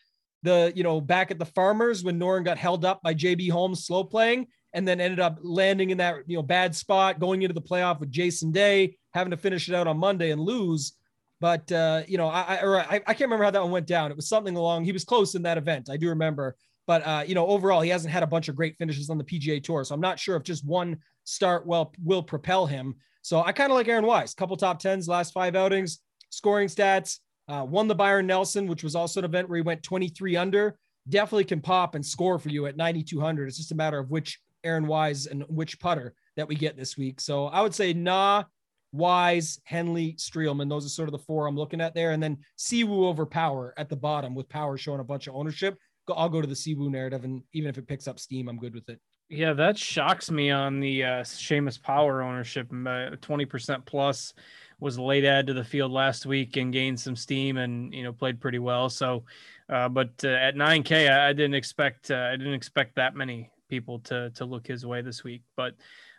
the, 0.42 0.72
you 0.74 0.82
know, 0.82 1.00
back 1.00 1.30
at 1.30 1.38
the 1.38 1.46
farmers 1.46 2.02
when 2.02 2.18
Noren 2.18 2.44
got 2.44 2.58
held 2.58 2.84
up 2.84 3.02
by 3.02 3.14
JB 3.14 3.50
Holmes 3.50 3.86
slow 3.86 4.04
playing 4.04 4.48
and 4.72 4.86
then 4.86 5.00
ended 5.00 5.20
up 5.20 5.38
landing 5.42 5.90
in 5.90 5.98
that 5.98 6.16
you 6.26 6.36
know 6.36 6.42
bad 6.42 6.74
spot 6.74 7.20
going 7.20 7.42
into 7.42 7.54
the 7.54 7.60
playoff 7.60 8.00
with 8.00 8.10
Jason 8.10 8.50
Day, 8.50 8.96
having 9.12 9.30
to 9.30 9.36
finish 9.36 9.68
it 9.68 9.74
out 9.74 9.86
on 9.86 9.98
Monday 9.98 10.30
and 10.30 10.40
lose. 10.40 10.92
But 11.40 11.70
uh, 11.72 12.02
you 12.06 12.18
know, 12.18 12.28
I 12.28 12.56
I, 12.56 12.80
I, 12.80 12.94
I 12.94 13.14
can't 13.14 13.22
remember 13.22 13.44
how 13.44 13.50
that 13.50 13.62
one 13.62 13.70
went 13.70 13.86
down. 13.86 14.10
It 14.10 14.16
was 14.16 14.28
something 14.28 14.56
along. 14.56 14.84
He 14.84 14.92
was 14.92 15.04
close 15.04 15.34
in 15.34 15.42
that 15.42 15.58
event. 15.58 15.90
I 15.90 15.96
do 15.96 16.08
remember. 16.08 16.56
But 16.86 17.06
uh, 17.06 17.24
you 17.26 17.34
know, 17.34 17.46
overall, 17.46 17.80
he 17.80 17.90
hasn't 17.90 18.12
had 18.12 18.22
a 18.22 18.26
bunch 18.26 18.48
of 18.48 18.56
great 18.56 18.76
finishes 18.76 19.10
on 19.10 19.18
the 19.18 19.24
PGA 19.24 19.62
Tour, 19.62 19.84
so 19.84 19.94
I'm 19.94 20.00
not 20.00 20.18
sure 20.18 20.36
if 20.36 20.42
just 20.42 20.64
one 20.64 20.98
start 21.24 21.66
well 21.66 21.92
will 22.02 22.22
propel 22.22 22.66
him. 22.66 22.96
So 23.22 23.42
I 23.42 23.52
kind 23.52 23.70
of 23.70 23.76
like 23.76 23.88
Aaron 23.88 24.06
Wise. 24.06 24.34
Couple 24.34 24.56
top 24.56 24.80
tens 24.80 25.06
last 25.06 25.32
five 25.32 25.54
outings, 25.54 25.98
scoring 26.30 26.68
stats. 26.68 27.18
Uh, 27.52 27.64
won 27.64 27.86
the 27.86 27.94
Byron 27.94 28.26
Nelson, 28.26 28.66
which 28.66 28.82
was 28.82 28.94
also 28.94 29.20
an 29.20 29.26
event 29.26 29.46
where 29.46 29.56
he 29.56 29.62
went 29.62 29.82
23 29.82 30.36
under. 30.36 30.78
Definitely 31.06 31.44
can 31.44 31.60
pop 31.60 31.94
and 31.94 32.04
score 32.04 32.38
for 32.38 32.48
you 32.48 32.64
at 32.64 32.78
9,200. 32.78 33.46
It's 33.46 33.58
just 33.58 33.72
a 33.72 33.74
matter 33.74 33.98
of 33.98 34.10
which 34.10 34.40
Aaron 34.64 34.86
Wise 34.86 35.26
and 35.26 35.44
which 35.50 35.78
putter 35.78 36.14
that 36.36 36.48
we 36.48 36.54
get 36.54 36.78
this 36.78 36.96
week. 36.96 37.20
So 37.20 37.48
I 37.48 37.60
would 37.60 37.74
say 37.74 37.92
Na, 37.92 38.44
Wise, 38.92 39.60
Henley, 39.64 40.14
Streelman. 40.14 40.70
Those 40.70 40.86
are 40.86 40.88
sort 40.88 41.10
of 41.10 41.12
the 41.12 41.18
four 41.18 41.46
I'm 41.46 41.54
looking 41.54 41.82
at 41.82 41.94
there. 41.94 42.12
And 42.12 42.22
then 42.22 42.38
Si 42.56 42.84
Woo 42.84 43.06
over 43.06 43.26
Power 43.26 43.74
at 43.76 43.90
the 43.90 43.96
bottom 43.96 44.34
with 44.34 44.48
Power 44.48 44.78
showing 44.78 45.00
a 45.00 45.04
bunch 45.04 45.26
of 45.26 45.34
ownership. 45.34 45.76
I'll 46.08 46.30
go 46.30 46.40
to 46.40 46.48
the 46.48 46.56
Si 46.56 46.74
Woo 46.74 46.88
narrative. 46.88 47.24
And 47.24 47.42
even 47.52 47.68
if 47.68 47.76
it 47.76 47.86
picks 47.86 48.08
up 48.08 48.18
steam, 48.18 48.48
I'm 48.48 48.58
good 48.58 48.74
with 48.74 48.88
it. 48.88 48.98
Yeah, 49.28 49.52
that 49.54 49.78
shocks 49.78 50.30
me 50.30 50.50
on 50.50 50.80
the 50.80 51.04
uh, 51.04 51.20
Seamus 51.22 51.82
Power 51.82 52.22
ownership. 52.22 52.70
Uh, 52.86 53.10
twenty 53.22 53.46
percent 53.46 53.84
plus 53.86 54.34
was 54.82 54.96
a 54.96 55.02
late 55.02 55.24
add 55.24 55.46
to 55.46 55.54
the 55.54 55.62
field 55.62 55.92
last 55.92 56.26
week 56.26 56.56
and 56.56 56.72
gained 56.72 56.98
some 56.98 57.14
steam 57.14 57.56
and 57.56 57.94
you 57.94 58.02
know 58.02 58.12
played 58.12 58.40
pretty 58.40 58.58
well. 58.58 58.90
So, 58.90 59.24
uh, 59.68 59.88
but 59.88 60.10
uh, 60.24 60.28
at 60.28 60.56
9K, 60.56 61.08
I, 61.08 61.28
I 61.28 61.32
didn't 61.32 61.54
expect 61.54 62.10
uh, 62.10 62.30
I 62.32 62.36
didn't 62.36 62.54
expect 62.54 62.96
that 62.96 63.14
many 63.14 63.50
people 63.70 64.00
to 64.00 64.30
to 64.30 64.44
look 64.44 64.66
his 64.66 64.84
way 64.84 65.00
this 65.00 65.22
week. 65.22 65.42
But 65.56 65.76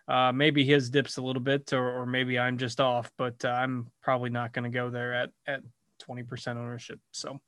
uh, 0.08 0.32
maybe 0.32 0.64
his 0.64 0.90
dips 0.90 1.18
a 1.18 1.22
little 1.22 1.42
bit, 1.42 1.74
or, 1.74 2.02
or 2.02 2.06
maybe 2.06 2.40
I'm 2.40 2.58
just 2.58 2.80
off. 2.80 3.12
But 3.18 3.44
uh, 3.44 3.50
I'm 3.50 3.92
probably 4.02 4.30
not 4.30 4.54
going 4.54 4.64
to 4.64 4.76
go 4.76 4.90
there 4.90 5.14
at 5.14 5.30
at 5.46 5.60
20% 6.08 6.56
ownership. 6.56 7.00
So, 7.12 7.42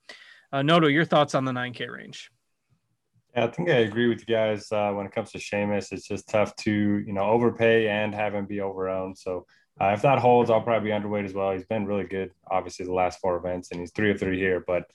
uh, 0.52 0.64
Noto, 0.64 0.88
your 0.88 1.06
thoughts 1.06 1.34
on 1.34 1.46
the 1.46 1.54
9K 1.54 1.90
range? 1.90 2.30
Yeah, 3.36 3.46
I 3.46 3.48
think 3.48 3.70
I 3.70 3.80
agree 3.80 4.08
with 4.08 4.20
you 4.20 4.36
guys. 4.36 4.68
When 4.70 5.06
it 5.06 5.14
comes 5.14 5.32
to 5.32 5.38
Seamus, 5.38 5.94
it's 5.94 6.08
just 6.08 6.28
tough 6.28 6.54
to 6.58 6.72
you 6.72 7.14
know 7.14 7.24
overpay 7.24 7.88
and 7.88 8.14
have 8.14 8.36
him 8.36 8.46
be 8.46 8.58
overowned. 8.58 9.18
So 9.18 9.46
uh, 9.82 9.90
if 9.90 10.02
that 10.02 10.20
holds, 10.20 10.50
I'll 10.50 10.62
probably 10.62 10.90
be 10.90 10.96
underweight 10.96 11.26
as 11.26 11.34
well. 11.34 11.52
He's 11.52 11.66
been 11.66 11.86
really 11.86 12.06
good, 12.06 12.32
obviously 12.50 12.86
the 12.86 12.94
last 12.94 13.20
four 13.20 13.36
events, 13.36 13.72
and 13.72 13.80
he's 13.80 13.92
three 13.92 14.12
of 14.12 14.20
three 14.20 14.40
here. 14.40 14.64
But 14.66 14.86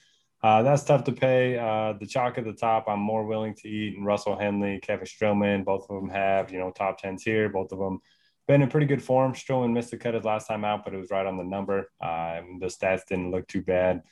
uh, 0.43 0.63
that's 0.63 0.85
tough 0.85 1.05
to 1.05 1.13
pay. 1.13 1.59
Uh, 1.59 1.95
the 1.99 2.07
chalk 2.07 2.39
at 2.39 2.45
the 2.45 2.53
top, 2.53 2.87
I'm 2.89 3.01
more 3.01 3.27
willing 3.27 3.55
to 3.57 3.69
eat. 3.69 3.97
And 3.97 4.07
Russell 4.07 4.39
Henley, 4.39 4.81
Kevin 4.81 5.07
Streelman, 5.07 5.65
both 5.65 5.87
of 5.91 6.01
them 6.01 6.09
have, 6.09 6.51
you 6.51 6.59
know, 6.59 6.71
top 6.71 6.99
tens 6.99 7.23
here. 7.23 7.51
Both 7.51 7.73
of 7.73 7.79
them 7.79 8.01
been 8.49 8.63
in 8.63 8.71
pretty 8.71 8.87
good 8.87 9.03
form. 9.03 9.35
Streelman 9.35 9.73
missed 9.73 9.91
the 9.91 9.99
cut 9.99 10.15
his 10.15 10.25
last 10.25 10.49
time 10.49 10.65
out, 10.65 10.83
but 10.85 10.95
it 10.95 10.97
was 10.97 11.11
right 11.11 11.27
on 11.27 11.37
the 11.37 11.45
number. 11.45 11.91
Uh, 12.01 12.41
the 12.59 12.67
stats 12.67 13.07
didn't 13.07 13.31
look 13.31 13.47
too 13.49 13.63
bad. 13.63 14.03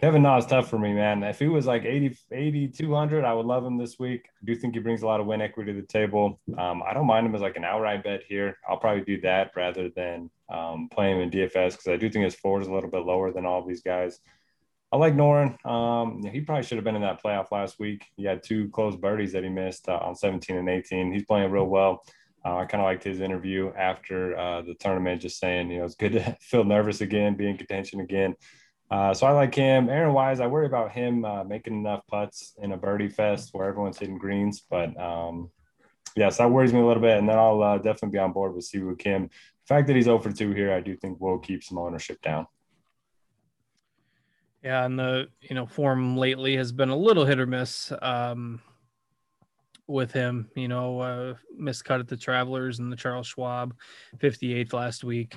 Kevin 0.00 0.22
Na 0.22 0.38
is 0.38 0.46
tough 0.46 0.70
for 0.70 0.78
me, 0.78 0.94
man. 0.94 1.22
If 1.22 1.38
he 1.38 1.48
was 1.48 1.66
like 1.66 1.84
80, 1.84 2.16
80, 2.32 2.68
200, 2.68 3.22
I 3.22 3.34
would 3.34 3.44
love 3.44 3.66
him 3.66 3.76
this 3.76 3.98
week. 3.98 4.30
I 4.42 4.46
do 4.46 4.56
think 4.56 4.72
he 4.72 4.80
brings 4.80 5.02
a 5.02 5.06
lot 5.06 5.20
of 5.20 5.26
win 5.26 5.42
equity 5.42 5.74
to 5.74 5.80
the 5.82 5.86
table. 5.86 6.40
Um, 6.56 6.82
I 6.82 6.94
don't 6.94 7.06
mind 7.06 7.26
him 7.26 7.34
as 7.34 7.42
like 7.42 7.58
an 7.58 7.64
outright 7.64 8.02
bet 8.02 8.22
here. 8.26 8.56
I'll 8.66 8.78
probably 8.78 9.04
do 9.04 9.20
that 9.20 9.50
rather 9.54 9.90
than 9.90 10.30
um, 10.48 10.88
him 10.96 11.20
in 11.20 11.30
DFS 11.30 11.72
because 11.72 11.88
I 11.88 11.98
do 11.98 12.08
think 12.08 12.24
his 12.24 12.34
floor 12.34 12.62
is 12.62 12.66
a 12.66 12.72
little 12.72 12.88
bit 12.88 13.02
lower 13.04 13.30
than 13.30 13.44
all 13.44 13.62
these 13.62 13.82
guys. 13.82 14.20
I 14.90 14.96
like 14.96 15.14
Noren. 15.14 15.62
Um, 15.66 16.22
he 16.24 16.40
probably 16.40 16.62
should 16.62 16.78
have 16.78 16.84
been 16.84 16.96
in 16.96 17.02
that 17.02 17.22
playoff 17.22 17.52
last 17.52 17.78
week. 17.78 18.06
He 18.16 18.24
had 18.24 18.42
two 18.42 18.70
close 18.70 18.96
birdies 18.96 19.32
that 19.32 19.44
he 19.44 19.50
missed 19.50 19.86
uh, 19.86 19.98
on 19.98 20.16
17 20.16 20.56
and 20.56 20.68
18. 20.68 21.12
He's 21.12 21.26
playing 21.26 21.50
real 21.50 21.66
well. 21.66 22.02
Uh, 22.42 22.56
I 22.56 22.64
kind 22.64 22.80
of 22.80 22.86
liked 22.86 23.04
his 23.04 23.20
interview 23.20 23.70
after 23.76 24.34
uh, 24.38 24.62
the 24.62 24.74
tournament, 24.76 25.20
just 25.20 25.38
saying, 25.38 25.70
you 25.70 25.80
know, 25.80 25.84
it's 25.84 25.94
good 25.94 26.12
to 26.12 26.36
feel 26.40 26.64
nervous 26.64 27.02
again, 27.02 27.36
be 27.36 27.50
in 27.50 27.58
contention 27.58 28.00
again. 28.00 28.34
Uh, 28.90 29.14
so 29.14 29.26
I 29.26 29.30
like 29.30 29.54
him. 29.54 29.88
Aaron 29.88 30.12
Wise, 30.12 30.40
I 30.40 30.48
worry 30.48 30.66
about 30.66 30.90
him 30.90 31.24
uh, 31.24 31.44
making 31.44 31.74
enough 31.74 32.04
putts 32.08 32.54
in 32.60 32.72
a 32.72 32.76
birdie 32.76 33.08
fest 33.08 33.50
where 33.52 33.68
everyone's 33.68 33.98
hitting 33.98 34.18
greens. 34.18 34.62
But 34.68 35.00
um, 35.00 35.50
yes, 36.16 36.16
yeah, 36.16 36.28
so 36.30 36.42
that 36.42 36.48
worries 36.50 36.72
me 36.72 36.80
a 36.80 36.86
little 36.86 37.02
bit. 37.02 37.18
And 37.18 37.28
then 37.28 37.38
I'll 37.38 37.62
uh, 37.62 37.76
definitely 37.76 38.10
be 38.10 38.18
on 38.18 38.32
board 38.32 38.54
with 38.54 38.68
Siwoo 38.68 38.98
Kim. 38.98 39.24
The 39.24 39.74
fact 39.74 39.86
that 39.86 39.96
he's 39.96 40.08
over 40.08 40.32
2 40.32 40.50
here, 40.52 40.72
I 40.72 40.80
do 40.80 40.96
think 40.96 41.20
will 41.20 41.38
keep 41.38 41.62
some 41.62 41.78
ownership 41.78 42.20
down. 42.20 42.46
Yeah, 44.62 44.84
and 44.84 44.98
the 44.98 45.28
you 45.40 45.54
know 45.54 45.66
form 45.66 46.16
lately 46.16 46.56
has 46.56 46.70
been 46.70 46.90
a 46.90 46.96
little 46.96 47.24
hit 47.24 47.40
or 47.40 47.46
miss 47.46 47.92
um, 48.02 48.60
with 49.86 50.12
him. 50.12 50.50
You 50.54 50.68
know, 50.68 51.00
uh, 51.00 51.34
missed 51.56 51.84
cut 51.84 52.00
at 52.00 52.08
the 52.08 52.16
Travelers 52.16 52.78
and 52.78 52.92
the 52.92 52.96
Charles 52.96 53.28
Schwab, 53.28 53.74
58th 54.18 54.74
last 54.74 55.02
week. 55.02 55.34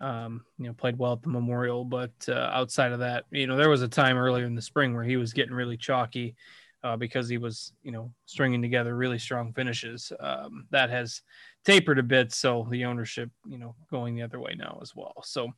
Um, 0.00 0.44
you 0.58 0.66
know, 0.66 0.74
played 0.74 0.98
well 0.98 1.14
at 1.14 1.22
the 1.22 1.30
Memorial, 1.30 1.84
but 1.84 2.12
uh, 2.28 2.50
outside 2.52 2.92
of 2.92 2.98
that, 2.98 3.24
you 3.30 3.46
know, 3.46 3.56
there 3.56 3.70
was 3.70 3.80
a 3.80 3.88
time 3.88 4.18
earlier 4.18 4.44
in 4.44 4.54
the 4.54 4.60
spring 4.60 4.94
where 4.94 5.04
he 5.04 5.16
was 5.16 5.32
getting 5.32 5.54
really 5.54 5.78
chalky 5.78 6.36
uh, 6.84 6.96
because 6.96 7.30
he 7.30 7.38
was, 7.38 7.72
you 7.82 7.92
know, 7.92 8.12
stringing 8.26 8.60
together 8.60 8.94
really 8.94 9.18
strong 9.18 9.54
finishes. 9.54 10.12
Um, 10.20 10.66
that 10.70 10.90
has 10.90 11.22
tapered 11.64 11.98
a 11.98 12.02
bit, 12.02 12.32
so 12.32 12.66
the 12.70 12.84
ownership, 12.84 13.30
you 13.46 13.56
know, 13.56 13.74
going 13.90 14.14
the 14.14 14.22
other 14.22 14.38
way 14.38 14.54
now 14.54 14.78
as 14.82 14.94
well. 14.94 15.14
So 15.24 15.50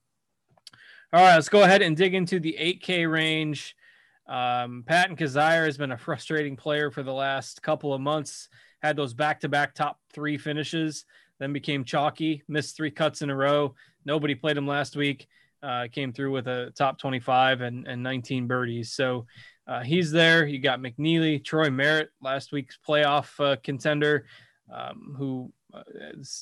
all 1.11 1.23
right, 1.23 1.37
let's 1.37 1.49
go 1.49 1.63
ahead 1.63 1.81
and 1.81 1.97
dig 1.97 2.15
into 2.15 2.39
the 2.39 2.55
8K 2.61 3.11
range. 3.11 3.75
Um, 4.27 4.85
Patton 4.87 5.17
Kizzire 5.17 5.65
has 5.65 5.79
been 5.79 5.93
a 5.93 5.97
frustrating 5.99 6.55
player 6.55 6.91
for 6.91 7.03
the 7.03 7.15
last 7.15 7.63
couple 7.63 7.95
of 7.95 8.03
months. 8.03 8.51
Had 8.83 8.95
those 8.95 9.15
back-to-back 9.15 9.75
top 9.75 9.99
three 10.13 10.37
finishes, 10.37 11.07
then 11.39 11.53
became 11.53 11.85
chalky. 11.85 12.43
Missed 12.49 12.77
three 12.77 12.91
cuts 12.91 13.23
in 13.23 13.31
a 13.31 13.37
row. 13.37 13.75
Nobody 14.05 14.35
played 14.35 14.57
him 14.57 14.67
last 14.67 14.97
week. 14.97 15.29
Uh, 15.63 15.89
came 15.91 16.13
through 16.13 16.31
with 16.31 16.47
a 16.47 16.73
top 16.77 16.99
25 16.99 17.63
and, 17.63 17.87
and 17.87 18.03
19 18.03 18.47
birdies. 18.47 18.93
So 18.93 19.27
uh, 19.67 19.83
he's 19.83 20.11
there. 20.11 20.47
You 20.47 20.61
got 20.61 20.81
McNealy, 20.81 21.45
Troy 21.45 21.69
Merritt, 21.69 22.11
last 22.23 22.53
week's 22.53 22.79
playoff 22.87 23.29
uh, 23.41 23.57
contender, 23.63 24.27
um, 24.73 25.15
who 25.19 25.53
uh, 25.75 25.83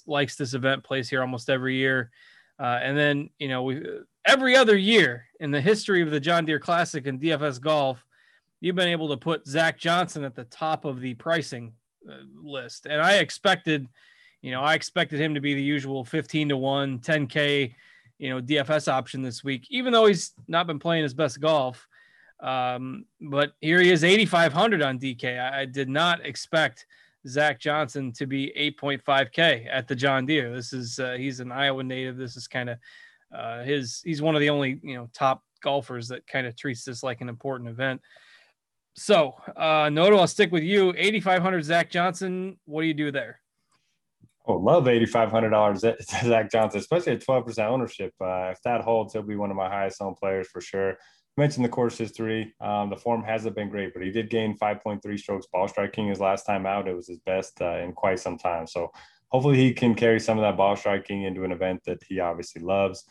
likes 0.07 0.37
this 0.37 0.55
event, 0.55 0.85
plays 0.85 1.09
here 1.09 1.23
almost 1.23 1.51
every 1.51 1.77
year. 1.77 2.11
Uh, 2.59 2.79
and 2.83 2.97
then, 2.97 3.31
you 3.39 3.49
know, 3.49 3.63
we 3.63 3.83
every 4.27 4.57
other 4.57 4.77
year 4.77 5.27
in 5.41 5.51
the 5.51 5.61
history 5.61 6.03
of 6.03 6.11
the 6.11 6.21
John 6.21 6.45
Deere 6.45 6.59
Classic 6.59 7.07
and 7.07 7.21
DFS 7.21 7.61
golf, 7.61 8.05
you've 8.61 8.77
been 8.77 8.89
able 8.89 9.09
to 9.09 9.17
put 9.17 9.47
Zach 9.47 9.79
Johnson 9.79 10.25
at 10.25 10.35
the 10.35 10.45
top 10.45 10.85
of 10.85 11.01
the 11.01 11.15
pricing 11.15 11.73
uh, 12.09 12.17
list. 12.43 12.87
And 12.87 13.01
I 13.01 13.17
expected, 13.17 13.89
you 14.47 14.53
know, 14.53 14.63
I 14.63 14.75
expected 14.75 15.21
him 15.21 15.35
to 15.35 15.41
be 15.41 15.55
the 15.55 15.63
usual 15.63 16.05
15 16.05 16.51
to 16.51 16.57
1, 16.57 17.01
10K, 17.01 17.75
you 18.19 18.31
know, 18.31 18.41
DFS 18.41 18.87
option 18.87 19.21
this 19.21 19.43
week, 19.43 19.67
even 19.71 19.93
though 19.93 20.07
he's 20.07 20.35
not 20.47 20.69
been 20.69 20.79
playing 20.79 21.03
his 21.03 21.15
best 21.15 21.41
golf. 21.41 21.89
Um, 22.39 23.07
but 23.21 23.55
here 23.61 23.81
he 23.81 23.91
is, 23.91 24.05
8,500 24.05 24.83
on 24.83 25.01
DK. 25.01 25.41
I, 25.41 25.63
I 25.63 25.65
did 25.65 25.89
not 25.89 26.25
expect 26.25 26.87
Zach 27.27 27.59
Johnson 27.59 28.13
to 28.13 28.27
be 28.27 28.53
8.5K 28.81 29.67
at 29.69 29.89
the 29.89 29.97
John 29.97 30.27
Deere. 30.27 30.55
This 30.55 30.73
is 30.73 31.01
uh, 31.01 31.15
he's 31.15 31.41
an 31.41 31.51
Iowa 31.51 31.83
native. 31.83 32.17
This 32.17 32.37
is 32.37 32.47
kind 32.47 32.71
of 32.71 32.79
uh, 33.37 33.65
his. 33.65 34.01
He's 34.05 34.23
one 34.23 34.37
of 34.37 34.41
the 34.41 34.51
only 34.51 34.79
you 34.85 34.95
know 34.95 35.11
top 35.13 35.43
golfers 35.61 36.07
that 36.07 36.25
kind 36.29 36.47
of 36.47 36.55
treats 36.55 36.85
this 36.85 37.03
like 37.03 37.21
an 37.21 37.29
important 37.29 37.69
event. 37.69 38.01
So, 38.95 39.35
uh, 39.57 39.91
Noto, 39.93 40.19
I'll 40.19 40.29
stick 40.29 40.53
with 40.53 40.63
you. 40.63 40.95
8,500 40.97 41.65
Zach 41.65 41.91
Johnson. 41.91 42.59
What 42.65 42.83
do 42.83 42.87
you 42.87 42.95
do 42.95 43.11
there? 43.11 43.41
Oh, 44.49 44.59
love 44.59 44.87
eighty 44.87 45.07
five 45.07 45.31
hundred 45.31 45.51
dollars 45.51 45.81
Zach 46.25 46.51
Johnson, 46.51 46.79
especially 46.79 47.15
at 47.15 47.25
twelve 47.25 47.45
percent 47.45 47.69
ownership. 47.69 48.13
Uh, 48.21 48.51
if 48.51 48.63
that 48.63 48.83
holds, 48.83 49.13
he'll 49.13 49.23
be 49.23 49.37
one 49.37 49.51
of 49.51 49.57
my 49.57 49.69
highest 49.69 50.01
owned 50.01 50.17
players 50.17 50.47
for 50.49 50.61
sure. 50.61 50.97
Mentioned 51.37 51.65
the 51.65 51.71
course 51.71 51.99
history. 51.99 52.55
Um, 52.61 52.89
the 52.89 52.97
form 52.97 53.23
hasn't 53.25 53.57
been 53.57 53.69
great, 53.69 53.93
but 53.93 54.03
he 54.03 54.11
did 54.11 54.31
gain 54.31 54.57
five 54.57 54.81
point 54.83 55.03
three 55.03 55.19
strokes 55.19 55.47
ball 55.53 55.67
striking 55.67 56.09
his 56.09 56.21
last 56.21 56.45
time 56.45 56.65
out. 56.65 56.89
It 56.89 56.95
was 56.95 57.09
his 57.09 57.19
best 57.19 57.61
uh, 57.61 57.79
in 57.79 57.93
quite 57.93 58.21
some 58.21 58.39
time. 58.39 58.67
So 58.67 58.93
hopefully 59.29 59.57
he 59.57 59.73
can 59.73 59.95
carry 59.95 60.21
some 60.21 60.39
of 60.39 60.43
that 60.43 60.57
ball 60.57 60.77
striking 60.77 61.25
into 61.25 61.45
an 61.45 61.53
event 61.53 61.83
that 61.85 62.03
he 62.09 62.21
obviously 62.21 62.63
loves. 62.63 63.05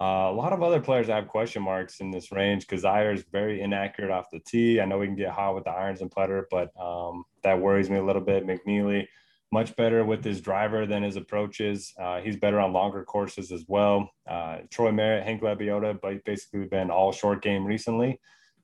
Uh, 0.00 0.30
a 0.30 0.32
lot 0.32 0.52
of 0.52 0.62
other 0.62 0.80
players 0.80 1.08
have 1.08 1.28
question 1.28 1.62
marks 1.62 2.00
in 2.00 2.10
this 2.10 2.32
range. 2.32 2.66
Kizzire 2.66 3.14
is 3.14 3.24
very 3.30 3.60
inaccurate 3.60 4.12
off 4.12 4.30
the 4.32 4.40
tee. 4.40 4.80
I 4.80 4.84
know 4.84 4.98
we 4.98 5.06
can 5.06 5.16
get 5.16 5.30
hot 5.30 5.54
with 5.54 5.64
the 5.64 5.70
irons 5.70 6.00
and 6.00 6.10
putter, 6.10 6.46
but 6.50 6.70
um, 6.80 7.24
that 7.42 7.60
worries 7.60 7.90
me 7.90 7.98
a 7.98 8.04
little 8.04 8.22
bit. 8.22 8.46
McNealy 8.46 9.06
much 9.50 9.74
better 9.76 10.04
with 10.04 10.24
his 10.24 10.40
driver 10.40 10.86
than 10.86 11.02
his 11.02 11.16
approaches. 11.16 11.92
Uh, 11.98 12.20
he's 12.20 12.36
better 12.36 12.60
on 12.60 12.72
longer 12.72 13.04
courses 13.04 13.50
as 13.50 13.64
well. 13.66 14.10
Uh, 14.28 14.58
Troy 14.70 14.92
Merritt, 14.92 15.24
Hank 15.24 15.42
Lebioda, 15.42 15.98
but 16.00 16.24
basically 16.24 16.66
been 16.66 16.90
all 16.90 17.12
short 17.12 17.42
game 17.42 17.64
recently. 17.64 18.20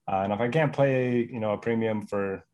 Uh, 0.07 0.17
and 0.25 0.33
if 0.33 0.41
I 0.41 0.49
can't 0.49 0.73
play, 0.73 1.29
you 1.31 1.41
know, 1.41 1.53
a 1.53 1.59
premium 1.59 2.07
for 2.07 2.45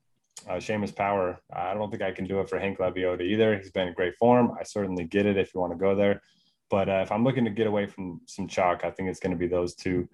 uh, 0.48 0.54
Seamus 0.54 0.94
Power, 0.94 1.40
I 1.52 1.74
don't 1.74 1.90
think 1.90 2.02
I 2.02 2.12
can 2.12 2.26
do 2.26 2.40
it 2.40 2.48
for 2.48 2.58
Hank 2.58 2.78
Lebioda 2.78 3.22
either. 3.22 3.58
He's 3.58 3.72
been 3.72 3.88
in 3.88 3.94
great 3.94 4.16
form. 4.16 4.52
I 4.58 4.62
certainly 4.62 5.04
get 5.04 5.26
it 5.26 5.36
if 5.36 5.52
you 5.52 5.60
want 5.60 5.72
to 5.72 5.78
go 5.78 5.96
there. 5.96 6.22
But 6.70 6.88
uh, 6.88 7.00
if 7.02 7.10
I'm 7.10 7.24
looking 7.24 7.44
to 7.44 7.50
get 7.50 7.66
away 7.66 7.86
from 7.86 8.20
some 8.26 8.46
chalk, 8.46 8.84
I 8.84 8.92
think 8.92 9.08
it's 9.08 9.18
going 9.18 9.32
to 9.32 9.38
be 9.38 9.48
those 9.48 9.74
two. 9.74 10.08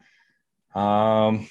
Um, 0.75 1.49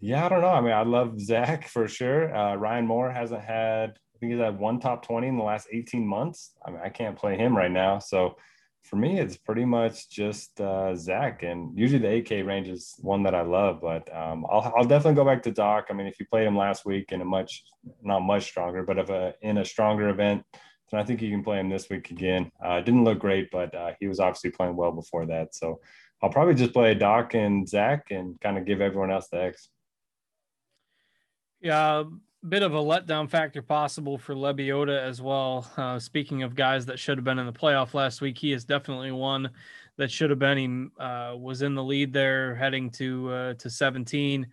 yeah, 0.00 0.24
I 0.24 0.28
don't 0.28 0.40
know. 0.40 0.48
I 0.48 0.60
mean, 0.60 0.72
I 0.72 0.82
love 0.82 1.20
Zach 1.20 1.68
for 1.68 1.88
sure. 1.88 2.34
Uh, 2.34 2.54
Ryan 2.54 2.86
Moore 2.86 3.10
hasn't 3.10 3.42
had 3.42 3.98
think 4.18 4.32
he's 4.32 4.40
had 4.40 4.58
one 4.58 4.80
top 4.80 5.04
20 5.04 5.28
in 5.28 5.36
the 5.36 5.44
last 5.44 5.68
18 5.72 6.06
months. 6.06 6.52
I 6.64 6.70
mean, 6.70 6.80
I 6.82 6.88
can't 6.88 7.16
play 7.16 7.36
him 7.36 7.56
right 7.56 7.70
now. 7.70 7.98
So 7.98 8.36
for 8.82 8.96
me, 8.96 9.18
it's 9.18 9.36
pretty 9.36 9.64
much 9.64 10.10
just 10.10 10.60
uh, 10.60 10.94
Zach. 10.94 11.42
And 11.42 11.76
usually 11.76 12.00
the 12.00 12.22
8K 12.22 12.46
range 12.46 12.68
is 12.68 12.94
one 12.98 13.22
that 13.22 13.34
I 13.34 13.40
love, 13.40 13.80
but 13.80 14.14
um, 14.14 14.46
I'll, 14.50 14.72
I'll 14.76 14.84
definitely 14.84 15.14
go 15.14 15.24
back 15.24 15.42
to 15.44 15.50
Doc. 15.50 15.86
I 15.90 15.94
mean, 15.94 16.06
if 16.06 16.20
you 16.20 16.26
played 16.26 16.46
him 16.46 16.56
last 16.56 16.84
week 16.84 17.10
in 17.10 17.20
a 17.20 17.24
much, 17.24 17.64
not 18.02 18.20
much 18.20 18.44
stronger, 18.44 18.82
but 18.82 18.98
if 18.98 19.08
a, 19.08 19.34
in 19.40 19.58
a 19.58 19.64
stronger 19.64 20.10
event, 20.10 20.44
then 20.90 21.00
I 21.00 21.04
think 21.04 21.22
you 21.22 21.30
can 21.30 21.42
play 21.42 21.58
him 21.58 21.70
this 21.70 21.88
week 21.88 22.10
again. 22.10 22.52
Uh, 22.62 22.80
didn't 22.80 23.04
look 23.04 23.18
great, 23.18 23.50
but 23.50 23.74
uh, 23.74 23.92
he 24.00 24.06
was 24.06 24.20
obviously 24.20 24.50
playing 24.50 24.76
well 24.76 24.92
before 24.92 25.24
that. 25.26 25.54
So 25.54 25.80
I'll 26.22 26.30
probably 26.30 26.54
just 26.54 26.74
play 26.74 26.94
Doc 26.94 27.34
and 27.34 27.66
Zach 27.68 28.10
and 28.10 28.38
kind 28.40 28.58
of 28.58 28.66
give 28.66 28.82
everyone 28.82 29.10
else 29.10 29.28
the 29.28 29.42
X. 29.42 29.70
Yeah, 31.60 32.04
bit 32.48 32.62
of 32.62 32.74
a 32.74 32.78
letdown 32.78 33.28
factor 33.28 33.62
possible 33.62 34.18
for 34.18 34.34
Lebioda 34.34 35.00
as 35.00 35.22
well. 35.22 35.70
Uh, 35.76 35.98
speaking 35.98 36.42
of 36.42 36.54
guys 36.54 36.84
that 36.86 36.98
should 36.98 37.16
have 37.16 37.24
been 37.24 37.38
in 37.38 37.46
the 37.46 37.52
playoff 37.52 37.94
last 37.94 38.20
week, 38.20 38.36
he 38.36 38.52
is 38.52 38.64
definitely 38.64 39.12
one 39.12 39.50
that 39.96 40.10
should 40.10 40.30
have 40.30 40.38
been. 40.38 40.58
He 40.58 41.02
uh, 41.02 41.36
was 41.36 41.62
in 41.62 41.74
the 41.74 41.82
lead 41.82 42.12
there, 42.12 42.54
heading 42.54 42.90
to 42.92 43.32
uh, 43.32 43.54
to 43.54 43.70
17. 43.70 44.46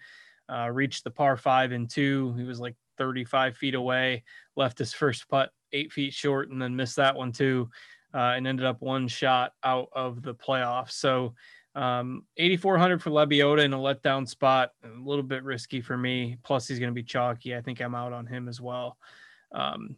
Uh, 0.50 0.70
reached 0.70 1.04
the 1.04 1.12
par 1.12 1.36
five 1.36 1.72
and 1.72 1.90
two. 1.90 2.34
He 2.38 2.44
was 2.44 2.60
like 2.60 2.76
35 2.98 3.58
feet 3.58 3.76
away. 3.76 4.24
Left 4.56 4.78
his 4.78 4.94
first 4.94 5.28
putt 5.28 5.52
eight 5.74 5.92
feet 5.92 6.14
short, 6.14 6.50
and 6.50 6.62
then 6.62 6.76
missed 6.76 6.96
that 6.98 7.16
one 7.16 7.32
too, 7.32 7.70
uh, 8.14 8.34
and 8.36 8.48
ended 8.48 8.66
up 8.66 8.82
one 8.82 9.08
shot 9.08 9.54
out 9.64 9.90
of 9.94 10.22
the 10.22 10.36
playoffs. 10.36 10.92
So 10.92 11.34
um, 11.76 12.26
8,400 12.38 13.02
for 13.02 13.12
Lebioda 13.12 13.64
in 13.64 13.74
a 13.74 13.78
letdown 13.78 14.28
spot, 14.28 14.72
a 14.84 14.88
little 15.00 15.24
bit 15.24 15.44
risky 15.44 15.82
for 15.82 15.98
me. 15.98 16.38
Plus, 16.44 16.68
he's 16.68 16.80
going 16.80 16.92
to 16.92 16.96
be 16.96 17.04
chalky. 17.04 17.56
I 17.56 17.62
think 17.62 17.80
I'm 17.80 17.96
out 17.96 18.14
on 18.14 18.28
him 18.28 18.50
as 18.50 18.60
well. 18.60 18.98
Um, 19.54 19.96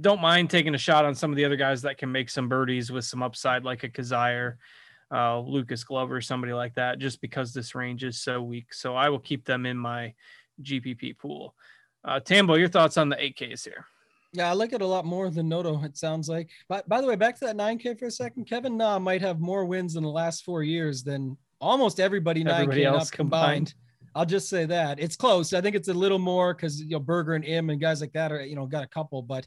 don't 0.00 0.20
mind 0.20 0.50
taking 0.50 0.74
a 0.74 0.78
shot 0.78 1.04
on 1.04 1.14
some 1.14 1.30
of 1.30 1.36
the 1.36 1.44
other 1.44 1.56
guys 1.56 1.82
that 1.82 1.98
can 1.98 2.10
make 2.10 2.30
some 2.30 2.48
birdies 2.48 2.90
with 2.90 3.04
some 3.04 3.22
upside, 3.22 3.64
like 3.64 3.84
a 3.84 3.88
Kizzire, 3.88 4.56
uh, 5.12 5.38
Lucas 5.40 5.84
Glover, 5.84 6.20
somebody 6.20 6.52
like 6.52 6.74
that, 6.74 6.98
just 6.98 7.20
because 7.20 7.52
this 7.52 7.74
range 7.74 8.02
is 8.04 8.20
so 8.20 8.42
weak. 8.42 8.74
So 8.74 8.96
I 8.96 9.08
will 9.08 9.20
keep 9.20 9.44
them 9.44 9.66
in 9.66 9.76
my 9.76 10.14
GPP 10.62 11.18
pool. 11.18 11.54
Uh, 12.04 12.20
Tambo, 12.20 12.54
your 12.54 12.68
thoughts 12.68 12.96
on 12.96 13.08
the 13.08 13.16
8Ks 13.16 13.64
here? 13.64 13.86
Yeah, 14.34 14.50
I 14.50 14.52
like 14.52 14.72
it 14.72 14.82
a 14.82 14.86
lot 14.86 15.04
more 15.04 15.30
than 15.30 15.48
Noto, 15.48 15.82
it 15.84 15.96
sounds 15.96 16.28
like. 16.28 16.50
But 16.68 16.88
by 16.88 17.00
the 17.00 17.06
way, 17.06 17.14
back 17.14 17.38
to 17.38 17.46
that 17.46 17.56
9K 17.56 17.98
for 17.98 18.06
a 18.06 18.10
second. 18.10 18.46
Kevin 18.46 18.76
Na 18.76 18.98
might 18.98 19.20
have 19.20 19.38
more 19.38 19.64
wins 19.64 19.94
in 19.94 20.02
the 20.02 20.08
last 20.10 20.44
four 20.44 20.64
years 20.64 21.04
than 21.04 21.36
almost 21.60 22.00
everybody, 22.00 22.44
everybody 22.44 22.82
9K 22.82 22.84
else 22.84 23.10
combined. 23.10 23.68
combined. 23.68 23.74
I'll 24.16 24.26
just 24.26 24.48
say 24.48 24.64
that. 24.66 24.98
It's 24.98 25.16
close. 25.16 25.52
I 25.52 25.60
think 25.60 25.76
it's 25.76 25.88
a 25.88 25.94
little 25.94 26.18
more 26.18 26.52
because 26.52 26.80
you 26.80 26.90
know 26.90 27.00
Berger 27.00 27.34
and 27.34 27.44
Im 27.44 27.70
and 27.70 27.80
guys 27.80 28.00
like 28.00 28.12
that 28.12 28.32
are 28.32 28.44
you 28.44 28.56
know 28.56 28.66
got 28.66 28.84
a 28.84 28.88
couple, 28.88 29.22
but 29.22 29.46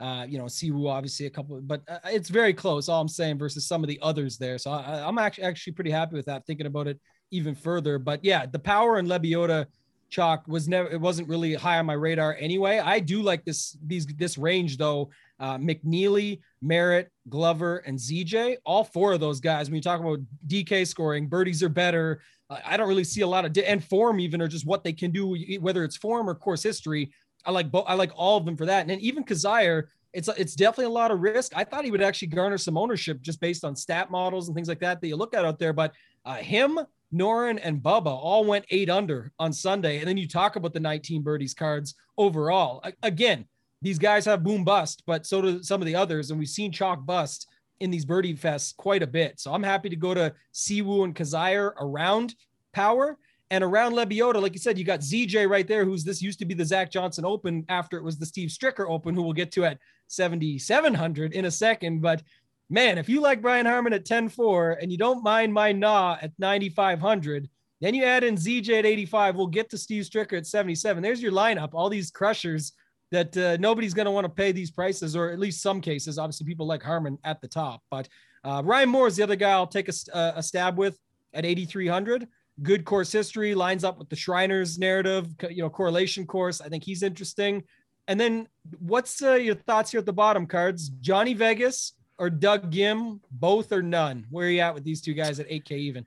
uh, 0.00 0.26
you 0.28 0.38
know, 0.38 0.44
Siwoo 0.44 0.90
obviously 0.90 1.26
a 1.26 1.30
couple, 1.30 1.60
but 1.60 1.82
uh, 1.86 1.98
it's 2.06 2.28
very 2.28 2.52
close. 2.52 2.88
All 2.88 3.00
I'm 3.00 3.08
saying 3.08 3.38
versus 3.38 3.66
some 3.66 3.84
of 3.84 3.88
the 3.88 3.98
others 4.02 4.36
there. 4.36 4.58
So 4.58 4.72
I, 4.72 5.06
am 5.06 5.18
actually 5.18 5.44
actually 5.44 5.74
pretty 5.74 5.92
happy 5.92 6.16
with 6.16 6.26
that. 6.26 6.44
Thinking 6.46 6.66
about 6.66 6.88
it 6.88 7.00
even 7.30 7.54
further, 7.54 7.98
but 7.98 8.24
yeah, 8.24 8.46
the 8.46 8.58
power 8.58 8.96
and 8.96 9.08
Lebioda 9.08 9.66
chalk 10.14 10.46
was 10.46 10.68
never 10.68 10.88
it 10.88 11.00
wasn't 11.00 11.28
really 11.28 11.54
high 11.54 11.78
on 11.78 11.86
my 11.86 11.94
radar 11.94 12.36
anyway. 12.38 12.78
I 12.78 13.00
do 13.00 13.20
like 13.20 13.44
this 13.44 13.76
these 13.84 14.06
this 14.06 14.38
range 14.38 14.78
though. 14.78 15.10
Uh, 15.40 15.58
McNealy, 15.58 16.40
Merritt, 16.62 17.10
Glover, 17.28 17.78
and 17.78 17.98
ZJ. 17.98 18.56
All 18.64 18.84
four 18.84 19.12
of 19.14 19.20
those 19.20 19.40
guys. 19.40 19.68
When 19.68 19.74
you 19.74 19.82
talk 19.82 20.00
about 20.00 20.20
DK 20.46 20.86
scoring, 20.86 21.26
birdies 21.26 21.62
are 21.62 21.68
better. 21.68 22.20
I 22.64 22.76
don't 22.76 22.88
really 22.88 23.04
see 23.04 23.22
a 23.22 23.26
lot 23.26 23.44
of 23.44 23.52
di- 23.52 23.64
and 23.64 23.82
form 23.82 24.20
even 24.20 24.40
or 24.40 24.46
just 24.46 24.66
what 24.66 24.84
they 24.84 24.92
can 24.92 25.10
do, 25.10 25.36
whether 25.60 25.82
it's 25.82 25.96
form 25.96 26.28
or 26.30 26.34
course 26.34 26.62
history. 26.62 27.10
I 27.44 27.50
like 27.50 27.70
both. 27.70 27.84
I 27.88 27.94
like 27.94 28.12
all 28.14 28.36
of 28.36 28.44
them 28.44 28.56
for 28.56 28.66
that. 28.66 28.82
And 28.82 28.90
then 28.90 29.00
even 29.00 29.24
Kizzire, 29.24 29.84
it's 30.12 30.28
it's 30.28 30.54
definitely 30.54 30.86
a 30.86 30.90
lot 30.90 31.10
of 31.10 31.20
risk. 31.20 31.52
I 31.56 31.64
thought 31.64 31.84
he 31.84 31.90
would 31.90 32.02
actually 32.02 32.28
garner 32.28 32.58
some 32.58 32.78
ownership 32.78 33.20
just 33.20 33.40
based 33.40 33.64
on 33.64 33.74
stat 33.74 34.10
models 34.10 34.48
and 34.48 34.54
things 34.54 34.68
like 34.68 34.80
that 34.80 35.00
that 35.00 35.08
you 35.08 35.16
look 35.16 35.34
at 35.34 35.44
out 35.44 35.58
there. 35.58 35.72
But 35.72 35.92
uh, 36.24 36.36
him, 36.36 36.78
Noren 37.14 37.60
and 37.62 37.80
Bubba 37.82 38.06
all 38.06 38.44
went 38.44 38.64
eight 38.70 38.90
under 38.90 39.32
on 39.38 39.52
Sunday. 39.52 39.98
And 39.98 40.08
then 40.08 40.16
you 40.16 40.26
talk 40.26 40.56
about 40.56 40.72
the 40.72 40.80
19 40.80 41.22
birdies 41.22 41.54
cards 41.54 41.94
overall. 42.18 42.82
Again, 43.02 43.46
these 43.82 43.98
guys 43.98 44.24
have 44.24 44.42
boom 44.42 44.64
bust, 44.64 45.02
but 45.06 45.26
so 45.26 45.42
do 45.42 45.62
some 45.62 45.80
of 45.80 45.86
the 45.86 45.94
others. 45.94 46.30
And 46.30 46.38
we've 46.38 46.48
seen 46.48 46.72
chalk 46.72 47.04
bust 47.04 47.46
in 47.80 47.90
these 47.90 48.04
birdie 48.04 48.34
fests 48.34 48.76
quite 48.76 49.02
a 49.02 49.06
bit. 49.06 49.38
So 49.38 49.52
I'm 49.52 49.62
happy 49.62 49.88
to 49.90 49.96
go 49.96 50.14
to 50.14 50.32
Siwoo 50.52 51.04
and 51.04 51.14
Kizzire 51.14 51.72
around 51.78 52.34
power 52.72 53.18
and 53.50 53.62
around 53.62 53.92
Lebioda. 53.92 54.40
Like 54.40 54.54
you 54.54 54.58
said, 54.58 54.78
you 54.78 54.84
got 54.84 55.00
ZJ 55.00 55.48
right 55.48 55.68
there, 55.68 55.84
who's 55.84 56.04
this 56.04 56.22
used 56.22 56.38
to 56.38 56.44
be 56.44 56.54
the 56.54 56.64
Zach 56.64 56.90
Johnson 56.90 57.24
Open 57.24 57.64
after 57.68 57.96
it 57.96 58.02
was 58.02 58.18
the 58.18 58.26
Steve 58.26 58.48
Stricker 58.48 58.88
Open, 58.88 59.14
who 59.14 59.22
we'll 59.22 59.32
get 59.32 59.52
to 59.52 59.64
at 59.64 59.78
7,700 60.08 61.32
in 61.34 61.44
a 61.44 61.50
second. 61.50 62.00
But 62.00 62.22
man, 62.70 62.98
if 62.98 63.08
you 63.08 63.20
like 63.20 63.42
Brian 63.42 63.66
Harman 63.66 63.92
at 63.92 64.04
10-4 64.04 64.76
and 64.80 64.90
you 64.90 64.98
don't 64.98 65.22
mind 65.22 65.52
my 65.52 65.72
Na 65.72 66.16
at 66.20 66.32
9,500, 66.38 67.48
then 67.80 67.94
you 67.94 68.04
add 68.04 68.24
in 68.24 68.36
ZJ 68.36 68.78
at 68.78 68.86
85. 68.86 69.36
We'll 69.36 69.46
get 69.46 69.70
to 69.70 69.78
Steve 69.78 70.04
Stricker 70.04 70.38
at 70.38 70.46
77. 70.46 71.02
There's 71.02 71.22
your 71.22 71.32
lineup. 71.32 71.70
All 71.72 71.90
these 71.90 72.10
crushers 72.10 72.72
that 73.10 73.36
uh, 73.36 73.56
nobody's 73.58 73.94
going 73.94 74.06
to 74.06 74.10
want 74.10 74.24
to 74.24 74.30
pay 74.30 74.52
these 74.52 74.70
prices, 74.70 75.14
or 75.14 75.30
at 75.30 75.38
least 75.38 75.62
some 75.62 75.80
cases. 75.80 76.18
Obviously, 76.18 76.46
people 76.46 76.66
like 76.66 76.82
Harman 76.82 77.18
at 77.24 77.40
the 77.40 77.48
top. 77.48 77.82
But 77.90 78.08
uh, 78.42 78.62
Ryan 78.64 78.88
Moore 78.88 79.06
is 79.06 79.16
the 79.16 79.22
other 79.22 79.36
guy 79.36 79.52
I'll 79.52 79.66
take 79.66 79.88
a, 79.88 80.16
uh, 80.16 80.32
a 80.36 80.42
stab 80.42 80.78
with 80.78 80.98
at 81.32 81.44
8,300. 81.44 82.26
Good 82.62 82.84
course 82.84 83.10
history 83.10 83.54
lines 83.54 83.84
up 83.84 83.98
with 83.98 84.08
the 84.08 84.16
Shriners 84.16 84.78
narrative, 84.78 85.28
you 85.50 85.62
know, 85.62 85.70
correlation 85.70 86.26
course. 86.26 86.60
I 86.60 86.68
think 86.68 86.84
he's 86.84 87.02
interesting. 87.02 87.64
And 88.06 88.18
then 88.18 88.48
what's 88.78 89.22
uh, 89.22 89.34
your 89.34 89.54
thoughts 89.54 89.90
here 89.90 90.00
at 90.00 90.06
the 90.06 90.12
bottom 90.12 90.46
cards? 90.46 90.88
Johnny 90.88 91.34
Vegas, 91.34 91.94
or 92.18 92.30
Doug 92.30 92.70
Ghim, 92.70 93.20
both 93.30 93.72
or 93.72 93.82
none? 93.82 94.26
Where 94.30 94.46
are 94.46 94.50
you 94.50 94.60
at 94.60 94.74
with 94.74 94.84
these 94.84 95.00
two 95.00 95.14
guys 95.14 95.40
at 95.40 95.48
8K 95.48 95.72
even? 95.72 96.06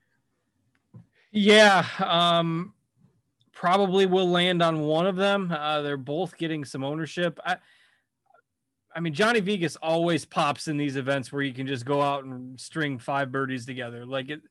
Yeah, 1.32 1.86
um, 2.00 2.74
probably 3.52 4.06
will 4.06 4.30
land 4.30 4.62
on 4.62 4.82
one 4.82 5.08
of 5.08 5.16
them. 5.16 5.52
Uh, 5.52 5.82
they're 5.82 5.98
both 5.98 6.38
getting 6.38 6.64
some 6.64 6.84
ownership. 6.84 7.40
I, 7.46 7.58
I 8.96 9.00
mean, 9.00 9.14
Johnny 9.14 9.42
Vegas 9.42 9.76
always 9.76 10.26
pops 10.26 10.68
in 10.68 10.78
these 10.78 10.96
events 10.96 11.32
where 11.32 11.42
you 11.42 11.54
can 11.54 11.68
just 11.68 11.86
go 11.86 12.02
out 12.02 12.24
and 12.24 12.60
string 12.60 12.98
five 12.98 13.32
birdies 13.32 13.66
together, 13.66 14.06
like 14.06 14.30
it, 14.30 14.42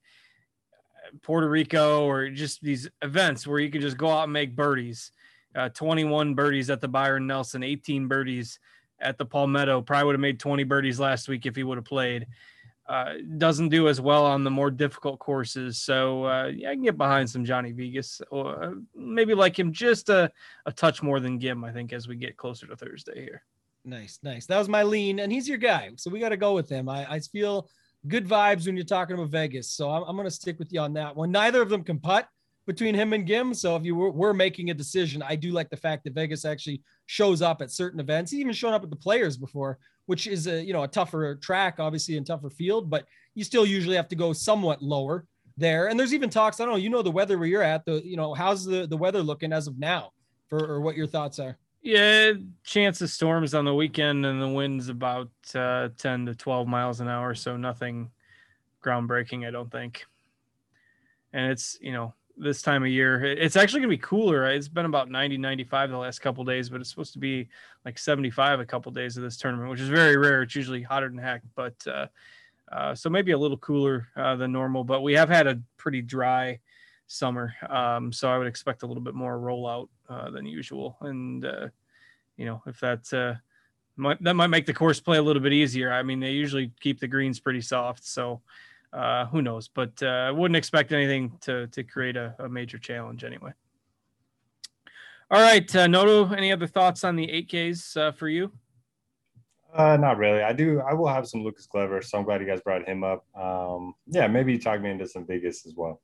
Puerto 1.22 1.48
Rico, 1.48 2.04
or 2.06 2.28
just 2.30 2.62
these 2.62 2.88
events 3.02 3.46
where 3.46 3.58
you 3.58 3.70
can 3.70 3.80
just 3.80 3.96
go 3.96 4.10
out 4.10 4.24
and 4.24 4.32
make 4.32 4.54
birdies. 4.54 5.12
Uh, 5.54 5.70
21 5.70 6.34
birdies 6.34 6.68
at 6.68 6.80
the 6.80 6.88
Byron 6.88 7.26
Nelson, 7.26 7.62
18 7.62 8.08
birdies 8.08 8.58
at 9.00 9.18
the 9.18 9.24
Palmetto. 9.24 9.82
Probably 9.82 10.06
would 10.06 10.14
have 10.14 10.20
made 10.20 10.40
20 10.40 10.64
birdies 10.64 11.00
last 11.00 11.28
week 11.28 11.46
if 11.46 11.56
he 11.56 11.64
would 11.64 11.78
have 11.78 11.84
played. 11.84 12.26
Uh, 12.88 13.14
doesn't 13.38 13.70
do 13.70 13.88
as 13.88 14.00
well 14.00 14.24
on 14.24 14.44
the 14.44 14.50
more 14.50 14.70
difficult 14.70 15.18
courses. 15.18 15.78
So 15.78 16.24
uh, 16.24 16.46
yeah, 16.54 16.70
I 16.70 16.74
can 16.74 16.84
get 16.84 16.96
behind 16.96 17.28
some 17.28 17.44
Johnny 17.44 17.72
Vegas, 17.72 18.20
or 18.30 18.62
uh, 18.62 18.70
maybe 18.94 19.34
like 19.34 19.58
him 19.58 19.72
just 19.72 20.08
a, 20.08 20.30
a 20.66 20.72
touch 20.72 21.02
more 21.02 21.18
than 21.18 21.40
Ghim. 21.40 21.68
I 21.68 21.72
think 21.72 21.92
as 21.92 22.06
we 22.06 22.14
get 22.14 22.36
closer 22.36 22.66
to 22.66 22.76
Thursday 22.76 23.24
here. 23.24 23.42
Nice, 23.84 24.18
nice. 24.22 24.46
That 24.46 24.58
was 24.58 24.68
my 24.68 24.82
lean, 24.82 25.20
and 25.20 25.32
he's 25.32 25.48
your 25.48 25.58
guy, 25.58 25.90
so 25.96 26.10
we 26.10 26.20
got 26.20 26.30
to 26.30 26.36
go 26.36 26.54
with 26.54 26.68
him. 26.68 26.88
I, 26.88 27.06
I 27.08 27.20
feel 27.20 27.68
good 28.08 28.26
vibes 28.26 28.66
when 28.66 28.76
you're 28.76 28.84
talking 28.84 29.14
about 29.14 29.30
Vegas, 29.30 29.70
so 29.70 29.90
I'm, 29.90 30.02
I'm 30.02 30.16
going 30.16 30.26
to 30.26 30.30
stick 30.30 30.58
with 30.58 30.72
you 30.72 30.80
on 30.80 30.92
that 30.94 31.14
one. 31.14 31.30
Neither 31.30 31.62
of 31.62 31.68
them 31.68 31.84
can 31.84 32.00
putt, 32.00 32.28
between 32.66 32.94
him 32.94 33.12
and 33.12 33.26
Ghim. 33.26 33.54
So 33.54 33.76
if 33.76 33.84
you 33.84 33.94
were, 33.94 34.10
were, 34.10 34.34
making 34.34 34.70
a 34.70 34.74
decision, 34.74 35.22
I 35.22 35.36
do 35.36 35.52
like 35.52 35.70
the 35.70 35.76
fact 35.76 36.04
that 36.04 36.14
Vegas 36.14 36.44
actually 36.44 36.82
shows 37.06 37.40
up 37.42 37.62
at 37.62 37.70
certain 37.70 38.00
events. 38.00 38.32
He 38.32 38.38
even 38.38 38.52
shown 38.52 38.74
up 38.74 38.82
at 38.82 38.90
the 38.90 38.96
players 38.96 39.36
before 39.36 39.78
which 40.06 40.26
is 40.26 40.46
a 40.46 40.64
you 40.64 40.72
know 40.72 40.84
a 40.84 40.88
tougher 40.88 41.34
track, 41.36 41.76
obviously, 41.78 42.16
and 42.16 42.26
tougher 42.26 42.50
field, 42.50 42.88
but 42.88 43.06
you 43.34 43.44
still 43.44 43.66
usually 43.66 43.96
have 43.96 44.08
to 44.08 44.16
go 44.16 44.32
somewhat 44.32 44.82
lower 44.82 45.26
there. 45.56 45.88
And 45.88 45.98
there's 45.98 46.14
even 46.14 46.30
talks. 46.30 46.58
I 46.58 46.64
don't 46.64 46.74
know. 46.74 46.80
You 46.80 46.90
know 46.90 47.02
the 47.02 47.10
weather 47.10 47.38
where 47.38 47.48
you're 47.48 47.62
at. 47.62 47.84
The 47.84 48.00
you 48.04 48.16
know 48.16 48.32
how's 48.32 48.64
the 48.64 48.86
the 48.86 48.96
weather 48.96 49.22
looking 49.22 49.52
as 49.52 49.66
of 49.66 49.78
now, 49.78 50.12
for 50.48 50.64
or 50.64 50.80
what 50.80 50.96
your 50.96 51.06
thoughts 51.06 51.38
are. 51.38 51.58
Yeah, 51.82 52.32
chance 52.64 53.00
of 53.00 53.10
storms 53.10 53.54
on 53.54 53.64
the 53.64 53.74
weekend, 53.74 54.26
and 54.26 54.42
the 54.42 54.48
wind's 54.48 54.88
about 54.88 55.30
uh, 55.54 55.90
10 55.98 56.26
to 56.26 56.34
12 56.34 56.66
miles 56.66 56.98
an 56.98 57.06
hour, 57.06 57.32
so 57.32 57.56
nothing 57.56 58.10
groundbreaking, 58.84 59.46
I 59.46 59.52
don't 59.52 59.70
think. 59.70 60.04
And 61.32 61.52
it's 61.52 61.78
you 61.80 61.92
know 61.92 62.14
this 62.36 62.62
time 62.62 62.82
of 62.82 62.88
year, 62.88 63.24
it's 63.24 63.56
actually 63.56 63.80
gonna 63.80 63.90
be 63.90 63.98
cooler. 63.98 64.42
Right? 64.42 64.56
It's 64.56 64.68
been 64.68 64.86
about 64.86 65.10
90, 65.10 65.38
95 65.38 65.90
the 65.90 65.96
last 65.96 66.20
couple 66.20 66.44
days, 66.44 66.68
but 66.68 66.80
it's 66.80 66.90
supposed 66.90 67.12
to 67.14 67.18
be 67.18 67.48
like 67.84 67.98
75 67.98 68.60
a 68.60 68.66
couple 68.66 68.92
days 68.92 69.16
of 69.16 69.22
this 69.22 69.36
tournament, 69.36 69.70
which 69.70 69.80
is 69.80 69.88
very 69.88 70.16
rare. 70.16 70.42
It's 70.42 70.54
usually 70.54 70.82
hotter 70.82 71.08
than 71.08 71.18
heck, 71.18 71.42
but 71.54 71.74
uh, 71.86 72.06
uh, 72.70 72.94
so 72.94 73.08
maybe 73.08 73.32
a 73.32 73.38
little 73.38 73.56
cooler 73.58 74.08
uh, 74.16 74.36
than 74.36 74.52
normal. 74.52 74.84
But 74.84 75.02
we 75.02 75.14
have 75.14 75.28
had 75.28 75.46
a 75.46 75.60
pretty 75.76 76.02
dry 76.02 76.58
summer, 77.06 77.54
um, 77.68 78.12
so 78.12 78.30
I 78.30 78.38
would 78.38 78.46
expect 78.46 78.82
a 78.82 78.86
little 78.86 79.02
bit 79.02 79.14
more 79.14 79.38
rollout 79.38 79.88
uh, 80.08 80.30
than 80.30 80.46
usual. 80.46 80.96
And 81.00 81.44
uh, 81.44 81.68
you 82.36 82.44
know, 82.44 82.62
if 82.66 82.80
that 82.80 83.12
uh, 83.12 83.34
might, 83.96 84.22
that 84.22 84.34
might 84.34 84.48
make 84.48 84.66
the 84.66 84.74
course 84.74 85.00
play 85.00 85.18
a 85.18 85.22
little 85.22 85.42
bit 85.42 85.52
easier. 85.52 85.92
I 85.92 86.02
mean, 86.02 86.20
they 86.20 86.32
usually 86.32 86.72
keep 86.80 87.00
the 87.00 87.08
greens 87.08 87.40
pretty 87.40 87.60
soft, 87.60 88.04
so 88.04 88.40
uh, 88.92 89.26
who 89.26 89.42
knows? 89.42 89.68
But 89.68 90.02
uh, 90.02 90.06
I 90.06 90.30
wouldn't 90.30 90.56
expect 90.56 90.92
anything 90.92 91.32
to 91.42 91.66
to 91.68 91.82
create 91.82 92.16
a, 92.16 92.34
a 92.38 92.48
major 92.48 92.78
challenge 92.78 93.24
anyway. 93.24 93.52
All 95.30 95.40
right, 95.40 95.74
uh, 95.74 95.86
Noto. 95.88 96.32
Any 96.34 96.52
other 96.52 96.66
thoughts 96.68 97.02
on 97.02 97.16
the 97.16 97.26
8Ks 97.26 97.96
uh, 97.96 98.12
for 98.12 98.28
you? 98.28 98.52
Uh, 99.74 99.96
not 99.96 100.18
really. 100.18 100.40
I 100.42 100.52
do. 100.52 100.80
I 100.80 100.94
will 100.94 101.08
have 101.08 101.26
some 101.26 101.42
Lucas 101.42 101.66
Glover, 101.66 102.00
so 102.00 102.16
I'm 102.18 102.24
glad 102.24 102.40
you 102.40 102.46
guys 102.46 102.60
brought 102.60 102.86
him 102.88 103.02
up. 103.02 103.26
Um, 103.36 103.94
yeah, 104.06 104.26
maybe 104.28 104.56
talk 104.58 104.80
me 104.80 104.90
into 104.90 105.06
some 105.06 105.26
Vegas 105.26 105.66
as 105.66 105.74
well. 105.76 106.00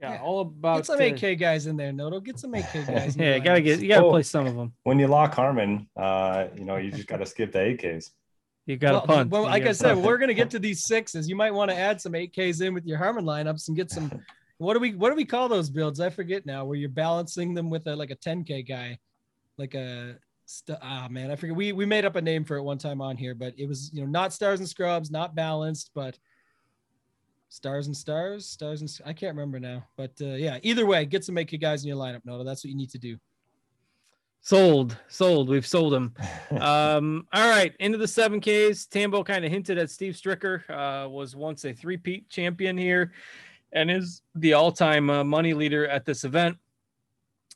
Yeah, 0.00 0.14
Yeah. 0.14 0.20
all 0.22 0.40
about 0.40 0.78
Get 0.78 0.86
some 0.86 1.00
uh, 1.00 1.04
AK 1.04 1.38
guys 1.38 1.68
in 1.68 1.76
there, 1.76 1.92
Noto. 1.92 2.18
Get 2.18 2.40
some 2.40 2.52
AK 2.54 2.72
guys. 2.86 3.14
in 3.14 3.22
Yeah, 3.22 3.36
you 3.36 3.40
gotta 3.40 3.60
get 3.62 3.80
you 3.80 3.86
gotta 3.88 4.04
Oh. 4.04 4.10
play 4.10 4.22
some 4.24 4.46
of 4.48 4.56
them. 4.56 4.72
When 4.82 4.98
you 4.98 5.06
lock 5.06 5.32
Harman, 5.34 5.86
uh, 5.96 6.48
you 6.56 6.64
know, 6.64 6.76
you 6.76 6.90
just 6.90 7.06
got 7.06 7.18
to 7.18 7.26
skip 7.26 7.52
the 7.52 7.60
AKs. 7.60 8.10
You 8.66 8.76
got 8.76 8.92
to 8.92 8.94
Well, 8.98 9.06
punt. 9.06 9.30
well, 9.30 9.42
like 9.42 9.64
I 9.66 9.72
said, 9.72 9.94
punt. 9.94 10.06
we're 10.06 10.18
gonna 10.18 10.34
get 10.34 10.50
to 10.50 10.58
these 10.58 10.84
sixes. 10.86 11.28
You 11.28 11.34
might 11.36 11.50
want 11.52 11.70
to 11.70 11.76
add 11.76 12.00
some 12.00 12.12
8Ks 12.12 12.60
in 12.60 12.74
with 12.74 12.86
your 12.86 12.98
Harman 12.98 13.24
lineups 13.24 13.68
and 13.68 13.76
get 13.76 13.90
some. 13.90 14.10
What 14.58 14.74
do 14.74 14.80
we 14.80 14.94
what 14.94 15.10
do 15.10 15.16
we 15.16 15.24
call 15.24 15.48
those 15.48 15.68
builds? 15.70 15.98
I 15.98 16.10
forget 16.10 16.46
now. 16.46 16.64
Where 16.64 16.76
you're 16.76 16.88
balancing 16.88 17.54
them 17.54 17.70
with 17.70 17.86
a 17.88 17.96
like 17.96 18.10
a 18.10 18.16
10K 18.16 18.66
guy, 18.68 18.98
like 19.58 19.74
a 19.74 20.16
st- 20.46 20.78
ah 20.80 21.08
man, 21.10 21.32
I 21.32 21.36
forget. 21.36 21.56
We 21.56 21.72
we 21.72 21.84
made 21.86 22.04
up 22.04 22.14
a 22.14 22.22
name 22.22 22.44
for 22.44 22.56
it 22.56 22.62
one 22.62 22.78
time 22.78 23.00
on 23.00 23.16
here, 23.16 23.34
but 23.34 23.54
it 23.58 23.66
was 23.66 23.90
you 23.92 24.02
know 24.02 24.06
not 24.08 24.32
stars 24.32 24.60
and 24.60 24.68
scrubs, 24.68 25.10
not 25.10 25.34
balanced, 25.34 25.90
but 25.94 26.16
stars 27.48 27.86
and 27.88 27.96
stars, 27.96 28.48
stars 28.48 28.80
and 28.80 28.90
I 29.04 29.12
can't 29.12 29.34
remember 29.36 29.58
now. 29.58 29.84
But 29.96 30.12
uh, 30.20 30.26
yeah, 30.26 30.58
either 30.62 30.86
way, 30.86 31.04
get 31.04 31.24
some 31.24 31.34
8K 31.34 31.60
guys 31.60 31.82
in 31.82 31.88
your 31.88 31.96
lineup. 31.98 32.20
No, 32.24 32.44
that's 32.44 32.64
what 32.64 32.70
you 32.70 32.76
need 32.76 32.90
to 32.90 32.98
do. 32.98 33.16
Sold, 34.42 34.96
sold. 35.08 35.48
We've 35.48 35.66
sold 35.66 35.92
them. 35.94 36.14
um, 36.60 37.26
all 37.32 37.48
right, 37.48 37.74
into 37.80 37.96
the 37.96 38.08
seven 38.08 38.40
Ks. 38.40 38.86
Tambo 38.86 39.24
kind 39.24 39.44
of 39.44 39.50
hinted 39.50 39.78
at 39.78 39.90
Steve 39.90 40.14
Stricker, 40.14 40.68
uh, 40.68 41.08
was 41.08 41.34
once 41.34 41.64
a 41.64 41.72
three-peat 41.72 42.28
champion 42.28 42.76
here, 42.76 43.12
and 43.72 43.90
is 43.90 44.22
the 44.34 44.52
all-time 44.52 45.08
uh, 45.08 45.24
money 45.24 45.54
leader 45.54 45.88
at 45.88 46.04
this 46.04 46.24
event. 46.24 46.58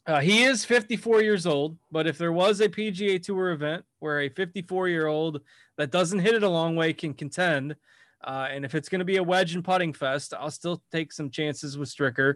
Uh, 0.07 0.20
he 0.20 0.44
is 0.44 0.64
54 0.64 1.20
years 1.20 1.46
old, 1.46 1.77
but 1.90 2.07
if 2.07 2.16
there 2.16 2.33
was 2.33 2.61
a 2.61 2.68
PGA 2.68 3.20
Tour 3.20 3.51
event 3.51 3.85
where 3.99 4.20
a 4.20 4.29
54 4.29 4.88
year 4.88 5.09
old 5.09 5.40
that 5.77 5.90
doesn't 5.90 6.20
hit 6.20 6.35
it 6.35 6.44
a 6.44 6.49
long 6.49 6.77
way 6.77 6.92
can 6.92 7.12
contend, 7.12 7.75
uh, 8.22 8.46
and 8.49 8.64
if 8.64 8.77
it's 8.77 8.88
going 8.88 9.01
to 9.01 9.05
be 9.05 9.16
a 9.16 9.22
wedge 9.22 9.57
and 9.57 9.64
putting 9.64 9.92
fest, 9.92 10.33
I'll 10.38 10.53
still 10.53 10.81
take 10.92 11.12
some 11.12 11.29
chances 11.29 11.77
with 11.77 11.88
Stricker. 11.88 12.35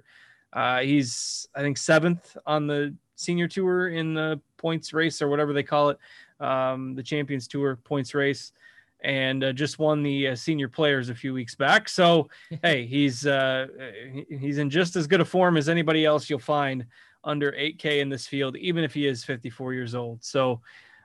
Uh, 0.53 0.81
he's, 0.81 1.47
I 1.55 1.61
think, 1.61 1.79
seventh 1.79 2.37
on 2.45 2.67
the 2.67 2.97
senior 3.21 3.49
tour 3.49 3.89
in 3.89 4.15
the 4.15 4.41
points 4.57 4.93
race 4.93 5.23
or 5.23 5.29
whatever 5.29 5.53
they 5.53 5.63
call 5.63 5.91
it, 5.91 5.99
um, 6.41 6.95
the 6.95 7.03
Champions 7.03 7.47
Tour 7.47 7.77
points 7.77 8.15
race, 8.15 8.53
and 9.03 9.45
uh, 9.45 9.53
just 9.53 9.79
won 9.79 10.03
the 10.03 10.29
uh, 10.29 10.35
senior 10.35 10.69
players 10.69 11.09
a 11.09 11.15
few 11.15 11.33
weeks 11.33 11.55
back. 11.55 11.89
So, 11.89 12.29
hey, 12.63 12.87
he's 12.87 13.27
uh, 13.27 13.67
he's 14.29 14.59
in 14.59 14.71
just 14.71 14.97
as 14.97 15.07
good 15.07 15.21
a 15.21 15.25
form 15.25 15.57
as 15.57 15.69
anybody 15.69 16.05
else 16.05 16.29
you'll 16.29 16.39
find 16.39 16.87
under 17.23 17.53
8K 17.53 18.01
in 18.01 18.09
this 18.09 18.27
field, 18.27 18.57
even 18.57 18.83
if 18.83 18.95
he 18.95 19.07
is 19.07 19.25
54 19.25 19.75
years 19.75 19.95
old. 19.95 20.25
So, 20.25 20.61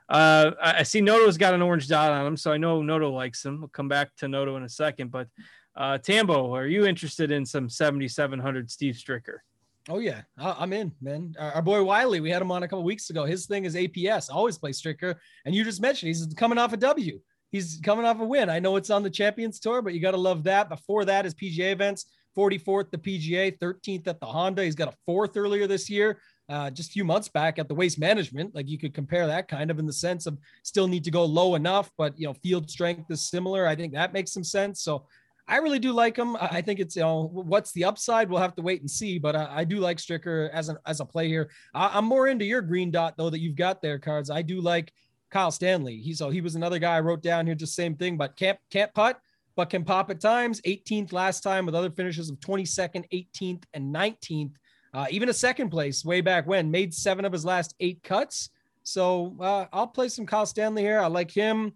uh, 0.08 0.51
I 0.62 0.84
see 0.84 1.01
Noto's 1.01 1.38
got 1.38 1.54
an 1.54 1.62
orange 1.62 1.88
dot 1.88 2.12
on 2.12 2.25
him, 2.25 2.38
so 2.38 2.51
I 2.51 2.58
know 2.58 2.82
Noto 2.82 3.12
likes 3.12 3.43
him. 3.43 3.60
We'll 3.60 3.69
come 3.69 3.88
back 3.88 4.15
to 4.17 4.28
Noto 4.28 4.56
in 4.56 4.63
a 4.63 4.69
second, 4.69 5.12
but 5.12 5.28
uh, 5.75 5.97
Tambo, 5.97 6.56
are 6.56 6.67
you 6.67 6.86
interested 6.86 7.32
in 7.32 7.45
some 7.45 7.69
7,700 7.69 8.71
Steve 8.71 8.95
Stricker? 8.95 9.39
Oh 9.88 10.00
yeah, 10.00 10.21
I'm 10.38 10.74
in, 10.74 10.91
man. 11.00 11.36
Our, 11.39 11.54
our 11.54 11.62
boy 11.62 11.84
Wiley, 11.84 12.19
we 12.19 12.32
had 12.32 12.41
him 12.41 12.52
on 12.52 12.63
a 12.63 12.67
couple 12.67 12.84
weeks 12.84 13.12
ago. 13.12 13.26
His 13.26 13.45
thing 13.45 13.65
is 13.65 13.76
APS, 13.76 14.32
always 14.32 14.58
play 14.58 14.71
Stricker, 14.71 15.15
and 15.45 15.54
you 15.54 15.63
just 15.63 15.80
mentioned 15.82 16.08
he's 16.08 16.26
coming 16.36 16.58
off 16.58 16.74
a 16.74 16.78
W. 16.78 17.19
He's 17.52 17.80
coming 17.84 18.04
off 18.04 18.19
a 18.19 18.26
win. 18.26 18.50
I 18.50 18.60
know 18.60 18.78
it's 18.78 18.89
on 18.89 19.04
the 19.04 19.10
Champions 19.10 19.60
Tour, 19.60 19.82
but 19.84 19.93
you 19.93 20.00
got 20.00 20.12
to 20.12 20.17
love 20.17 20.43
that. 20.45 20.69
Before 20.69 21.06
that 21.06 21.26
is 21.26 21.36
PGA 21.36 21.71
events, 21.71 22.08
44th 22.36 22.89
the 22.91 22.98
PGA, 22.98 23.58
13th 23.60 24.08
at 24.08 24.19
the 24.19 24.26
Honda. 24.26 24.63
He's 24.63 24.76
got 24.76 24.89
a 24.89 24.98
fourth 25.06 25.38
earlier 25.38 25.67
this 25.67 25.89
year. 25.89 26.19
Uh, 26.50 26.69
just 26.69 26.89
a 26.89 26.93
few 26.93 27.04
months 27.04 27.28
back 27.28 27.58
at 27.58 27.67
the 27.67 27.74
Waste 27.74 28.00
Management, 28.00 28.54
like 28.54 28.67
you 28.67 28.78
could 28.78 28.93
compare 28.93 29.26
that 29.26 29.48
kind 29.48 29.71
of 29.71 29.80
in 29.80 29.86
the 29.86 29.93
sense 29.93 30.28
of 30.28 30.38
still 30.63 30.88
need 30.88 31.04
to 31.04 31.12
go 31.12 31.26
low 31.26 31.56
enough, 31.56 31.89
but 31.98 32.19
you 32.19 32.28
know 32.28 32.34
field 32.34 32.69
strength 32.69 33.10
is 33.10 33.30
similar. 33.30 33.65
I 33.65 33.76
think 33.76 33.93
that 33.93 34.13
makes 34.13 34.32
some 34.32 34.43
sense. 34.43 34.82
So 34.82 35.06
I 35.48 35.58
really 35.58 35.80
do 35.80 35.92
like 35.92 36.18
him. 36.18 36.36
I 36.40 36.62
think 36.62 36.80
it's 36.80 36.96
you 36.96 37.04
know 37.04 37.30
what's 37.32 37.72
the 37.74 37.84
upside. 37.84 38.30
We'll 38.30 38.42
have 38.42 38.56
to 38.56 38.64
wait 38.64 38.82
and 38.82 38.90
see. 38.90 39.20
But 39.20 39.36
I, 39.36 39.58
I 39.58 39.64
do 39.64 39.78
like 39.78 39.98
Stricker 39.98 40.50
as 40.52 40.70
an 40.70 40.78
as 40.86 41.00
a 41.00 41.06
play 41.06 41.28
here. 41.28 41.52
I, 41.74 41.92
I'm 41.94 42.06
more 42.06 42.28
into 42.28 42.46
your 42.46 42.62
green 42.62 42.90
dot 42.90 43.16
though 43.18 43.30
that 43.30 43.40
you've 43.40 43.56
got 43.56 43.82
there, 43.82 44.00
cards. 44.00 44.30
I 44.30 44.42
do 44.42 44.60
like 44.60 44.92
Kyle 45.30 45.52
Stanley. 45.52 45.98
He's 45.98 46.18
so 46.18 46.30
he 46.30 46.42
was 46.42 46.56
another 46.56 46.80
guy 46.80 46.96
I 46.96 47.02
wrote 47.02 47.22
down 47.22 47.46
here, 47.46 47.56
just 47.56 47.76
same 47.76 47.96
thing, 47.96 48.18
but 48.18 48.36
can't 48.36 48.58
can't 48.72 48.94
putt, 48.94 49.20
but 49.56 49.70
can 49.70 49.84
pop 49.84 50.10
at 50.10 50.20
times. 50.20 50.62
18th 50.62 51.14
last 51.14 51.42
time 51.42 51.66
with 51.66 51.76
other 51.76 51.92
finishes 51.92 52.30
of 52.30 52.40
22nd, 52.40 53.06
18th, 53.14 53.64
and 53.74 53.94
19th. 53.94 54.54
Uh, 54.94 55.06
even 55.12 55.30
a 55.30 55.34
second 55.34 55.70
place 55.70 56.06
way 56.06 56.22
back 56.22 56.48
when 56.48 56.72
made 56.72 56.94
seven 56.94 57.26
of 57.26 57.34
his 57.34 57.46
last 57.46 57.76
eight 57.82 58.02
cuts. 58.02 58.50
So 58.84 59.36
uh, 59.42 59.66
I'll 59.74 59.88
play 59.88 60.08
some 60.08 60.26
Kyle 60.26 60.46
Stanley 60.46 60.84
here. 60.84 61.00
I 61.00 61.08
like 61.08 61.32
him. 61.32 61.74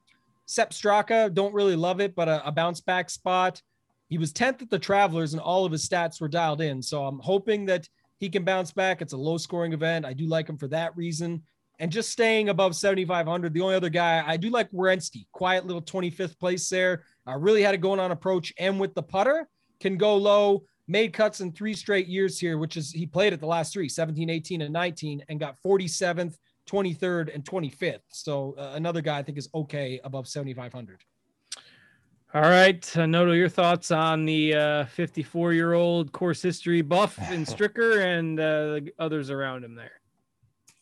Sepp 0.50 0.72
Straka, 0.72 1.32
don't 1.32 1.54
really 1.54 1.76
love 1.76 2.02
it, 2.02 2.16
but 2.16 2.28
a, 2.28 2.48
a 2.48 2.52
bounce 2.52 2.82
back 2.82 3.12
spot. 3.12 3.62
He 4.08 4.18
was 4.18 4.34
10th 4.34 4.64
at 4.64 4.72
the 4.72 4.80
Travelers, 4.80 5.34
and 5.34 5.42
all 5.42 5.64
of 5.64 5.72
his 5.72 5.88
stats 5.88 6.20
were 6.20 6.28
dialed 6.28 6.60
in. 6.60 6.82
So 6.82 7.06
I'm 7.06 7.20
hoping 7.20 7.68
that 7.68 7.88
he 8.20 8.30
can 8.30 8.44
bounce 8.44 8.72
back. 8.72 9.04
It's 9.04 9.14
a 9.14 9.18
low 9.18 9.38
scoring 9.38 9.74
event. 9.74 10.08
I 10.08 10.14
do 10.14 10.26
like 10.26 10.50
him 10.50 10.58
for 10.58 10.68
that 10.70 10.98
reason. 10.98 11.44
And 11.78 11.92
just 11.92 12.10
staying 12.10 12.50
above 12.50 12.76
7,500. 12.76 13.54
The 13.54 13.62
only 13.62 13.76
other 13.76 13.92
guy 13.92 14.24
I 14.26 14.38
do 14.38 14.50
like 14.50 14.72
Werenski, 14.72 15.28
quiet 15.34 15.68
little 15.68 15.84
25th 15.84 16.40
place 16.40 16.68
there. 16.68 17.04
I 17.28 17.36
really 17.36 17.62
had 17.62 17.76
it 17.76 17.82
going 17.82 18.00
on 18.00 18.10
approach 18.10 18.52
and 18.58 18.80
with 18.80 18.96
the 18.96 19.04
putter, 19.04 19.48
can 19.80 19.98
go 19.98 20.18
low. 20.18 20.64
Made 20.88 21.14
cuts 21.14 21.42
in 21.42 21.52
three 21.52 21.76
straight 21.76 22.08
years 22.08 22.40
here, 22.40 22.58
which 22.58 22.76
is 22.76 22.92
he 22.92 23.06
played 23.06 23.34
at 23.34 23.40
the 23.40 23.46
last 23.46 23.72
three 23.72 23.88
17, 23.88 24.32
18, 24.32 24.64
and 24.64 24.74
19, 24.74 25.24
and 25.30 25.40
got 25.40 25.62
47th, 25.64 26.34
23rd, 26.70 27.34
and 27.34 27.44
25th. 27.44 28.00
So 28.10 28.56
uh, 28.58 28.74
another 28.76 29.02
guy 29.02 29.18
I 29.20 29.24
think 29.24 29.38
is 29.38 29.50
okay 29.54 30.00
above 30.04 30.28
7,500. 30.28 31.04
All 32.32 32.42
right, 32.42 32.98
uh, 32.98 33.08
Noto, 33.08 33.32
your 33.32 33.50
thoughts 33.50 33.90
on 33.90 34.26
the 34.26 34.86
54 34.92 35.54
year 35.54 35.74
old 35.74 36.12
course 36.12 36.42
history 36.42 36.82
buff 36.82 37.18
in 37.32 37.44
Stricker 37.44 38.06
and 38.06 38.40
uh, 38.40 38.44
the 38.66 38.92
others 39.00 39.32
around 39.32 39.64
him 39.64 39.76
there? 39.76 40.00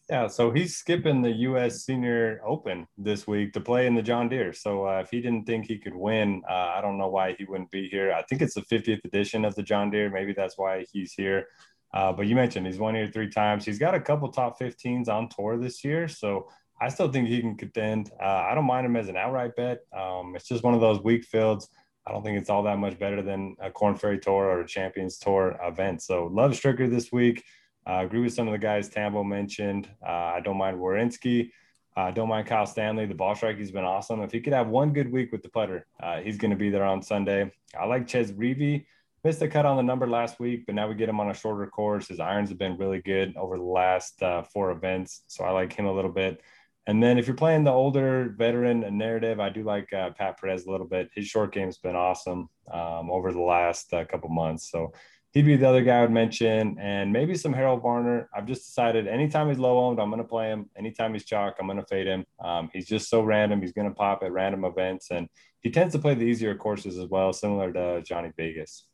Yeah, 0.10 0.28
so 0.28 0.52
he's 0.52 0.78
skipping 0.78 1.21
the 1.21 1.32
U.S. 1.32 1.84
Senior 1.84 2.39
Open 2.45 2.88
this 2.97 3.28
week 3.28 3.52
to 3.54 3.60
play 3.60 3.88
in 3.88 3.95
the 3.95 4.02
John 4.02 4.30
Deere. 4.30 4.54
So 4.54 4.88
uh, 4.88 5.02
if 5.02 5.10
he 5.10 5.19
didn't 5.19 5.43
think 5.43 5.65
he 5.65 5.78
could 5.78 5.95
win, 5.95 6.43
uh, 6.50 6.54
I 6.54 6.80
don't 6.82 6.97
know 6.97 7.10
why 7.10 7.36
he 7.38 7.43
wouldn't 7.43 7.71
be 7.71 7.89
here. 7.89 8.13
I 8.13 8.23
think 8.23 8.41
it's 8.41 8.54
the 8.54 8.62
50th 8.62 9.04
edition 9.04 9.43
of 9.43 9.54
the 9.56 9.63
John 9.63 9.89
Deere. 9.89 10.10
Maybe 10.10 10.32
that's 10.32 10.58
why 10.58 10.86
he's 10.93 11.12
here. 11.12 11.47
Uh, 11.93 12.12
but 12.12 12.28
you 12.28 12.36
mentioned 12.36 12.65
he's 12.67 12.80
won 12.80 12.95
here 12.95 13.10
three 13.12 13.30
times. 13.30 13.65
He's 13.65 13.80
got 13.80 13.95
a 13.95 14.00
couple 14.00 14.30
top 14.30 14.60
15s 14.60 15.08
on 15.08 15.30
tour 15.30 15.58
this 15.58 15.84
year. 15.84 16.08
So 16.08 16.50
I 16.80 16.89
still 16.89 17.12
think 17.12 17.28
he 17.28 17.41
can 17.41 17.56
contend. 17.56 18.12
Uh, 18.21 18.45
I 18.50 18.54
don't 18.54 18.65
mind 18.65 18.86
him 18.86 18.95
as 18.95 19.08
an 19.08 19.17
outright 19.17 19.56
bet. 19.56 19.79
Um, 19.98 20.33
it's 20.35 20.48
just 20.48 20.63
one 20.63 20.73
of 20.73 20.81
those 20.81 21.02
weak 21.02 21.23
fields. 21.23 21.69
I 22.06 22.12
don't 22.12 22.23
think 22.23 22.38
it's 22.38 22.50
all 22.50 22.63
that 22.63 22.77
much 22.77 22.98
better 23.00 23.21
than 23.21 23.56
a 23.60 23.69
Corn 23.69 23.96
Ferry 23.96 24.19
Tour 24.19 24.46
or 24.46 24.62
a 24.62 24.67
Champions 24.67 25.17
Tour 25.17 25.60
event. 25.62 26.02
So 26.02 26.27
love 26.27 26.52
Stricker 26.52 26.90
this 26.90 27.12
week. 27.12 27.44
I 27.85 28.02
uh, 28.02 28.06
agree 28.06 28.19
with 28.19 28.33
some 28.33 28.48
of 28.48 28.52
the 28.52 28.60
guys 28.60 28.90
Tambo 28.90 29.23
mentioned. 29.23 29.90
Uh, 30.06 30.12
I 30.35 30.42
don't 30.44 30.58
mind 30.58 30.77
Werenski. 30.77 31.52
I 31.96 32.10
uh, 32.10 32.12
don't 32.12 32.29
mind 32.29 32.48
Kyle 32.48 32.67
Stanley. 32.67 33.08
The 33.08 33.15
ball 33.15 33.33
strike, 33.33 33.58
he's 33.58 33.71
been 33.71 33.83
awesome. 33.83 34.21
If 34.21 34.31
he 34.31 34.40
could 34.40 34.54
have 34.54 34.67
one 34.67 34.94
good 34.94 35.12
week 35.12 35.31
with 35.31 35.42
the 35.42 35.50
putter, 35.50 35.88
uh, 36.02 36.19
he's 36.19 36.38
going 36.38 36.52
to 36.52 36.58
be 36.58 36.69
there 36.69 36.83
on 36.83 37.02
Sunday. 37.02 37.52
I 37.77 37.85
like 37.85 38.08
Chez 38.08 38.31
Reavie. 38.33 38.85
Missed 39.28 39.42
the 39.42 39.50
cut 39.50 39.65
on 39.65 39.75
the 39.75 39.84
number 39.84 40.08
last 40.08 40.40
week, 40.40 40.65
but 40.65 40.73
now 40.73 40.88
we 40.88 40.96
get 40.96 41.10
him 41.10 41.19
on 41.19 41.30
a 41.30 41.34
shorter 41.34 41.67
course. 41.67 42.08
His 42.08 42.21
irons 42.21 42.48
have 42.48 42.58
been 42.58 42.78
really 42.78 43.02
good 43.02 43.36
over 43.36 43.58
the 43.58 43.63
last 43.63 44.23
uh, 44.23 44.42
four 44.42 44.71
events. 44.71 45.23
So 45.28 45.44
I 45.44 45.52
like 45.52 45.73
him 45.73 45.86
a 45.86 45.92
little 45.92 46.13
bit. 46.13 46.40
And 46.86 47.04
then 47.04 47.17
if 47.17 47.28
you're 47.28 47.36
playing 47.36 47.65
the 47.65 47.71
older 47.73 48.34
veteran 48.38 48.98
narrative, 48.98 49.42
I 49.42 49.50
do 49.50 49.63
like 49.63 49.92
uh, 49.92 50.12
Pat 50.12 50.40
Perez 50.40 50.65
a 50.65 50.71
little 50.71 50.88
bit. 50.88 51.10
His 51.13 51.28
short 51.28 51.54
game's 51.54 51.78
been 51.78 51.94
awesome 51.94 52.48
um, 52.71 53.12
over 53.12 53.34
the 53.34 53.42
last 53.42 53.94
uh, 53.94 54.06
couple 54.06 54.30
months. 54.30 54.71
So 54.71 54.94
he'd 55.34 55.46
be 55.46 55.58
the 55.58 55.67
other 55.67 55.84
guy 55.84 55.98
I 55.98 56.02
would 56.04 56.12
mention, 56.12 56.78
and 56.80 57.12
maybe 57.12 57.36
some 57.36 57.52
Harold 57.52 57.82
Varner. 57.82 58.30
I've 58.34 58.46
just 58.46 58.65
decided 58.65 59.10
anytime 59.10 59.50
he's 59.50 59.60
low 59.60 59.78
owned, 59.78 60.00
I'm 60.00 60.10
going 60.10 60.23
to 60.23 60.30
play 60.30 60.48
him. 60.48 60.69
Anytime 60.78 61.12
he's 61.12 61.25
chalk, 61.25 61.58
I'm 61.60 61.67
going 61.67 61.80
to 61.80 61.86
fade 61.88 62.08
him. 62.08 62.25
Um, 62.40 62.69
he's 62.71 62.88
just 62.88 63.10
so 63.10 63.21
random. 63.23 63.60
He's 63.60 63.73
going 63.73 63.90
to 63.90 63.94
pop 63.94 64.23
at 64.23 64.32
random 64.32 64.63
events, 64.63 65.12
and 65.12 65.28
he 65.60 65.69
tends 65.69 65.94
to 65.96 66.00
play 66.00 66.13
the 66.13 66.23
easier 66.23 66.56
courses 66.56 66.98
as 66.98 67.10
well, 67.10 67.34
similar 67.34 67.73
to 67.73 68.02
Johnny 68.04 68.32
Vegas. 68.38 68.87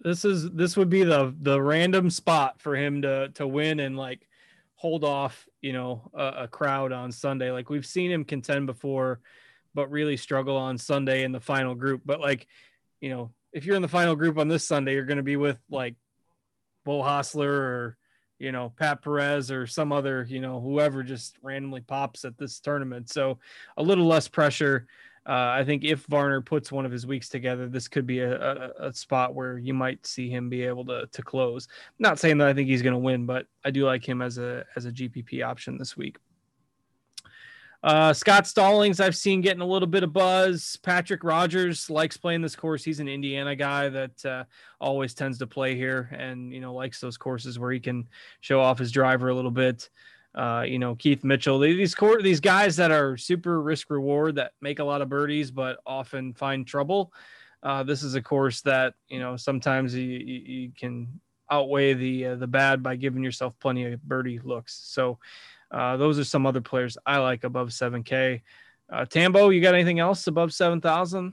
This 0.00 0.24
is 0.24 0.50
this 0.50 0.76
would 0.76 0.90
be 0.90 1.04
the 1.04 1.34
the 1.40 1.60
random 1.60 2.10
spot 2.10 2.60
for 2.60 2.76
him 2.76 3.02
to 3.02 3.30
to 3.30 3.46
win 3.46 3.80
and 3.80 3.96
like 3.96 4.26
hold 4.76 5.04
off, 5.04 5.48
you 5.62 5.72
know, 5.72 6.10
a, 6.14 6.44
a 6.44 6.48
crowd 6.48 6.92
on 6.92 7.10
Sunday. 7.10 7.50
Like 7.50 7.70
we've 7.70 7.86
seen 7.86 8.10
him 8.10 8.24
contend 8.24 8.66
before, 8.66 9.20
but 9.74 9.90
really 9.90 10.16
struggle 10.16 10.56
on 10.56 10.78
Sunday 10.78 11.24
in 11.24 11.32
the 11.32 11.40
final 11.40 11.74
group. 11.74 12.02
But 12.04 12.20
like, 12.20 12.46
you 13.00 13.08
know, 13.08 13.32
if 13.52 13.64
you're 13.64 13.76
in 13.76 13.82
the 13.82 13.88
final 13.88 14.14
group 14.14 14.38
on 14.38 14.48
this 14.48 14.66
Sunday, 14.66 14.92
you're 14.92 15.06
going 15.06 15.16
to 15.16 15.22
be 15.22 15.36
with 15.36 15.58
like 15.70 15.96
Beau 16.84 17.02
Hossler 17.02 17.48
or 17.48 17.96
you 18.38 18.52
know 18.52 18.72
Pat 18.76 19.02
Perez 19.02 19.50
or 19.50 19.66
some 19.66 19.92
other 19.92 20.26
you 20.28 20.40
know 20.40 20.60
whoever 20.60 21.02
just 21.02 21.36
randomly 21.42 21.80
pops 21.80 22.24
at 22.24 22.36
this 22.36 22.60
tournament. 22.60 23.10
So 23.10 23.38
a 23.76 23.82
little 23.82 24.06
less 24.06 24.28
pressure. 24.28 24.86
Uh, 25.28 25.56
I 25.58 25.64
think 25.64 25.82
if 25.82 26.06
Varner 26.06 26.40
puts 26.40 26.70
one 26.70 26.86
of 26.86 26.92
his 26.92 27.04
weeks 27.04 27.28
together, 27.28 27.68
this 27.68 27.88
could 27.88 28.06
be 28.06 28.20
a, 28.20 28.40
a, 28.40 28.70
a 28.88 28.92
spot 28.92 29.34
where 29.34 29.58
you 29.58 29.74
might 29.74 30.06
see 30.06 30.30
him 30.30 30.48
be 30.48 30.62
able 30.62 30.84
to 30.86 31.08
to 31.10 31.22
close. 31.22 31.66
not 31.98 32.20
saying 32.20 32.38
that 32.38 32.48
I 32.48 32.54
think 32.54 32.68
he's 32.68 32.82
going 32.82 32.92
to 32.92 32.98
win, 32.98 33.26
but 33.26 33.46
I 33.64 33.70
do 33.70 33.84
like 33.84 34.08
him 34.08 34.22
as 34.22 34.38
a 34.38 34.64
as 34.76 34.84
a 34.84 34.92
GPP 34.92 35.44
option 35.44 35.78
this 35.78 35.96
week. 35.96 36.18
Uh, 37.82 38.12
Scott 38.12 38.46
Stallings, 38.46 39.00
I've 39.00 39.16
seen 39.16 39.40
getting 39.40 39.60
a 39.60 39.66
little 39.66 39.86
bit 39.86 40.02
of 40.02 40.12
buzz. 40.12 40.76
Patrick 40.82 41.22
Rodgers 41.22 41.90
likes 41.90 42.16
playing 42.16 42.42
this 42.42 42.56
course. 42.56 42.82
He's 42.82 43.00
an 43.00 43.08
Indiana 43.08 43.54
guy 43.54 43.88
that 43.88 44.24
uh, 44.24 44.44
always 44.80 45.14
tends 45.14 45.38
to 45.38 45.46
play 45.46 45.74
here, 45.74 46.08
and 46.16 46.52
you 46.52 46.60
know 46.60 46.74
likes 46.74 47.00
those 47.00 47.16
courses 47.16 47.58
where 47.58 47.72
he 47.72 47.80
can 47.80 48.08
show 48.40 48.60
off 48.60 48.78
his 48.78 48.92
driver 48.92 49.28
a 49.28 49.34
little 49.34 49.50
bit. 49.50 49.88
Uh, 50.36 50.64
you 50.66 50.78
know 50.78 50.94
Keith 50.94 51.24
Mitchell, 51.24 51.58
these 51.58 51.94
court 51.94 52.22
these 52.22 52.40
guys 52.40 52.76
that 52.76 52.90
are 52.90 53.16
super 53.16 53.62
risk 53.62 53.88
reward 53.88 54.34
that 54.34 54.52
make 54.60 54.80
a 54.80 54.84
lot 54.84 55.00
of 55.00 55.08
birdies 55.08 55.50
but 55.50 55.78
often 55.86 56.34
find 56.34 56.66
trouble. 56.66 57.12
Uh, 57.62 57.82
this 57.82 58.02
is 58.02 58.14
a 58.14 58.22
course 58.22 58.60
that 58.62 58.94
you 59.08 59.18
know 59.18 59.36
sometimes 59.36 59.94
you, 59.94 60.02
you, 60.02 60.40
you 60.44 60.70
can 60.78 61.20
outweigh 61.50 61.94
the 61.94 62.26
uh, 62.26 62.34
the 62.36 62.46
bad 62.46 62.82
by 62.82 62.96
giving 62.96 63.22
yourself 63.22 63.58
plenty 63.60 63.84
of 63.84 64.02
birdie 64.02 64.38
looks. 64.38 64.78
So 64.84 65.18
uh, 65.70 65.96
those 65.96 66.18
are 66.18 66.24
some 66.24 66.46
other 66.46 66.60
players 66.60 66.96
I 67.06 67.18
like 67.18 67.44
above 67.44 67.68
7K. 67.68 68.42
Uh, 68.92 69.04
Tambo, 69.04 69.50
you 69.50 69.60
got 69.60 69.74
anything 69.74 69.98
else 69.98 70.26
above 70.26 70.52
7,000? 70.52 71.32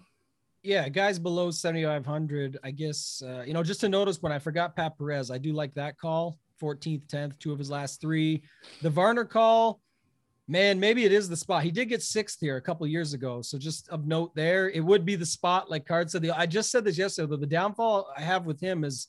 Yeah, 0.64 0.89
guys 0.89 1.20
below 1.20 1.51
7,500. 1.51 2.58
I 2.64 2.72
guess, 2.72 3.22
uh, 3.26 3.43
you 3.45 3.54
know, 3.54 3.64
just 3.64 3.82
to 3.82 3.89
notice 3.89 4.22
when 4.22 4.32
I 4.32 4.39
forgot 4.39 4.76
Pat 4.76 4.97
Perez, 4.97 5.30
I 5.30 5.38
do 5.38 5.54
like 5.54 5.74
that 5.76 5.97
call 5.97 6.39
14th, 6.64 7.07
10th, 7.07 7.39
two 7.39 7.51
of 7.51 7.59
his 7.59 7.70
last 7.70 7.99
three. 7.99 8.43
The 8.82 8.89
Varner 8.89 9.26
call, 9.26 9.82
man, 10.47 10.80
maybe 10.80 11.03
it 11.03 11.11
is 11.11 11.28
the 11.28 11.36
spot. 11.36 11.64
He 11.64 11.72
did 11.72 11.89
get 11.89 12.01
sixth 12.01 12.39
here 12.39 12.55
a 12.55 12.61
couple 12.61 12.88
years 12.88 13.14
ago. 13.14 13.41
So 13.41 13.57
just 13.57 13.89
of 13.89 14.07
note 14.07 14.34
there, 14.36 14.70
it 14.70 14.82
would 14.84 15.05
be 15.05 15.16
the 15.16 15.26
spot, 15.26 15.70
like 15.70 15.86
Card 15.86 16.09
said. 16.09 16.22
The, 16.22 16.38
I 16.38 16.45
just 16.45 16.72
said 16.72 16.86
this 16.86 16.97
yesterday, 16.97 17.28
though. 17.30 17.38
The 17.38 17.47
downfall 17.47 18.14
I 18.16 18.22
have 18.22 18.45
with 18.45 18.61
him 18.61 18.84
is 18.84 19.07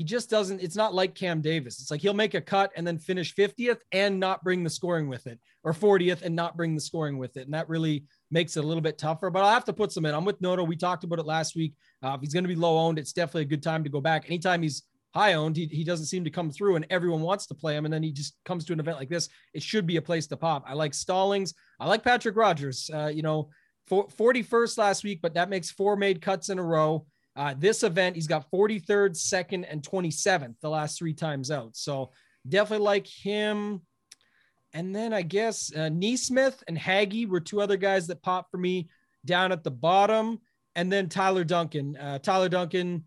he 0.00 0.04
just 0.04 0.30
doesn't 0.30 0.62
it's 0.62 0.76
not 0.76 0.94
like 0.94 1.14
cam 1.14 1.42
davis 1.42 1.78
it's 1.78 1.90
like 1.90 2.00
he'll 2.00 2.14
make 2.14 2.32
a 2.32 2.40
cut 2.40 2.72
and 2.74 2.86
then 2.86 2.96
finish 2.96 3.34
50th 3.34 3.80
and 3.92 4.18
not 4.18 4.42
bring 4.42 4.64
the 4.64 4.70
scoring 4.70 5.10
with 5.10 5.26
it 5.26 5.38
or 5.62 5.74
40th 5.74 6.22
and 6.22 6.34
not 6.34 6.56
bring 6.56 6.74
the 6.74 6.80
scoring 6.80 7.18
with 7.18 7.36
it 7.36 7.44
and 7.44 7.52
that 7.52 7.68
really 7.68 8.04
makes 8.30 8.56
it 8.56 8.64
a 8.64 8.66
little 8.66 8.80
bit 8.80 8.96
tougher 8.96 9.28
but 9.28 9.42
i'll 9.44 9.52
have 9.52 9.66
to 9.66 9.74
put 9.74 9.92
some 9.92 10.06
in 10.06 10.14
i'm 10.14 10.24
with 10.24 10.40
noto 10.40 10.64
we 10.64 10.74
talked 10.74 11.04
about 11.04 11.18
it 11.18 11.26
last 11.26 11.54
week 11.54 11.74
uh, 12.02 12.14
if 12.14 12.22
he's 12.22 12.32
going 12.32 12.44
to 12.44 12.48
be 12.48 12.54
low 12.54 12.78
owned 12.78 12.98
it's 12.98 13.12
definitely 13.12 13.42
a 13.42 13.44
good 13.44 13.62
time 13.62 13.84
to 13.84 13.90
go 13.90 14.00
back 14.00 14.24
anytime 14.26 14.62
he's 14.62 14.84
high 15.14 15.34
owned 15.34 15.56
he, 15.56 15.66
he 15.66 15.84
doesn't 15.84 16.06
seem 16.06 16.24
to 16.24 16.30
come 16.30 16.50
through 16.50 16.76
and 16.76 16.86
everyone 16.90 17.20
wants 17.20 17.46
to 17.46 17.54
play 17.54 17.76
him 17.76 17.84
and 17.84 17.92
then 17.92 18.02
he 18.02 18.12
just 18.12 18.36
comes 18.44 18.64
to 18.64 18.72
an 18.72 18.80
event 18.80 18.98
like 18.98 19.08
this 19.08 19.28
it 19.54 19.62
should 19.62 19.86
be 19.86 19.96
a 19.96 20.02
place 20.02 20.26
to 20.26 20.36
pop 20.36 20.62
i 20.66 20.72
like 20.72 20.94
stallings 20.94 21.54
i 21.80 21.86
like 21.86 22.04
patrick 22.04 22.36
Rodgers. 22.36 22.88
uh, 22.94 23.10
you 23.12 23.22
know 23.22 23.48
41st 23.90 24.78
last 24.78 25.02
week 25.02 25.18
but 25.20 25.34
that 25.34 25.50
makes 25.50 25.70
four 25.70 25.96
made 25.96 26.22
cuts 26.22 26.48
in 26.48 26.60
a 26.60 26.62
row 26.62 27.04
uh, 27.36 27.54
this 27.56 27.82
event, 27.82 28.16
he's 28.16 28.26
got 28.26 28.50
43rd, 28.50 29.16
second, 29.16 29.64
and 29.64 29.82
27th 29.82 30.56
the 30.60 30.68
last 30.68 30.98
three 30.98 31.14
times 31.14 31.50
out. 31.50 31.76
So 31.76 32.10
definitely 32.48 32.84
like 32.84 33.06
him. 33.06 33.82
And 34.72 34.94
then 34.94 35.12
I 35.12 35.22
guess 35.22 35.72
uh, 35.74 35.88
NeSmith 35.90 36.62
and 36.68 36.76
Hagy 36.76 37.26
were 37.26 37.40
two 37.40 37.60
other 37.60 37.76
guys 37.76 38.06
that 38.08 38.22
popped 38.22 38.50
for 38.50 38.58
me 38.58 38.88
down 39.24 39.52
at 39.52 39.64
the 39.64 39.70
bottom. 39.70 40.40
And 40.74 40.92
then 40.92 41.08
Tyler 41.08 41.44
Duncan. 41.44 41.96
Uh, 41.96 42.18
Tyler 42.18 42.48
Duncan, 42.48 43.04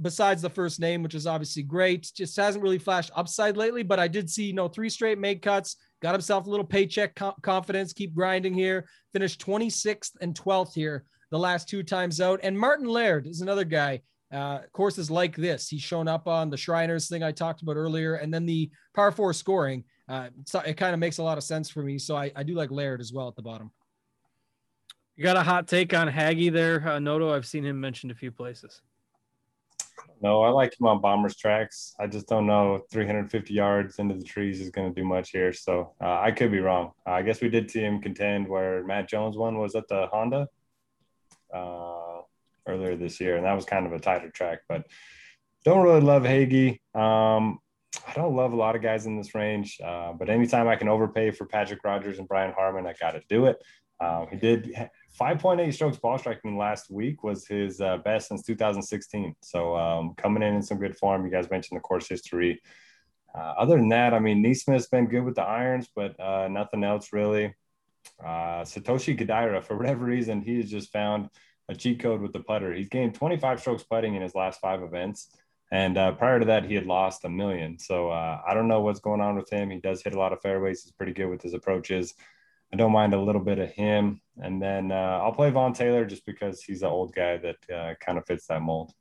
besides 0.00 0.42
the 0.42 0.50
first 0.50 0.80
name, 0.80 1.02
which 1.02 1.14
is 1.14 1.26
obviously 1.26 1.62
great, 1.62 2.10
just 2.14 2.36
hasn't 2.36 2.62
really 2.62 2.78
flashed 2.78 3.10
upside 3.14 3.56
lately. 3.56 3.82
But 3.82 4.00
I 4.00 4.08
did 4.08 4.30
see, 4.30 4.44
you 4.44 4.52
know, 4.52 4.68
three 4.68 4.88
straight 4.88 5.18
made 5.18 5.42
cuts, 5.42 5.76
got 6.02 6.12
himself 6.14 6.46
a 6.46 6.50
little 6.50 6.66
paycheck 6.66 7.14
co- 7.14 7.34
confidence, 7.42 7.92
keep 7.92 8.14
grinding 8.14 8.54
here, 8.54 8.86
finished 9.12 9.44
26th 9.44 10.12
and 10.20 10.34
12th 10.34 10.74
here 10.74 11.04
the 11.30 11.38
last 11.38 11.68
two 11.68 11.82
times 11.82 12.20
out. 12.20 12.40
And 12.42 12.58
Martin 12.58 12.86
Laird 12.86 13.26
is 13.26 13.40
another 13.40 13.64
guy. 13.64 14.02
Uh, 14.32 14.60
courses 14.72 15.10
like 15.10 15.36
this, 15.36 15.68
he's 15.68 15.82
shown 15.82 16.08
up 16.08 16.26
on 16.26 16.50
the 16.50 16.56
Shriners 16.56 17.08
thing 17.08 17.22
I 17.22 17.30
talked 17.30 17.62
about 17.62 17.76
earlier, 17.76 18.16
and 18.16 18.34
then 18.34 18.46
the 18.46 18.70
par 18.94 19.12
four 19.12 19.32
scoring. 19.32 19.84
Uh, 20.08 20.28
so 20.44 20.58
it 20.60 20.76
kind 20.76 20.92
of 20.92 20.98
makes 20.98 21.18
a 21.18 21.22
lot 21.22 21.38
of 21.38 21.44
sense 21.44 21.70
for 21.70 21.82
me. 21.82 21.98
So 21.98 22.16
I, 22.16 22.32
I 22.34 22.42
do 22.42 22.54
like 22.54 22.70
Laird 22.70 23.00
as 23.00 23.12
well 23.12 23.28
at 23.28 23.36
the 23.36 23.42
bottom. 23.42 23.70
You 25.16 25.22
got 25.22 25.36
a 25.36 25.42
hot 25.42 25.68
take 25.68 25.94
on 25.94 26.08
Hagy 26.08 26.50
there, 26.50 26.86
uh, 26.86 26.98
Noto? 26.98 27.32
I've 27.32 27.46
seen 27.46 27.64
him 27.64 27.80
mentioned 27.80 28.10
a 28.10 28.16
few 28.16 28.32
places. 28.32 28.80
No, 30.20 30.42
I 30.42 30.48
like 30.48 30.78
him 30.78 30.86
on 30.86 31.00
Bombers 31.00 31.36
tracks. 31.36 31.94
I 31.98 32.06
just 32.06 32.26
don't 32.26 32.46
know 32.46 32.82
350 32.90 33.52
yards 33.52 33.98
into 33.98 34.14
the 34.14 34.24
trees 34.24 34.60
is 34.60 34.70
going 34.70 34.92
to 34.92 35.00
do 35.00 35.06
much 35.06 35.30
here. 35.30 35.52
So 35.52 35.94
uh, 36.02 36.20
I 36.20 36.30
could 36.30 36.50
be 36.50 36.60
wrong. 36.60 36.92
I 37.06 37.22
guess 37.22 37.40
we 37.40 37.48
did 37.48 37.70
see 37.70 37.80
him 37.80 38.00
contend 38.00 38.48
where 38.48 38.84
Matt 38.84 39.08
Jones 39.08 39.36
won 39.36 39.58
was 39.58 39.74
at 39.74 39.86
the 39.88 40.06
Honda 40.06 40.48
uh, 41.54 42.20
earlier 42.66 42.96
this 42.96 43.20
year, 43.20 43.36
and 43.36 43.44
that 43.44 43.52
was 43.52 43.64
kind 43.64 43.86
of 43.86 43.92
a 43.92 43.98
tighter 43.98 44.30
track. 44.30 44.60
But 44.68 44.86
don't 45.64 45.82
really 45.82 46.00
love 46.00 46.24
Hagy. 46.24 46.80
Um, 46.94 47.58
I 48.06 48.12
don't 48.14 48.34
love 48.34 48.52
a 48.52 48.56
lot 48.56 48.76
of 48.76 48.82
guys 48.82 49.06
in 49.06 49.16
this 49.16 49.34
range, 49.34 49.78
uh, 49.84 50.12
but 50.12 50.28
anytime 50.28 50.68
I 50.68 50.76
can 50.76 50.88
overpay 50.88 51.30
for 51.30 51.46
Patrick 51.46 51.84
Rodgers 51.84 52.18
and 52.18 52.28
Brian 52.28 52.52
Harman, 52.52 52.86
I 52.86 52.94
got 53.00 53.12
to 53.12 53.22
do 53.28 53.46
it. 53.46 53.62
Um, 54.00 54.26
he 54.30 54.36
did 54.36 54.74
5.8 55.18 55.72
strokes 55.72 55.96
ball 55.96 56.18
striking 56.18 56.58
last 56.58 56.90
week 56.90 57.22
was 57.22 57.46
his 57.46 57.80
uh, 57.80 57.98
best 57.98 58.28
since 58.28 58.42
2016. 58.42 59.36
So 59.42 59.76
um, 59.76 60.14
coming 60.16 60.42
in 60.42 60.54
in 60.54 60.62
some 60.62 60.78
good 60.78 60.96
form. 60.96 61.24
You 61.24 61.30
guys 61.30 61.48
mentioned 61.50 61.76
the 61.76 61.82
course 61.82 62.08
history. 62.08 62.60
Uh, 63.32 63.54
other 63.58 63.76
than 63.76 63.88
that, 63.90 64.12
I 64.12 64.18
mean, 64.18 64.42
NeSmith's 64.42 64.88
been 64.88 65.06
good 65.06 65.24
with 65.24 65.36
the 65.36 65.42
irons, 65.42 65.88
but 65.94 66.18
uh, 66.18 66.48
nothing 66.48 66.82
else 66.82 67.12
really. 67.12 67.54
Uh, 68.22 68.62
Satoshi 68.62 69.18
Kodaira, 69.18 69.62
for 69.62 69.76
whatever 69.76 70.04
reason, 70.04 70.40
he 70.40 70.56
has 70.56 70.70
just 70.70 70.92
found 70.92 71.30
a 71.68 71.74
cheat 71.74 72.00
code 72.00 72.20
with 72.20 72.32
the 72.32 72.40
putter. 72.40 72.72
He's 72.74 72.88
gained 72.88 73.14
25 73.14 73.60
strokes 73.60 73.82
putting 73.84 74.14
in 74.14 74.22
his 74.22 74.34
last 74.34 74.60
five 74.60 74.82
events. 74.82 75.30
And 75.72 75.96
uh, 75.96 76.12
prior 76.12 76.38
to 76.38 76.46
that, 76.46 76.64
he 76.64 76.74
had 76.74 76.86
lost 76.86 77.24
a 77.24 77.28
million. 77.28 77.78
So 77.78 78.10
uh, 78.10 78.40
I 78.46 78.54
don't 78.54 78.68
know 78.68 78.80
what's 78.80 79.00
going 79.00 79.20
on 79.20 79.36
with 79.36 79.50
him. 79.50 79.70
He 79.70 79.78
does 79.78 80.02
hit 80.02 80.14
a 80.14 80.18
lot 80.18 80.32
of 80.32 80.40
fairways. 80.40 80.82
He's 80.82 80.92
pretty 80.92 81.12
good 81.12 81.26
with 81.26 81.42
his 81.42 81.54
approaches. 81.54 82.14
I 82.74 82.76
don't 82.76 82.90
mind 82.90 83.14
a 83.14 83.20
little 83.20 83.40
bit 83.40 83.60
of 83.60 83.70
him. 83.70 84.20
And 84.36 84.60
then 84.60 84.90
uh, 84.90 85.20
I'll 85.22 85.30
play 85.30 85.48
Vaughn 85.48 85.72
Taylor 85.72 86.04
just 86.04 86.26
because 86.26 86.60
he's 86.60 86.82
an 86.82 86.88
old 86.88 87.14
guy 87.14 87.36
that 87.36 87.72
uh, 87.72 87.94
kind 88.04 88.18
of 88.18 88.26
fits 88.26 88.48
that 88.48 88.62
mold. 88.62 88.92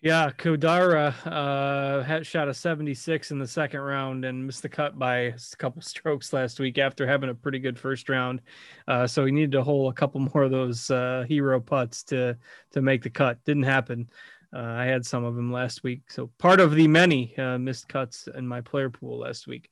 Yeah, 0.00 0.30
Kodaira 0.36 1.14
uh, 1.24 2.02
had 2.02 2.26
shot 2.26 2.48
a 2.48 2.54
76 2.54 3.30
in 3.30 3.38
the 3.38 3.46
second 3.46 3.78
round 3.78 4.24
and 4.24 4.44
missed 4.44 4.62
the 4.62 4.68
cut 4.68 4.98
by 4.98 5.18
a 5.18 5.34
couple 5.56 5.80
strokes 5.82 6.32
last 6.32 6.58
week 6.58 6.78
after 6.78 7.06
having 7.06 7.30
a 7.30 7.34
pretty 7.34 7.60
good 7.60 7.78
first 7.78 8.08
round. 8.08 8.40
Uh, 8.88 9.06
so 9.06 9.24
he 9.24 9.30
needed 9.30 9.52
to 9.52 9.62
hole 9.62 9.88
a 9.88 9.94
couple 9.94 10.20
more 10.34 10.42
of 10.42 10.50
those 10.50 10.90
uh, 10.90 11.24
hero 11.28 11.60
putts 11.60 12.02
to 12.04 12.36
to 12.72 12.82
make 12.82 13.04
the 13.04 13.10
cut. 13.10 13.38
Didn't 13.44 13.62
happen. 13.62 14.10
Uh, 14.52 14.62
I 14.62 14.86
had 14.86 15.06
some 15.06 15.22
of 15.22 15.36
them 15.36 15.52
last 15.52 15.84
week, 15.84 16.10
so 16.10 16.28
part 16.38 16.58
of 16.58 16.74
the 16.74 16.88
many 16.88 17.38
uh, 17.38 17.56
missed 17.56 17.88
cuts 17.88 18.28
in 18.34 18.48
my 18.48 18.62
player 18.62 18.90
pool 18.90 19.20
last 19.20 19.46
week. 19.46 19.70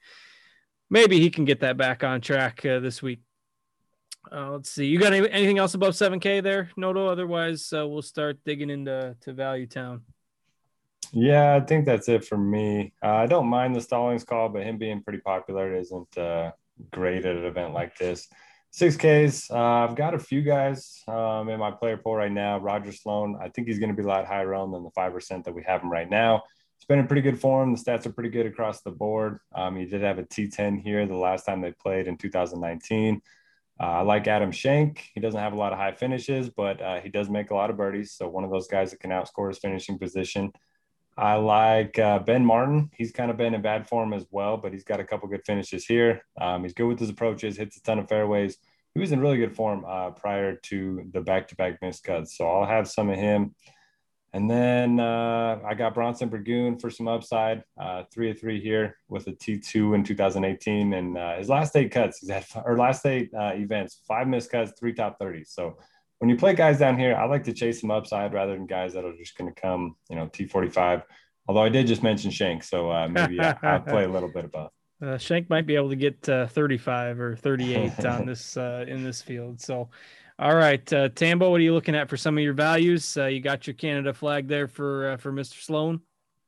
Maybe 0.91 1.20
he 1.20 1.30
can 1.30 1.45
get 1.45 1.61
that 1.61 1.76
back 1.76 2.03
on 2.03 2.20
track 2.20 2.64
uh, 2.66 2.80
this 2.80 3.01
week. 3.01 3.20
let's 4.30 4.70
see. 4.70 4.86
You 4.86 4.99
got 4.99 5.12
any, 5.12 5.30
anything 5.30 5.59
else 5.59 5.74
above 5.74 5.95
7K 5.95 6.43
there, 6.43 6.70
Noto? 6.76 7.07
Otherwise, 7.07 7.68
we'll 7.72 8.03
start 8.03 8.38
digging 8.45 8.70
into 8.70 9.16
to 9.20 9.32
Value 9.32 9.66
Town. 9.66 10.03
Yeah, 11.12 11.57
I 11.57 11.61
think 11.61 11.86
that's 11.86 12.09
it 12.09 12.24
for 12.24 12.38
me. 12.38 12.93
Uh, 13.03 13.14
I 13.14 13.26
don't 13.26 13.49
mind 13.49 13.74
the 13.74 13.80
Stallings 13.80 14.24
call, 14.24 14.49
but 14.49 14.62
him 14.62 14.78
being 14.78 15.03
pretty 15.03 15.18
popular 15.20 15.74
isn't 15.74 16.16
uh, 16.16 16.53
great 16.93 17.24
at 17.24 17.36
an 17.36 17.45
event 17.45 17.74
like 17.74 17.97
this. 17.97 18.28
Six 18.70 18.97
Ks. 18.97 19.51
Uh, 19.51 19.59
I've 19.59 19.97
got 19.97 20.14
a 20.14 20.18
few 20.18 20.43
guys 20.43 21.03
um, 21.09 21.49
in 21.49 21.59
my 21.59 21.72
player 21.72 21.97
pool 21.97 22.14
right 22.14 22.30
now. 22.30 22.59
Roger 22.59 22.93
Sloan. 22.93 23.36
I 23.43 23.49
think 23.49 23.66
he's 23.66 23.80
going 23.80 23.91
to 23.91 23.97
be 23.97 24.05
a 24.05 24.07
lot 24.07 24.26
higher 24.26 24.55
owned 24.55 24.72
than 24.72 24.84
the 24.84 24.91
five 24.91 25.12
percent 25.12 25.45
that 25.45 25.55
we 25.55 25.64
have 25.64 25.82
him 25.82 25.91
right 25.91 26.09
now. 26.09 26.45
He's 26.80 26.86
been 26.86 26.98
in 26.98 27.06
pretty 27.06 27.20
good 27.20 27.38
form. 27.38 27.74
The 27.74 27.78
stats 27.78 28.06
are 28.06 28.12
pretty 28.12 28.30
good 28.30 28.46
across 28.46 28.80
the 28.80 28.90
board. 28.90 29.40
Um, 29.54 29.76
he 29.76 29.84
did 29.84 30.00
have 30.00 30.18
a 30.18 30.22
T10 30.22 30.80
here 30.80 31.04
the 31.06 31.14
last 31.14 31.44
time 31.44 31.60
they 31.60 31.72
played 31.72 32.06
in 32.06 32.16
2019. 32.16 33.20
Uh, 33.78 33.82
I 33.82 34.00
like 34.00 34.26
Adam 34.26 34.50
Schenk. 34.50 35.10
He 35.14 35.20
doesn't 35.20 35.38
have 35.38 35.52
a 35.52 35.56
lot 35.56 35.74
of 35.74 35.78
high 35.78 35.92
finishes, 35.92 36.48
but 36.48 36.80
uh, 36.80 37.00
he 37.00 37.10
does 37.10 37.28
make 37.28 37.50
a 37.50 37.54
lot 37.54 37.68
of 37.68 37.76
birdies. 37.76 38.12
So 38.12 38.28
one 38.28 38.44
of 38.44 38.50
those 38.50 38.66
guys 38.66 38.92
that 38.92 39.00
can 39.00 39.10
outscore 39.10 39.48
his 39.48 39.58
finishing 39.58 39.98
position. 39.98 40.52
I 41.18 41.34
like 41.34 41.98
uh, 41.98 42.20
Ben 42.20 42.46
Martin. 42.46 42.90
He's 42.96 43.12
kind 43.12 43.30
of 43.30 43.36
been 43.36 43.52
in 43.52 43.60
bad 43.60 43.86
form 43.86 44.14
as 44.14 44.24
well, 44.30 44.56
but 44.56 44.72
he's 44.72 44.84
got 44.84 45.00
a 45.00 45.04
couple 45.04 45.28
good 45.28 45.44
finishes 45.44 45.84
here. 45.84 46.22
Um, 46.40 46.62
he's 46.62 46.72
good 46.72 46.86
with 46.86 46.98
his 46.98 47.10
approaches, 47.10 47.58
hits 47.58 47.76
a 47.76 47.82
ton 47.82 47.98
of 47.98 48.08
fairways. 48.08 48.56
He 48.94 49.00
was 49.00 49.12
in 49.12 49.20
really 49.20 49.36
good 49.36 49.54
form 49.54 49.84
uh, 49.86 50.10
prior 50.12 50.56
to 50.56 51.04
the 51.12 51.20
back-to-back 51.20 51.82
missed 51.82 52.04
cuts. 52.04 52.38
So 52.38 52.46
I'll 52.46 52.66
have 52.66 52.88
some 52.88 53.10
of 53.10 53.18
him. 53.18 53.54
And 54.32 54.48
then 54.48 55.00
uh, 55.00 55.58
I 55.66 55.74
got 55.74 55.94
Bronson 55.94 56.28
Burgoon 56.28 56.78
for 56.78 56.88
some 56.88 57.08
upside, 57.08 57.64
uh, 57.80 58.04
three 58.12 58.30
of 58.30 58.38
three 58.38 58.60
here 58.60 58.96
with 59.08 59.26
a 59.26 59.32
T2 59.32 59.94
in 59.96 60.04
2018. 60.04 60.92
And 60.92 61.18
uh, 61.18 61.36
his 61.36 61.48
last 61.48 61.74
eight 61.74 61.90
cuts, 61.90 62.18
he's 62.18 62.30
had, 62.30 62.46
or 62.64 62.78
last 62.78 63.04
eight 63.06 63.30
uh, 63.34 63.52
events, 63.54 64.02
five 64.06 64.28
missed 64.28 64.52
cuts, 64.52 64.72
three 64.78 64.92
top 64.92 65.18
30s. 65.18 65.48
So 65.48 65.78
when 66.20 66.30
you 66.30 66.36
play 66.36 66.54
guys 66.54 66.78
down 66.78 66.96
here, 66.96 67.16
I 67.16 67.24
like 67.24 67.42
to 67.44 67.52
chase 67.52 67.80
some 67.80 67.90
upside 67.90 68.32
rather 68.32 68.54
than 68.54 68.66
guys 68.66 68.92
that 68.92 69.04
are 69.04 69.16
just 69.16 69.36
going 69.36 69.52
to 69.52 69.60
come, 69.60 69.96
you 70.08 70.14
know, 70.14 70.26
T45. 70.26 71.02
Although 71.48 71.62
I 71.62 71.68
did 71.68 71.88
just 71.88 72.04
mention 72.04 72.30
Schenk. 72.30 72.62
so 72.62 72.92
uh, 72.92 73.08
maybe 73.08 73.40
I, 73.62 73.78
will 73.78 73.80
play 73.80 74.04
a 74.04 74.08
little 74.08 74.30
bit 74.30 74.44
of 74.44 74.52
both. 74.52 74.70
Uh, 75.02 75.18
Schenk 75.18 75.50
might 75.50 75.66
be 75.66 75.74
able 75.74 75.88
to 75.88 75.96
get 75.96 76.20
35 76.22 77.18
or 77.18 77.34
38 77.34 78.04
on 78.06 78.26
this 78.26 78.56
in 78.56 79.02
this 79.02 79.22
field. 79.22 79.60
So 79.60 79.88
all 80.41 80.57
right, 80.57 80.93
uh, 80.93 81.11
Tambo, 81.11 81.51
what 81.51 81.61
are 81.61 81.64
you 81.64 81.74
looking 81.74 81.95
at 81.95 82.09
for 82.09 82.16
some 82.16 82.38
of 82.38 82.43
your 82.43 82.55
values? 82.55 83.16
Uh, 83.16 83.26
you 83.26 83.41
got 83.41 83.66
your 83.66 83.74
Canada 83.74 84.14
flag 84.14 84.49
there 84.49 84.66
for 84.66 85.11
uh, 85.11 85.16
for 85.18 85.32
Mr. 85.32 85.62
Sloan. 85.62 86.01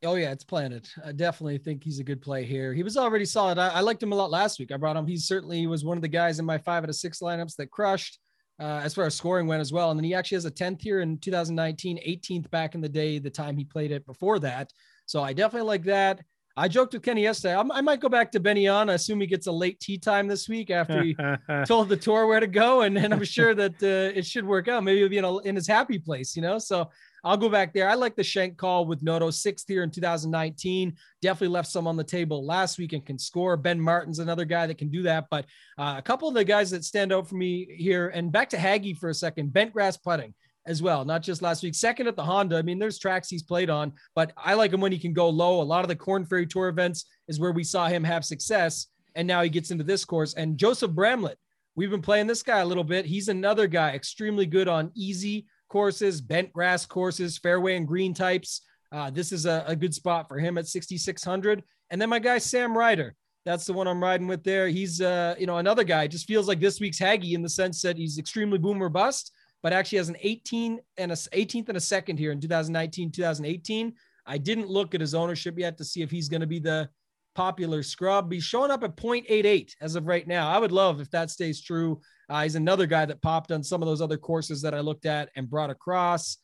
Oh 0.03 0.15
yeah, 0.15 0.33
it's 0.33 0.45
planted. 0.45 0.89
I 1.05 1.13
definitely 1.13 1.59
think 1.59 1.85
he's 1.85 1.99
a 1.99 2.05
good 2.05 2.23
play 2.23 2.45
here. 2.45 2.73
He 2.73 2.83
was 2.83 2.97
already 2.97 3.27
solid. 3.27 3.59
I, 3.59 3.69
I, 3.69 3.81
liked 3.81 4.03
him 4.03 4.13
a 4.13 4.17
lot 4.17 4.31
last 4.31 4.59
week. 4.59 4.73
I 4.73 4.77
brought 4.79 4.97
him. 4.97 5.07
He 5.07 5.17
certainly 5.17 5.67
was 5.67 5.85
one 5.85 5.99
of 5.99 6.03
the 6.03 6.09
guys 6.09 6.39
in 6.39 6.45
my 6.45 6.59
five 6.59 6.83
out 6.83 6.89
of 6.89 6.97
six 6.97 7.21
lineups 7.21 7.55
that 7.57 7.71
crushed 7.71 8.19
uh, 8.59 8.81
as 8.83 8.95
far 8.95 9.05
as 9.05 9.15
scoring 9.15 9.47
went 9.47 9.61
as 9.61 9.73
well. 9.73 9.91
And 9.91 9.99
then 9.99 10.05
he 10.05 10.15
actually 10.15 10.37
has 10.37 10.45
a 10.45 10.51
10th 10.51 10.81
here 10.81 11.01
in 11.01 11.19
2019, 11.19 11.99
18th 11.99 12.51
back 12.51 12.75
in 12.75 12.81
the 12.81 12.89
day, 12.89 13.19
the 13.19 13.31
time 13.31 13.57
he 13.57 13.65
played 13.65 13.93
it 13.93 14.07
before 14.07 14.39
that. 14.41 14.73
So 15.07 15.23
I 15.23 15.33
definitely 15.33 15.69
like 15.69 15.85
that. 15.85 16.21
I 16.57 16.69
joked 16.69 16.93
with 16.93 17.03
Kenny 17.03 17.23
yesterday. 17.23 17.57
I'm, 17.57 17.73
i 17.73 17.81
might 17.81 18.01
go 18.01 18.09
back 18.09 18.31
to 18.33 18.41
Benyon. 18.41 18.91
I 18.91 18.95
assume 18.95 19.21
he 19.21 19.27
gets 19.27 19.47
a 19.47 19.53
late 19.53 19.81
tee 19.81 19.99
time 19.99 20.29
this 20.29 20.49
week 20.49 20.71
after 20.71 21.03
he 21.03 21.17
told 21.67 21.89
the 21.89 21.97
tour 21.97 22.27
where 22.27 22.41
to 22.41 22.47
go, 22.47 22.83
and, 22.83 22.99
and 22.99 23.13
I'm 23.15 23.25
sure 23.25 23.55
that 23.55 23.83
uh, 23.83 24.17
it 24.19 24.27
should 24.27 24.47
work 24.47 24.69
out. 24.69 24.85
Maybe 24.85 24.99
he'll 25.01 25.09
be 25.09 25.19
in, 25.19 25.25
a, 25.25 25.39
in 25.39 25.55
his 25.55 25.67
happy 25.67 25.99
place, 25.99 26.37
you 26.37 26.43
know. 26.43 26.59
So 26.59 26.91
I'll 27.25 27.37
go 27.37 27.49
back 27.49 27.73
there. 27.73 27.89
I 27.89 27.95
like 27.95 28.17
the 28.17 28.25
Schenk 28.25 28.57
call 28.57 28.85
with 28.85 29.03
Noto 29.03 29.31
sixth 29.31 29.67
here 29.69 29.83
in 29.83 29.91
2019. 29.91 30.95
Definitely 31.21 31.49
left 31.49 31.69
some 31.69 31.87
on 31.87 31.97
the 31.97 32.05
table 32.05 32.45
last 32.45 32.79
week 32.79 32.93
and 32.93 33.05
can 33.05 33.19
score. 33.19 33.57
Ben 33.57 33.81
Martin's 33.81 34.19
another 34.19 34.45
guy 34.45 34.67
that 34.67 34.79
can 34.79 34.91
do 34.91 35.03
that. 35.03 35.27
But 35.31 35.47
uh, 35.79 35.95
a 35.99 36.03
couple 36.03 36.29
of 36.29 36.35
the 36.35 36.45
guys 36.45 36.71
that 36.73 36.85
stand 36.85 37.13
out 37.13 37.29
for 37.29 37.37
me 37.37 37.67
here, 37.71 38.09
and 38.09 38.33
back 38.33 38.51
to 38.51 38.57
Hagy 38.57 38.99
for 38.99 39.09
a 39.09 39.15
second. 39.15 39.53
Bent 39.53 39.73
grass 39.73 39.97
putting 39.97 40.35
as 40.67 40.83
well, 40.83 41.05
not 41.05 41.23
just 41.23 41.43
last 41.43 41.63
week. 41.63 41.75
Second 41.75 42.07
at 42.07 42.17
the 42.17 42.25
Honda. 42.25 42.57
I 42.57 42.63
mean, 42.63 42.79
there's 42.79 42.99
tracks 42.99 43.29
he's 43.29 43.43
played 43.43 43.71
on, 43.71 43.93
but 44.15 44.33
I 44.37 44.55
like 44.55 44.73
him 44.73 44.81
when 44.81 44.93
he 44.93 44.99
can 44.99 45.13
go 45.13 45.29
low. 45.29 45.61
A 45.61 45.63
lot 45.63 45.85
of 45.85 45.89
the 45.89 45.97
Corn 45.97 46.25
Ferry 46.25 46.47
Tour 46.47 46.69
events 46.69 47.05
is 47.29 47.41
where 47.41 47.53
we 47.53 47.65
saw 47.65 47.89
him 47.89 48.05
have 48.05 48.25
success, 48.25 48.87
and 49.15 49.27
now 49.27 49.43
he 49.43 49.49
gets 49.49 49.71
into 49.71 49.85
this 49.85 50.05
course. 50.05 50.35
And 50.35 50.57
Joseph 50.59 50.93
Bramlett, 50.93 51.39
we've 51.75 51.91
been 51.91 52.03
playing 52.03 52.27
this 52.27 52.43
guy 52.43 52.61
a 52.61 52.67
little 52.67 52.85
bit. 52.85 53.07
He's 53.07 53.29
another 53.29 53.67
guy 53.67 53.91
extremely 53.91 54.47
good 54.47 54.69
on 54.69 54.93
easy 54.95 55.47
courses, 55.69 56.21
bent 56.21 56.53
grass 56.53 56.87
courses, 56.87 57.39
fairway 57.39 57.77
and 57.77 57.89
green 57.89 58.15
types. 58.15 58.63
Uh, 58.93 59.11
this 59.11 59.33
is 59.33 59.47
a, 59.47 59.65
a 59.67 59.75
good 59.75 59.95
spot 59.95 60.29
for 60.29 60.39
him 60.39 60.59
at 60.59 60.69
6,600. 60.69 61.63
And 61.91 62.01
then 62.01 62.11
my 62.11 62.19
guy, 62.19 62.39
Sam 62.39 62.77
Ryder. 62.77 63.15
That's 63.45 63.65
the 63.65 63.73
one 63.73 63.89
I'm 63.89 64.03
riding 64.03 64.29
with 64.29 64.45
there. 64.45 64.69
He's, 64.69 65.01
uh, 65.01 65.35
you 65.37 65.47
know, 65.47 65.59
another 65.59 65.83
guy. 65.83 66.07
Just 66.07 66.29
feels 66.29 66.47
like 66.47 66.61
this 66.61 66.79
week's 66.79 66.99
Hagy 66.99 67.35
in 67.35 67.43
the 67.43 67.49
sense 67.49 67.83
that 67.83 67.97
he's 67.97 68.19
extremely 68.19 68.59
boomer 68.59 68.89
bust 68.89 69.33
but 69.63 69.73
actually 69.73 69.99
has 69.99 70.09
an 70.09 70.17
18 70.21 70.81
and 70.97 71.13
a 71.13 71.15
18th 71.15 71.69
and 71.69 71.77
a 71.77 71.81
second 71.81 72.19
here 72.19 72.33
in 72.33 72.41
2019, 72.41 73.13
2018. 73.13 73.95
I 74.27 74.39
didn't 74.39 74.69
look 74.69 74.95
at 74.95 75.01
his 75.01 75.15
ownership 75.15 75.59
yet 75.59 75.79
to 75.79 75.85
see 75.85 76.03
if 76.03 76.11
he's 76.11 76.29
going 76.29 76.41
to 76.41 76.47
be 76.47 76.59
the 76.59 76.89
popular 77.35 77.83
scrub. 77.83 78.31
He's 78.31 78.45
showing 78.45 78.71
up 78.71 78.85
at 78.85 78.97
0.88 78.97 79.75
as 79.81 79.95
of 79.97 80.07
right 80.07 80.27
now. 80.27 80.49
I 80.49 80.59
would 80.59 80.73
love 80.73 81.01
if 81.01 81.11
that 81.11 81.31
stays 81.31 81.61
true. 81.61 82.01
Uh, 82.29 82.43
he's 82.43 82.55
another 82.55 82.87
guy 82.87 83.05
that 83.05 83.23
popped 83.23 83.53
on 83.53 83.63
some 83.63 83.83
of 83.83 83.87
those 83.87 84.01
other 84.01 84.19
courses 84.19 84.63
that 84.63 84.75
I 84.75 84.81
looked 84.81 85.07
at 85.07 85.31
and 85.37 85.51
brought 85.51 85.71
across. 85.71 86.39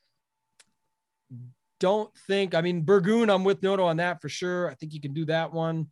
Don't 1.80 2.10
think, 2.26 2.54
I 2.54 2.60
mean, 2.60 2.82
Burgoon, 2.82 3.30
I'm 3.30 3.44
with 3.44 3.62
Noto 3.62 3.84
on 3.84 3.98
that 3.98 4.20
for 4.20 4.28
sure. 4.28 4.70
I 4.70 4.74
think 4.74 4.92
you 4.92 5.00
can 5.00 5.14
do 5.14 5.26
that 5.26 5.52
one. 5.52 5.88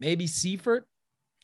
Maybe 0.00 0.26
Seiffert 0.26 0.82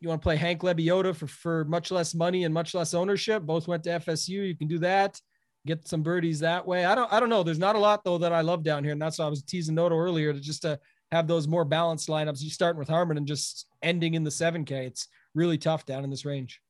you 0.01 0.09
want 0.09 0.21
to 0.21 0.25
play 0.25 0.37
Hank 0.37 0.63
Lebioda 0.63 1.15
for, 1.15 1.27
for 1.27 1.65
much 1.67 1.91
less 1.91 2.15
money 2.15 2.45
and 2.45 2.55
much 2.55 2.75
less 2.75 2.95
ownership. 2.95 3.43
Both 3.43 3.69
went 3.69 3.85
to 3.85 3.91
FSU. 3.91 4.49
You 4.49 4.57
can 4.57 4.69
do 4.69 4.79
that. 4.79 5.21
Get 5.67 5.87
some 5.87 6.03
birdies 6.03 6.41
that 6.41 6.67
way. 6.67 6.87
I 6.87 6.95
don't 6.95 7.13
I 7.13 7.21
don't 7.21 7.29
know. 7.29 7.43
There's 7.43 7.59
not 7.59 7.77
a 7.77 7.79
lot 7.79 8.03
though 8.03 8.17
that 8.19 8.33
I 8.33 8.41
love 8.41 8.63
down 8.63 8.83
here. 8.83 8.95
And 8.95 9.03
that's 9.03 9.19
why 9.19 9.27
I 9.27 9.29
was 9.29 9.43
teasing 9.43 9.75
Noto 9.75 9.95
earlier 9.95 10.33
to 10.33 10.41
just 10.41 10.63
to 10.63 10.81
have 11.13 11.27
those 11.27 11.47
more 11.47 11.67
balanced 11.67 12.09
lineups. 12.09 12.41
You 12.41 12.49
starting 12.49 12.79
with 12.79 12.89
Harman 12.89 13.19
and 13.19 13.27
just 13.27 13.67
ending 13.83 14.15
in 14.15 14.25
the 14.25 14.31
7K. 14.31 14.71
It's 14.71 15.09
really 15.35 15.59
tough 15.59 15.85
down 15.85 16.03
in 16.03 16.09
this 16.09 16.25
range. 16.25 16.63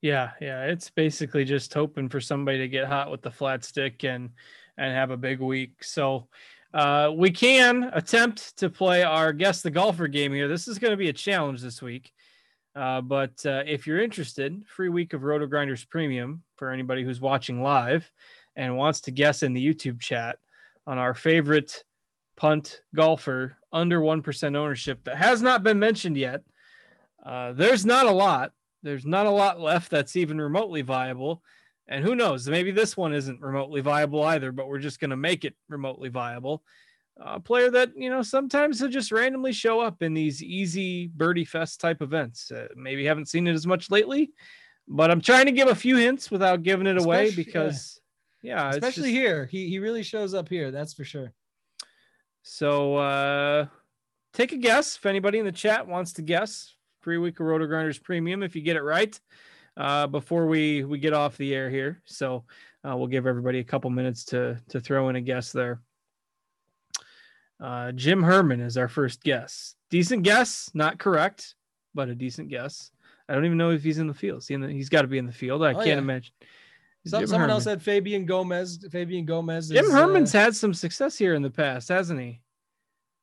Yeah, 0.00 0.30
yeah. 0.40 0.64
It's 0.64 0.88
basically 0.88 1.44
just 1.44 1.74
hoping 1.74 2.08
for 2.08 2.20
somebody 2.20 2.58
to 2.58 2.68
get 2.68 2.86
hot 2.86 3.10
with 3.10 3.20
the 3.20 3.30
flat 3.30 3.62
stick 3.64 4.04
and 4.04 4.30
and 4.78 4.94
have 4.94 5.10
a 5.10 5.16
big 5.16 5.40
week. 5.40 5.84
So 5.84 6.28
uh, 6.72 7.10
we 7.14 7.30
can 7.30 7.90
attempt 7.92 8.56
to 8.58 8.70
play 8.70 9.02
our 9.02 9.34
guess 9.34 9.60
the 9.60 9.70
golfer 9.70 10.08
game 10.08 10.32
here. 10.32 10.48
This 10.48 10.68
is 10.68 10.78
going 10.78 10.92
to 10.92 10.96
be 10.96 11.08
a 11.08 11.12
challenge 11.12 11.60
this 11.60 11.82
week. 11.82 12.12
Uh, 12.78 13.00
but 13.00 13.44
uh, 13.44 13.64
if 13.66 13.88
you're 13.88 14.00
interested, 14.00 14.62
free 14.64 14.88
week 14.88 15.12
of 15.12 15.24
Roto 15.24 15.48
Grinders 15.48 15.84
Premium 15.84 16.44
for 16.54 16.70
anybody 16.70 17.02
who's 17.02 17.20
watching 17.20 17.60
live 17.60 18.08
and 18.54 18.76
wants 18.76 19.00
to 19.00 19.10
guess 19.10 19.42
in 19.42 19.52
the 19.52 19.66
YouTube 19.66 19.98
chat 19.98 20.38
on 20.86 20.96
our 20.96 21.12
favorite 21.12 21.82
punt 22.36 22.82
golfer 22.94 23.56
under 23.72 24.00
1% 24.00 24.56
ownership 24.56 25.02
that 25.02 25.16
has 25.16 25.42
not 25.42 25.64
been 25.64 25.80
mentioned 25.80 26.16
yet. 26.16 26.42
Uh, 27.26 27.50
there's 27.52 27.84
not 27.84 28.06
a 28.06 28.12
lot. 28.12 28.52
There's 28.84 29.04
not 29.04 29.26
a 29.26 29.30
lot 29.30 29.58
left 29.58 29.90
that's 29.90 30.14
even 30.14 30.40
remotely 30.40 30.82
viable. 30.82 31.42
And 31.88 32.04
who 32.04 32.14
knows? 32.14 32.48
Maybe 32.48 32.70
this 32.70 32.96
one 32.96 33.12
isn't 33.12 33.40
remotely 33.40 33.80
viable 33.80 34.22
either, 34.22 34.52
but 34.52 34.68
we're 34.68 34.78
just 34.78 35.00
going 35.00 35.10
to 35.10 35.16
make 35.16 35.44
it 35.44 35.56
remotely 35.68 36.10
viable 36.10 36.62
a 37.20 37.40
player 37.40 37.70
that 37.70 37.90
you 37.96 38.10
know 38.10 38.22
sometimes 38.22 38.78
he'll 38.78 38.88
just 38.88 39.12
randomly 39.12 39.52
show 39.52 39.80
up 39.80 40.02
in 40.02 40.14
these 40.14 40.42
easy 40.42 41.08
birdie 41.08 41.44
fest 41.44 41.80
type 41.80 42.02
events. 42.02 42.50
Uh, 42.50 42.68
maybe 42.76 43.04
haven't 43.04 43.28
seen 43.28 43.46
it 43.46 43.54
as 43.54 43.66
much 43.66 43.90
lately, 43.90 44.30
but 44.86 45.10
I'm 45.10 45.20
trying 45.20 45.46
to 45.46 45.52
give 45.52 45.68
a 45.68 45.74
few 45.74 45.96
hints 45.96 46.30
without 46.30 46.62
giving 46.62 46.86
it 46.86 46.96
especially, 46.96 47.16
away 47.16 47.30
because 47.34 48.00
yeah, 48.42 48.62
yeah 48.64 48.70
especially 48.70 49.10
just, 49.10 49.20
here, 49.20 49.46
he 49.46 49.68
he 49.68 49.78
really 49.78 50.02
shows 50.02 50.34
up 50.34 50.48
here. 50.48 50.70
That's 50.70 50.94
for 50.94 51.04
sure. 51.04 51.32
So 52.42 52.96
uh, 52.96 53.66
take 54.32 54.52
a 54.52 54.56
guess 54.56 54.96
if 54.96 55.04
anybody 55.06 55.38
in 55.38 55.44
the 55.44 55.52
chat 55.52 55.86
wants 55.86 56.14
to 56.14 56.22
guess. 56.22 56.74
Free 57.00 57.18
week 57.18 57.38
of 57.40 57.46
Roto 57.46 57.66
Grinders 57.66 57.98
Premium 57.98 58.42
if 58.42 58.56
you 58.56 58.62
get 58.62 58.76
it 58.76 58.82
right 58.82 59.18
uh, 59.76 60.06
before 60.06 60.46
we 60.46 60.84
we 60.84 60.98
get 60.98 61.14
off 61.14 61.36
the 61.36 61.54
air 61.54 61.70
here. 61.70 62.02
So 62.04 62.44
uh, 62.84 62.96
we'll 62.96 63.06
give 63.06 63.26
everybody 63.26 63.60
a 63.60 63.64
couple 63.64 63.90
minutes 63.90 64.24
to 64.26 64.60
to 64.68 64.80
throw 64.80 65.08
in 65.08 65.16
a 65.16 65.20
guess 65.20 65.52
there. 65.52 65.80
Uh, 67.60 67.92
Jim 67.92 68.22
Herman 68.22 68.60
is 68.60 68.76
our 68.76 68.88
first 68.88 69.22
guess. 69.22 69.74
Decent 69.90 70.22
guess, 70.22 70.70
not 70.74 70.98
correct, 70.98 71.54
but 71.94 72.08
a 72.08 72.14
decent 72.14 72.48
guess. 72.48 72.90
I 73.28 73.34
don't 73.34 73.44
even 73.44 73.58
know 73.58 73.70
if 73.70 73.82
he's 73.82 73.98
in 73.98 74.06
the 74.06 74.14
field. 74.14 74.44
He 74.46 74.56
he's 74.72 74.88
got 74.88 75.02
to 75.02 75.08
be 75.08 75.18
in 75.18 75.26
the 75.26 75.32
field. 75.32 75.62
I 75.62 75.72
oh, 75.72 75.76
can't 75.76 75.86
yeah. 75.86 75.98
imagine. 75.98 76.32
So, 77.06 77.24
someone 77.24 77.40
Herman. 77.40 77.50
else 77.50 77.64
had 77.64 77.82
Fabian 77.82 78.26
Gomez. 78.26 78.84
Fabian 78.90 79.24
Gomez. 79.24 79.68
Jim 79.68 79.90
Herman's 79.90 80.34
uh, 80.34 80.40
had 80.40 80.56
some 80.56 80.74
success 80.74 81.16
here 81.16 81.34
in 81.34 81.42
the 81.42 81.50
past, 81.50 81.88
hasn't 81.88 82.20
he? 82.20 82.40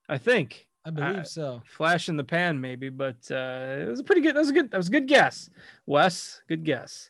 I 0.09 0.17
think. 0.17 0.67
I 0.85 0.91
believe 0.91 1.17
uh, 1.17 1.23
so. 1.23 1.61
Flash 1.65 2.09
in 2.09 2.17
the 2.17 2.23
pan, 2.23 2.61
maybe, 2.61 2.89
but 2.89 3.17
uh, 3.31 3.77
it 3.79 3.87
was 3.87 3.99
a 3.99 4.03
pretty 4.03 4.21
good. 4.21 4.35
That 4.35 4.39
was 4.39 4.49
a 4.49 4.53
good. 4.53 4.71
That 4.71 4.77
was 4.77 4.87
a 4.87 4.91
good 4.91 5.07
guess. 5.07 5.49
Wes, 5.85 6.41
good 6.47 6.63
guess. 6.63 7.09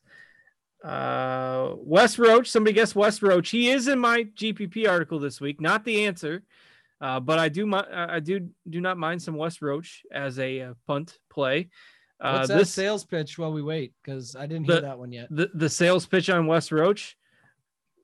Uh, 0.83 1.71
Wes 1.77 2.17
Roach. 2.17 2.49
Somebody 2.49 2.73
guessed 2.73 2.95
Wes 2.95 3.21
Roach. 3.21 3.49
He 3.49 3.69
is 3.69 3.87
in 3.87 3.99
my 3.99 4.23
GPP 4.23 4.87
article 4.87 5.19
this 5.19 5.41
week. 5.41 5.59
Not 5.59 5.83
the 5.83 6.05
answer. 6.05 6.43
Uh, 7.01 7.19
but 7.19 7.39
I 7.39 7.49
do 7.49 7.71
I 7.73 8.19
do 8.19 8.49
do 8.69 8.81
not 8.81 8.97
mind 8.97 9.21
some 9.21 9.35
Wes 9.35 9.61
Roach 9.61 10.03
as 10.11 10.39
a 10.39 10.61
uh, 10.61 10.73
punt 10.87 11.17
play. 11.29 11.69
Uh, 12.21 12.37
What's 12.37 12.47
that 12.47 12.57
this 12.57 12.73
sales 12.73 13.03
pitch 13.03 13.37
while 13.37 13.51
we 13.51 13.61
wait? 13.61 13.93
Because 14.03 14.35
I 14.35 14.45
didn't 14.45 14.65
hear 14.65 14.81
that 14.81 14.97
one 14.97 15.11
yet. 15.11 15.27
The 15.29 15.49
the 15.53 15.69
sales 15.69 16.05
pitch 16.05 16.29
on 16.29 16.47
Wes 16.47 16.71
Roach. 16.71 17.17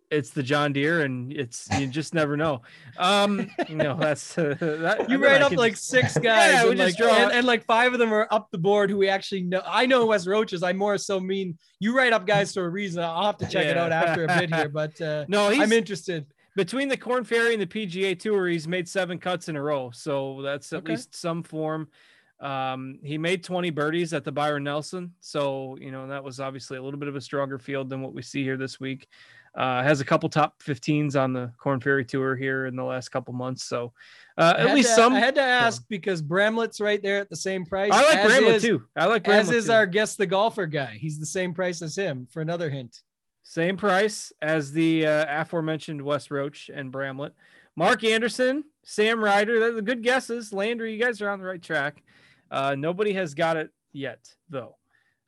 It's 0.10 0.32
the 0.32 0.44
John 0.44 0.74
Deere, 0.74 1.04
and 1.04 1.32
it's 1.32 1.70
you 1.80 1.88
just 1.88 2.14
never 2.14 2.36
know. 2.36 2.64
Um, 2.98 3.50
you 3.70 3.78
that's 3.78 4.38
uh, 4.38 4.56
that, 4.60 5.10
you 5.10 5.24
write 5.24 5.42
up 5.42 5.54
like 5.54 5.78
six 5.78 6.18
guys, 6.18 6.52
yeah, 6.52 6.70
and, 6.70 6.78
like, 6.78 7.00
and, 7.00 7.32
and, 7.32 7.48
like 7.48 7.64
five 7.64 7.94
of 7.94 8.00
them 8.00 8.14
are 8.14 8.28
up 8.30 8.52
the 8.52 8.58
board 8.58 8.90
who 8.90 8.98
we 8.98 9.08
actually 9.08 9.44
know. 9.44 9.62
I 9.66 9.86
know 9.86 10.06
Wes 10.08 10.28
Roach 10.28 10.52
is. 10.52 10.64
I 10.64 10.74
more 10.74 10.98
so 10.98 11.22
mean 11.22 11.58
you 11.80 11.96
write 11.96 12.12
up 12.12 12.28
guys 12.28 12.54
for 12.54 12.66
a 12.66 12.70
reason. 12.70 13.02
I'll 13.02 13.24
have 13.24 13.38
to 13.38 13.48
check 13.48 13.64
yeah. 13.64 13.72
it 13.72 13.78
out 13.78 13.94
after 13.94 14.26
a 14.26 14.28
bit 14.28 14.54
here, 14.54 14.68
but 14.74 15.00
uh, 15.00 15.24
no, 15.30 15.48
I'm 15.48 15.72
interested 15.72 16.26
between 16.56 16.88
the 16.90 16.98
Corn 16.98 17.24
Ferry 17.24 17.54
and 17.54 17.62
the 17.62 17.68
PGA 17.68 18.18
Tour, 18.20 18.48
he's 18.48 18.68
made 18.68 18.88
seven 18.88 19.18
cuts 19.18 19.50
in 19.50 19.56
a 19.56 19.62
row. 19.62 19.92
So 19.94 20.42
that's 20.42 20.72
at 20.74 20.80
Okay. 20.80 20.94
least 20.94 21.16
some 21.16 21.44
form. 21.44 21.88
Um, 22.40 22.98
he 23.04 23.18
made 23.20 23.44
20 23.44 23.70
birdies 23.70 24.14
at 24.14 24.24
the 24.24 24.32
Byron 24.32 24.64
Nelson. 24.64 25.14
So, 25.20 25.78
you 25.80 25.92
know, 25.92 26.08
that 26.08 26.24
was 26.24 26.40
obviously 26.40 26.78
a 26.78 26.82
little 26.82 27.00
bit 27.00 27.08
of 27.08 27.16
a 27.16 27.22
stronger 27.22 27.60
field 27.60 27.90
than 27.90 28.02
what 28.02 28.14
we 28.14 28.22
see 28.24 28.44
here 28.44 28.58
this 28.58 28.80
week. 28.80 29.08
Uh, 29.54 29.84
has 29.84 30.00
a 30.00 30.06
couple 30.06 30.28
top 30.30 30.62
15s 30.64 31.16
on 31.22 31.34
the 31.34 31.52
Corn 31.60 31.80
Ferry 31.82 32.06
Tour 32.06 32.36
here 32.38 32.66
in 32.68 32.76
the 32.76 32.84
last 32.84 33.10
couple 33.10 33.34
months. 33.34 33.64
So, 33.66 33.92
uh, 34.38 34.54
at 34.58 34.74
least 34.74 34.90
to- 34.90 34.96
some. 34.96 35.14
I 35.14 35.20
had 35.20 35.36
to 35.36 35.42
ask 35.42 35.84
because 35.90 36.22
Bramlett's 36.22 36.80
right 36.82 37.02
there 37.04 37.20
at 37.20 37.30
the 37.30 37.36
same 37.36 37.66
price. 37.66 37.92
I 37.94 38.02
like 38.02 38.26
Bramlett 38.26 38.56
is- 38.56 38.64
too. 38.64 38.88
I 38.96 39.06
like 39.08 39.24
Bramlett. 39.26 39.48
As 39.50 39.52
is 39.52 39.66
too. 39.66 39.74
our 39.74 39.86
guest, 39.86 40.18
the 40.18 40.26
golfer 40.26 40.66
guy. 40.68 40.98
He's 41.00 41.20
the 41.20 41.26
same 41.26 41.54
price 41.54 41.82
as 41.82 41.96
him. 41.98 42.28
For 42.32 42.42
another 42.42 42.70
hint, 42.70 43.02
Same 43.52 43.76
price 43.76 44.32
as 44.42 44.72
the 44.72 45.06
uh, 45.06 45.26
aforementioned 45.28 46.02
Wes 46.02 46.32
Roach 46.32 46.72
and 46.74 46.90
Bramlett. 46.90 47.34
Mark 47.76 48.02
Anderson, 48.06 48.64
Sam 48.84 49.22
Ryder. 49.22 49.60
They're 49.60 49.74
the 49.74 49.82
good 49.82 50.04
guesses. 50.04 50.54
Landry, 50.54 50.94
you 50.94 51.04
guys 51.04 51.22
are 51.22 51.28
on 51.30 51.40
the 51.40 51.46
right 51.46 51.62
track. 51.62 52.02
Uh, 52.50 52.76
nobody 52.80 53.12
has 53.12 53.34
got 53.34 53.58
it 53.58 53.72
yet, 53.92 54.34
though. 54.50 54.78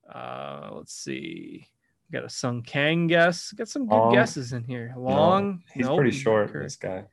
Uh, 0.09 0.69
let's 0.71 0.93
see. 0.93 1.67
Got 2.13 2.23
a 2.23 2.29
Sung 2.29 2.61
Kang 2.61 3.07
guess. 3.07 3.51
Got 3.51 3.67
some 3.67 3.87
good 3.89 3.93
Long. 3.97 4.13
guesses 4.13 4.53
in 4.53 4.63
here. 4.63 4.93
Long. 4.97 5.61
He's 5.73 5.85
Nope, 5.85 5.97
pretty 5.97 6.17
short, 6.17 6.53
this 6.53 6.77
guy. 6.77 7.03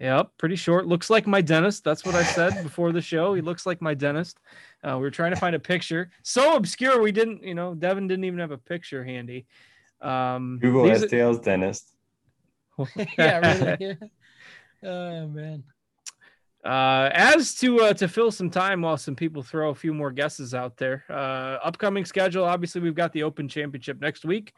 Yep, 0.00 0.32
pretty 0.36 0.56
short. 0.56 0.86
Looks 0.86 1.08
like 1.08 1.26
my 1.26 1.40
dentist. 1.40 1.82
That's 1.82 2.04
what 2.04 2.14
I 2.14 2.22
said 2.24 2.62
before 2.62 2.92
the 2.92 3.00
show. 3.00 3.32
He 3.32 3.40
looks 3.40 3.64
like 3.64 3.80
my 3.80 3.94
dentist. 3.94 4.38
Uh, 4.84 4.96
we 4.98 5.00
were 5.00 5.10
trying 5.10 5.32
to 5.32 5.40
find 5.40 5.56
a 5.56 5.58
picture. 5.58 6.10
So 6.22 6.56
obscure, 6.56 7.00
we 7.00 7.10
didn't, 7.10 7.42
you 7.42 7.54
know, 7.54 7.74
Devin 7.74 8.06
didn't 8.06 8.26
even 8.26 8.38
have 8.40 8.50
a 8.50 8.58
picture 8.58 9.02
handy. 9.02 9.46
Um, 10.00 10.58
Google 10.60 10.84
these- 10.84 11.04
STL's 11.04 11.40
dentist. 11.40 11.92
yeah, 13.18 13.38
really. 13.64 13.76
Yeah. 13.80 13.94
Oh 14.84 15.26
man. 15.26 15.64
Uh, 16.64 17.10
as 17.12 17.54
to 17.54 17.80
uh, 17.80 17.94
to 17.94 18.06
fill 18.08 18.30
some 18.30 18.50
time 18.50 18.82
while 18.82 18.96
some 18.96 19.16
people 19.16 19.42
throw 19.42 19.70
a 19.70 19.74
few 19.74 19.94
more 19.94 20.10
guesses 20.10 20.52
out 20.52 20.76
there. 20.76 21.04
Uh, 21.08 21.58
upcoming 21.64 22.04
schedule. 22.04 22.44
Obviously, 22.44 22.80
we've 22.80 22.94
got 22.94 23.12
the 23.12 23.22
Open 23.22 23.48
Championship 23.48 24.00
next 24.00 24.24
week, 24.24 24.52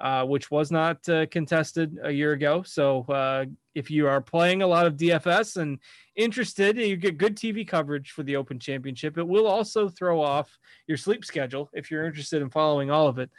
uh, 0.00 0.24
which 0.24 0.50
was 0.50 0.70
not 0.72 1.08
uh, 1.08 1.26
contested 1.26 1.96
a 2.02 2.10
year 2.10 2.32
ago. 2.32 2.62
So 2.62 3.02
uh, 3.08 3.44
if 3.74 3.90
you 3.90 4.08
are 4.08 4.20
playing 4.20 4.62
a 4.62 4.66
lot 4.66 4.86
of 4.86 4.96
DFS 4.96 5.58
and 5.58 5.78
interested, 6.16 6.76
you 6.76 6.96
get 6.96 7.18
good 7.18 7.36
TV 7.36 7.66
coverage 7.66 8.10
for 8.10 8.22
the 8.22 8.36
Open 8.36 8.58
Championship. 8.58 9.16
It 9.16 9.28
will 9.28 9.46
also 9.46 9.88
throw 9.88 10.20
off 10.20 10.58
your 10.86 10.96
sleep 10.96 11.24
schedule 11.24 11.70
if 11.72 11.90
you're 11.90 12.04
interested 12.04 12.42
in 12.42 12.50
following 12.50 12.90
all 12.90 13.08
of 13.08 13.18
it. 13.18 13.30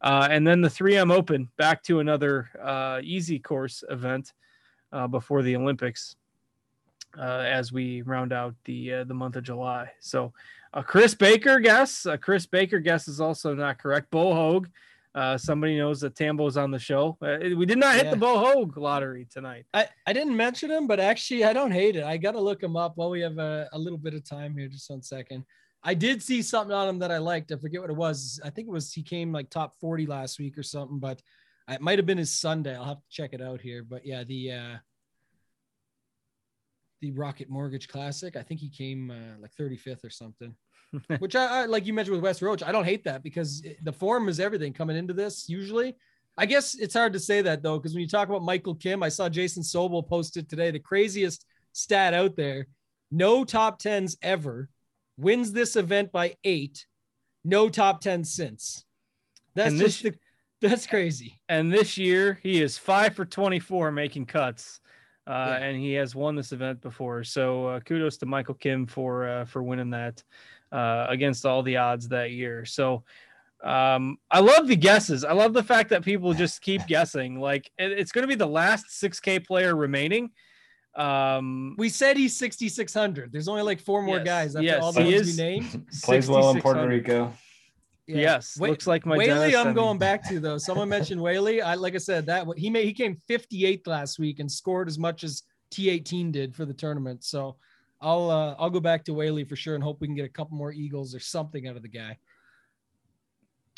Uh, 0.00 0.28
and 0.30 0.46
then 0.46 0.60
the 0.60 0.68
3M 0.68 1.12
Open 1.12 1.48
back 1.56 1.82
to 1.84 2.00
another 2.00 2.50
uh, 2.62 3.00
easy 3.02 3.38
course 3.38 3.82
event 3.88 4.32
uh, 4.92 5.06
before 5.06 5.42
the 5.42 5.56
Olympics 5.56 6.16
uh, 7.18 7.22
as 7.46 7.72
we 7.72 8.02
round 8.02 8.32
out 8.32 8.54
the 8.64 8.92
uh, 8.92 9.04
the 9.04 9.14
month 9.14 9.36
of 9.36 9.44
July. 9.44 9.90
So, 10.00 10.32
uh, 10.72 10.82
Chris 10.82 11.14
Baker 11.14 11.60
guess. 11.60 12.06
Uh, 12.06 12.16
Chris 12.16 12.46
Baker 12.46 12.80
guess 12.80 13.08
is 13.08 13.20
also 13.20 13.54
not 13.54 13.78
correct. 13.78 14.10
Bo 14.10 14.34
Hoag. 14.34 14.68
Uh, 15.14 15.38
somebody 15.38 15.78
knows 15.78 16.00
that 16.00 16.16
Tambo's 16.16 16.56
on 16.56 16.72
the 16.72 16.78
show. 16.78 17.16
Uh, 17.22 17.36
we 17.56 17.66
did 17.66 17.78
not 17.78 17.94
hit 17.94 18.06
Yeah. 18.06 18.10
the 18.10 18.16
Bo 18.16 18.36
Hoag 18.36 18.76
lottery 18.76 19.28
tonight. 19.30 19.64
I, 19.72 19.86
I 20.08 20.12
didn't 20.12 20.36
mention 20.36 20.72
him, 20.72 20.88
but 20.88 20.98
actually, 20.98 21.44
I 21.44 21.52
don't 21.52 21.70
hate 21.70 21.94
it. 21.94 22.02
I 22.02 22.16
got 22.16 22.32
to 22.32 22.40
look 22.40 22.60
him 22.60 22.74
up 22.76 22.96
while 22.96 23.10
we 23.10 23.20
have 23.20 23.38
a, 23.38 23.68
a 23.72 23.78
little 23.78 23.96
bit 23.98 24.14
of 24.14 24.24
time 24.28 24.56
here. 24.58 24.66
Just 24.66 24.90
one 24.90 25.02
second. 25.02 25.44
I 25.84 25.92
did 25.92 26.22
see 26.22 26.40
something 26.40 26.74
on 26.74 26.88
him 26.88 26.98
that 27.00 27.12
I 27.12 27.18
liked. 27.18 27.52
I 27.52 27.56
forget 27.56 27.82
what 27.82 27.90
it 27.90 27.96
was. 27.96 28.40
I 28.42 28.48
think 28.48 28.68
it 28.68 28.70
was 28.70 28.92
he 28.92 29.02
came 29.02 29.32
like 29.32 29.50
top 29.50 29.74
40 29.80 30.06
last 30.06 30.38
week 30.38 30.56
or 30.56 30.62
something, 30.62 30.98
but 30.98 31.20
it 31.68 31.82
might 31.82 31.98
have 31.98 32.06
been 32.06 32.18
his 32.18 32.32
Sunday. 32.32 32.74
I'll 32.74 32.84
have 32.84 33.00
to 33.00 33.10
check 33.10 33.34
it 33.34 33.42
out 33.42 33.60
here. 33.60 33.82
But 33.82 34.06
yeah, 34.06 34.24
the 34.24 34.52
uh, 34.52 34.76
the 37.02 37.10
Rocket 37.12 37.50
Mortgage 37.50 37.86
Classic. 37.86 38.34
I 38.34 38.42
think 38.42 38.60
he 38.60 38.70
came 38.70 39.10
uh, 39.10 39.38
like 39.40 39.52
35th 39.60 40.04
or 40.04 40.10
something. 40.10 40.54
Which 41.18 41.36
I, 41.36 41.62
I 41.62 41.66
like 41.66 41.84
you 41.84 41.92
mentioned 41.92 42.16
with 42.16 42.24
Wes 42.24 42.40
Roach. 42.40 42.62
I 42.62 42.72
don't 42.72 42.84
hate 42.84 43.04
that 43.04 43.22
because 43.22 43.62
the 43.82 43.92
form 43.92 44.28
is 44.28 44.40
everything 44.40 44.72
coming 44.72 44.96
into 44.96 45.12
this. 45.12 45.50
Usually, 45.50 45.96
I 46.38 46.46
guess 46.46 46.74
it's 46.74 46.94
hard 46.94 47.12
to 47.12 47.20
say 47.20 47.42
that 47.42 47.62
though, 47.62 47.78
because 47.78 47.92
when 47.92 48.00
you 48.00 48.08
talk 48.08 48.28
about 48.28 48.42
Michael 48.42 48.74
Kim, 48.74 49.02
I 49.02 49.10
saw 49.10 49.28
Jason 49.28 49.62
Sobel 49.62 50.06
posted 50.06 50.48
today 50.48 50.70
the 50.70 50.78
craziest 50.78 51.44
stat 51.72 52.14
out 52.14 52.36
there: 52.36 52.68
no 53.10 53.44
top 53.44 53.80
tens 53.80 54.16
ever 54.22 54.70
wins 55.16 55.52
this 55.52 55.76
event 55.76 56.12
by 56.12 56.34
eight. 56.44 56.86
No 57.44 57.68
top 57.68 58.00
ten 58.00 58.24
since. 58.24 58.84
That's 59.54 59.70
And 59.72 59.80
this- 59.80 60.00
just 60.00 60.02
the, 60.60 60.68
that's 60.68 60.86
crazy. 60.86 61.40
And 61.48 61.72
this 61.72 61.98
year 61.98 62.38
he 62.42 62.62
is 62.62 62.78
five 62.78 63.14
for 63.14 63.24
24 63.24 63.92
making 63.92 64.26
cuts. 64.26 64.80
Uh, 65.26 65.56
Yeah. 65.58 65.66
and 65.66 65.76
he 65.78 65.92
has 65.94 66.14
won 66.14 66.36
this 66.36 66.52
event 66.52 66.80
before. 66.82 67.24
So 67.24 67.66
uh, 67.68 67.80
kudos 67.80 68.18
to 68.18 68.26
Michael 68.26 68.54
Kim 68.54 68.86
for 68.86 69.26
uh, 69.28 69.44
for 69.46 69.62
winning 69.62 69.90
that 69.90 70.22
uh, 70.72 71.06
against 71.08 71.46
all 71.46 71.62
the 71.62 71.76
odds 71.78 72.08
that 72.08 72.30
year. 72.32 72.64
So 72.66 73.04
um, 73.62 74.18
I 74.30 74.40
love 74.40 74.66
the 74.68 74.76
guesses. 74.76 75.24
I 75.24 75.32
love 75.32 75.54
the 75.54 75.62
fact 75.62 75.88
that 75.90 76.04
people 76.04 76.34
just 76.34 76.60
keep 76.60 76.86
guessing. 76.86 77.40
Like 77.40 77.70
it- 77.78 77.92
it's 77.92 78.12
going 78.12 78.24
to 78.24 78.28
be 78.28 78.34
the 78.34 78.46
last 78.46 78.86
6K 78.90 79.46
player 79.46 79.74
remaining. 79.76 80.30
Um, 80.96 81.74
We 81.78 81.88
said 81.88 82.16
he's 82.16 82.36
6,600. 82.36 83.32
There's 83.32 83.48
only 83.48 83.62
like 83.62 83.80
four 83.80 84.02
more 84.02 84.18
Yes, 84.18 84.24
guys 84.26 84.56
after 84.56 84.64
yes, 84.64 84.82
all 84.82 84.92
the 84.92 85.02
he 85.02 85.14
ones 85.14 85.28
is. 85.28 85.36
we 85.38 85.42
named. 85.42 85.86
Plays 86.02 86.28
well 86.28 86.50
in 86.50 86.60
Puerto 86.60 86.86
Rico. 86.86 87.32
Yeah. 88.06 88.16
Yes, 88.16 88.58
Wait- 88.58 88.68
looks 88.70 88.86
like 88.86 89.06
my 89.06 89.16
Whaley, 89.16 89.28
dentist, 89.28 89.56
I 89.56 89.60
I'm 89.60 89.66
mean- 89.68 89.74
going 89.74 89.98
back 90.08 90.28
to 90.28 90.38
though. 90.38 90.58
Someone 90.58 90.88
mentioned 90.88 91.20
Whaley. 91.20 91.62
I 91.62 91.74
like 91.74 91.94
I 91.94 91.98
said 91.98 92.26
that 92.26 92.46
he 92.56 92.68
made 92.70 92.84
he 92.84 92.92
came 92.92 93.16
58th 93.28 93.86
last 93.86 94.18
week 94.18 94.40
and 94.40 94.50
scored 94.50 94.88
as 94.88 94.98
much 94.98 95.24
as 95.24 95.42
T18 95.72 96.30
did 96.30 96.54
for 96.54 96.64
the 96.66 96.74
tournament. 96.74 97.24
So 97.24 97.56
I'll 98.02 98.30
uh, 98.30 98.54
I'll 98.58 98.68
go 98.70 98.80
back 98.80 99.04
to 99.04 99.14
Whaley 99.14 99.44
for 99.44 99.56
sure 99.56 99.74
and 99.74 99.82
hope 99.82 100.00
we 100.00 100.06
can 100.06 100.14
get 100.14 100.26
a 100.26 100.28
couple 100.28 100.56
more 100.56 100.70
Eagles 100.72 101.14
or 101.14 101.20
something 101.20 101.66
out 101.66 101.76
of 101.76 101.82
the 101.82 101.88
guy. 101.88 102.18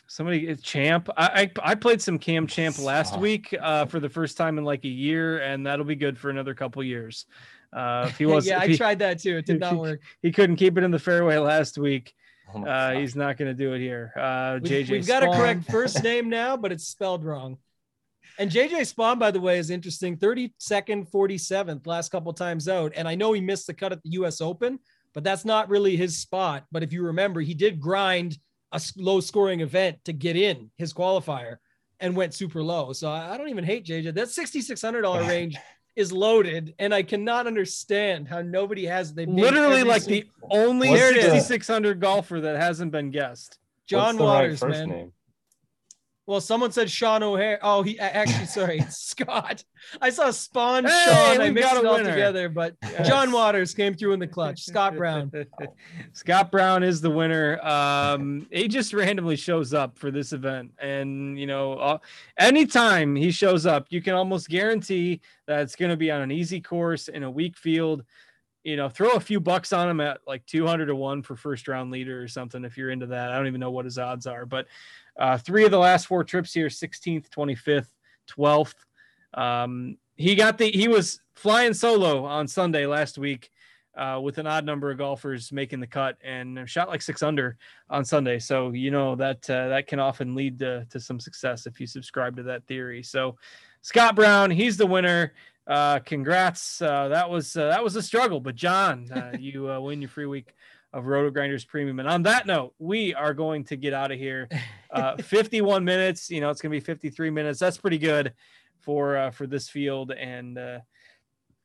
Somebody, 0.08 0.54
Champ. 0.56 1.08
I, 1.16 1.50
I 1.62 1.70
I 1.72 1.74
played 1.74 2.00
some 2.00 2.18
Cam 2.18 2.46
Champ 2.46 2.78
last 2.78 3.08
Stop. 3.08 3.20
week 3.20 3.54
uh, 3.60 3.86
for 3.86 4.00
the 4.00 4.08
first 4.08 4.36
time 4.36 4.58
in 4.58 4.64
like 4.64 4.84
a 4.84 4.88
year, 4.88 5.38
and 5.38 5.66
that'll 5.66 5.84
be 5.84 5.96
good 5.96 6.16
for 6.16 6.30
another 6.30 6.54
couple 6.54 6.82
years. 6.82 7.26
Uh, 7.72 8.06
if 8.08 8.18
he 8.18 8.26
was, 8.26 8.46
yeah, 8.46 8.60
I 8.60 8.68
he, 8.68 8.76
tried 8.76 9.00
that 9.00 9.18
too. 9.20 9.36
It 9.38 9.46
did 9.46 9.60
not 9.60 9.76
work. 9.76 10.00
he 10.22 10.30
couldn't 10.32 10.56
keep 10.56 10.78
it 10.78 10.84
in 10.84 10.90
the 10.90 10.98
fairway 10.98 11.36
last 11.38 11.78
week. 11.78 12.14
Oh 12.54 12.64
Uh, 12.64 12.92
he's 12.92 13.16
not 13.16 13.36
going 13.36 13.48
to 13.48 13.54
do 13.54 13.72
it 13.74 13.80
here. 13.80 14.12
Uh, 14.16 14.60
We've, 14.62 14.86
JJ, 14.86 14.90
we've 14.90 15.06
got 15.06 15.22
a 15.24 15.26
correct 15.26 15.64
first 15.70 16.02
name 16.02 16.28
now, 16.28 16.56
but 16.56 16.70
it's 16.70 16.86
spelled 16.86 17.24
wrong. 17.24 17.58
And 18.38 18.50
JJ 18.50 18.92
Spaun, 18.94 19.18
by 19.18 19.30
the 19.30 19.40
way, 19.40 19.58
is 19.58 19.70
interesting. 19.70 20.16
32nd, 20.16 21.10
47th, 21.10 21.86
last 21.86 22.10
couple 22.10 22.32
times 22.32 22.68
out. 22.68 22.92
And 22.94 23.08
I 23.08 23.14
know 23.14 23.32
he 23.32 23.40
missed 23.40 23.66
the 23.66 23.74
cut 23.74 23.92
at 23.92 24.02
the 24.02 24.10
US 24.10 24.40
Open, 24.40 24.78
but 25.14 25.24
that's 25.24 25.44
not 25.44 25.70
really 25.70 25.96
his 25.96 26.18
spot. 26.18 26.66
But 26.70 26.82
if 26.82 26.92
you 26.92 27.02
remember, 27.02 27.40
he 27.40 27.54
did 27.54 27.80
grind 27.80 28.38
a 28.76 28.80
low 28.96 29.20
scoring 29.20 29.60
event 29.60 29.98
to 30.04 30.12
get 30.12 30.36
in 30.36 30.70
his 30.76 30.92
qualifier 30.92 31.56
and 32.00 32.14
went 32.14 32.34
super 32.34 32.62
low. 32.62 32.92
So 32.92 33.10
I 33.10 33.34
I 33.34 33.38
don't 33.38 33.48
even 33.48 33.64
hate 33.64 33.86
JJ. 33.86 34.14
That 34.14 34.28
$6,600 34.28 35.28
range 35.28 35.56
is 35.96 36.12
loaded. 36.12 36.74
And 36.78 36.94
I 36.94 37.02
cannot 37.02 37.46
understand 37.46 38.28
how 38.28 38.42
nobody 38.42 38.84
has 38.86 39.14
they 39.14 39.26
literally 39.26 39.82
like 39.82 40.04
the 40.04 40.26
only 40.50 40.88
6600 40.88 42.00
golfer 42.00 42.40
that 42.40 42.56
hasn't 42.56 42.92
been 42.92 43.10
guessed. 43.10 43.58
John 43.86 44.16
What's 44.16 44.18
the 44.18 44.24
right 44.24 44.32
Waters, 44.34 44.64
man. 44.64 44.88
name? 44.88 45.12
Well, 46.26 46.40
someone 46.40 46.72
said 46.72 46.90
Sean 46.90 47.22
O'Hair. 47.22 47.60
Oh, 47.62 47.82
he 47.84 47.98
actually, 48.00 48.46
sorry, 48.46 48.80
Scott. 48.90 49.62
I 50.00 50.10
saw 50.10 50.24
Spaun 50.30 50.88
Hey, 50.88 51.04
Sean. 51.06 51.40
I 51.40 51.50
mixed 51.50 51.70
got 51.72 51.84
it 51.84 51.86
all 51.86 51.94
winner. 51.94 52.10
together, 52.10 52.48
but 52.48 52.74
Yes. 52.82 53.06
John 53.06 53.30
Waters 53.30 53.72
came 53.74 53.94
through 53.94 54.12
in 54.12 54.18
the 54.18 54.26
clutch. 54.26 54.62
Scott 54.64 54.96
Brown. 54.96 55.30
Scott 56.14 56.50
Brown 56.50 56.82
is 56.82 57.00
the 57.00 57.10
winner. 57.10 57.60
Um, 57.64 58.46
he 58.50 58.66
just 58.66 58.92
randomly 58.92 59.36
shows 59.36 59.72
up 59.72 59.96
for 59.98 60.10
this 60.10 60.32
event, 60.32 60.72
and 60.80 61.38
you 61.38 61.46
know, 61.46 61.74
uh, 61.74 61.98
anytime 62.38 63.14
he 63.14 63.30
shows 63.30 63.64
up, 63.66 63.86
you 63.90 64.02
can 64.02 64.14
almost 64.14 64.48
guarantee 64.48 65.20
that 65.46 65.60
it's 65.60 65.76
going 65.76 65.90
to 65.90 65.96
be 65.96 66.10
on 66.10 66.22
an 66.22 66.32
easy 66.32 66.60
course 66.60 67.08
in 67.08 67.22
a 67.22 67.30
weak 67.30 67.56
field. 67.56 68.02
You 68.64 68.76
know, 68.76 68.88
throw 68.88 69.10
a 69.12 69.20
few 69.20 69.38
bucks 69.38 69.72
on 69.72 69.88
him 69.88 70.00
at 70.00 70.18
like 70.26 70.44
200 70.46 70.86
to 70.86 70.96
one 70.96 71.22
for 71.22 71.36
first 71.36 71.68
round 71.68 71.92
leader 71.92 72.20
or 72.20 72.26
something 72.26 72.64
if 72.64 72.76
you're 72.76 72.90
into 72.90 73.06
that. 73.06 73.30
I 73.30 73.36
don't 73.36 73.46
even 73.46 73.60
know 73.60 73.70
what 73.70 73.84
his 73.84 73.96
odds 73.96 74.26
are, 74.26 74.44
but 74.44 74.66
uh, 75.18 75.38
three 75.38 75.64
of 75.64 75.70
the 75.70 75.78
last 75.78 76.06
four 76.06 76.24
trips 76.24 76.52
here 76.52 76.68
16th, 76.68 77.28
25th, 77.28 77.88
12th. 78.30 78.74
Um, 79.34 79.98
he 80.16 80.34
got 80.34 80.58
the 80.58 80.70
he 80.70 80.88
was 80.88 81.20
flying 81.34 81.74
solo 81.74 82.24
on 82.24 82.48
Sunday 82.48 82.86
last 82.86 83.18
week 83.18 83.50
uh, 83.96 84.20
with 84.22 84.38
an 84.38 84.46
odd 84.46 84.64
number 84.64 84.90
of 84.90 84.98
golfers 84.98 85.52
making 85.52 85.80
the 85.80 85.86
cut 85.86 86.16
and 86.22 86.68
shot 86.68 86.88
like 86.88 87.02
six 87.02 87.22
under 87.22 87.56
on 87.90 88.04
Sunday. 88.04 88.38
So 88.38 88.70
you 88.70 88.90
know 88.90 89.16
that 89.16 89.48
uh, 89.48 89.68
that 89.68 89.86
can 89.86 90.00
often 90.00 90.34
lead 90.34 90.58
to, 90.60 90.86
to 90.90 91.00
some 91.00 91.20
success 91.20 91.66
if 91.66 91.80
you 91.80 91.86
subscribe 91.86 92.36
to 92.36 92.42
that 92.44 92.66
theory. 92.66 93.02
So 93.02 93.36
Scott 93.82 94.16
Brown, 94.16 94.50
he's 94.50 94.76
the 94.76 94.86
winner. 94.86 95.32
Uh, 95.66 95.98
congrats. 96.00 96.80
Uh, 96.80 97.08
that 97.08 97.28
was 97.28 97.56
uh, 97.56 97.68
that 97.68 97.82
was 97.82 97.96
a 97.96 98.02
struggle, 98.02 98.40
but 98.40 98.54
John, 98.54 99.10
uh, 99.10 99.36
you 99.38 99.70
uh, 99.70 99.80
win 99.80 100.00
your 100.00 100.10
free 100.10 100.26
week 100.26 100.54
of 100.92 101.06
Roto 101.06 101.30
Grinders 101.30 101.64
Premium. 101.64 102.00
And 102.00 102.08
on 102.08 102.22
that 102.22 102.46
note, 102.46 102.74
we 102.78 103.14
are 103.14 103.34
going 103.34 103.64
to 103.64 103.76
get 103.76 103.92
out 103.92 104.12
of 104.12 104.18
here. 104.18 104.48
Uh, 104.88 105.14
51 105.16 105.84
minutes. 105.84 106.30
You 106.30 106.40
know, 106.40 106.48
it's 106.48 106.62
going 106.62 106.70
to 106.70 106.76
be 106.76 106.80
53 106.80 107.28
minutes. 107.28 107.58
That's 107.58 107.76
pretty 107.76 107.98
good 107.98 108.32
for 108.80 109.16
uh, 109.18 109.30
for 109.30 109.46
this 109.46 109.68
field 109.68 110.12
and 110.12 110.56
uh, 110.56 110.78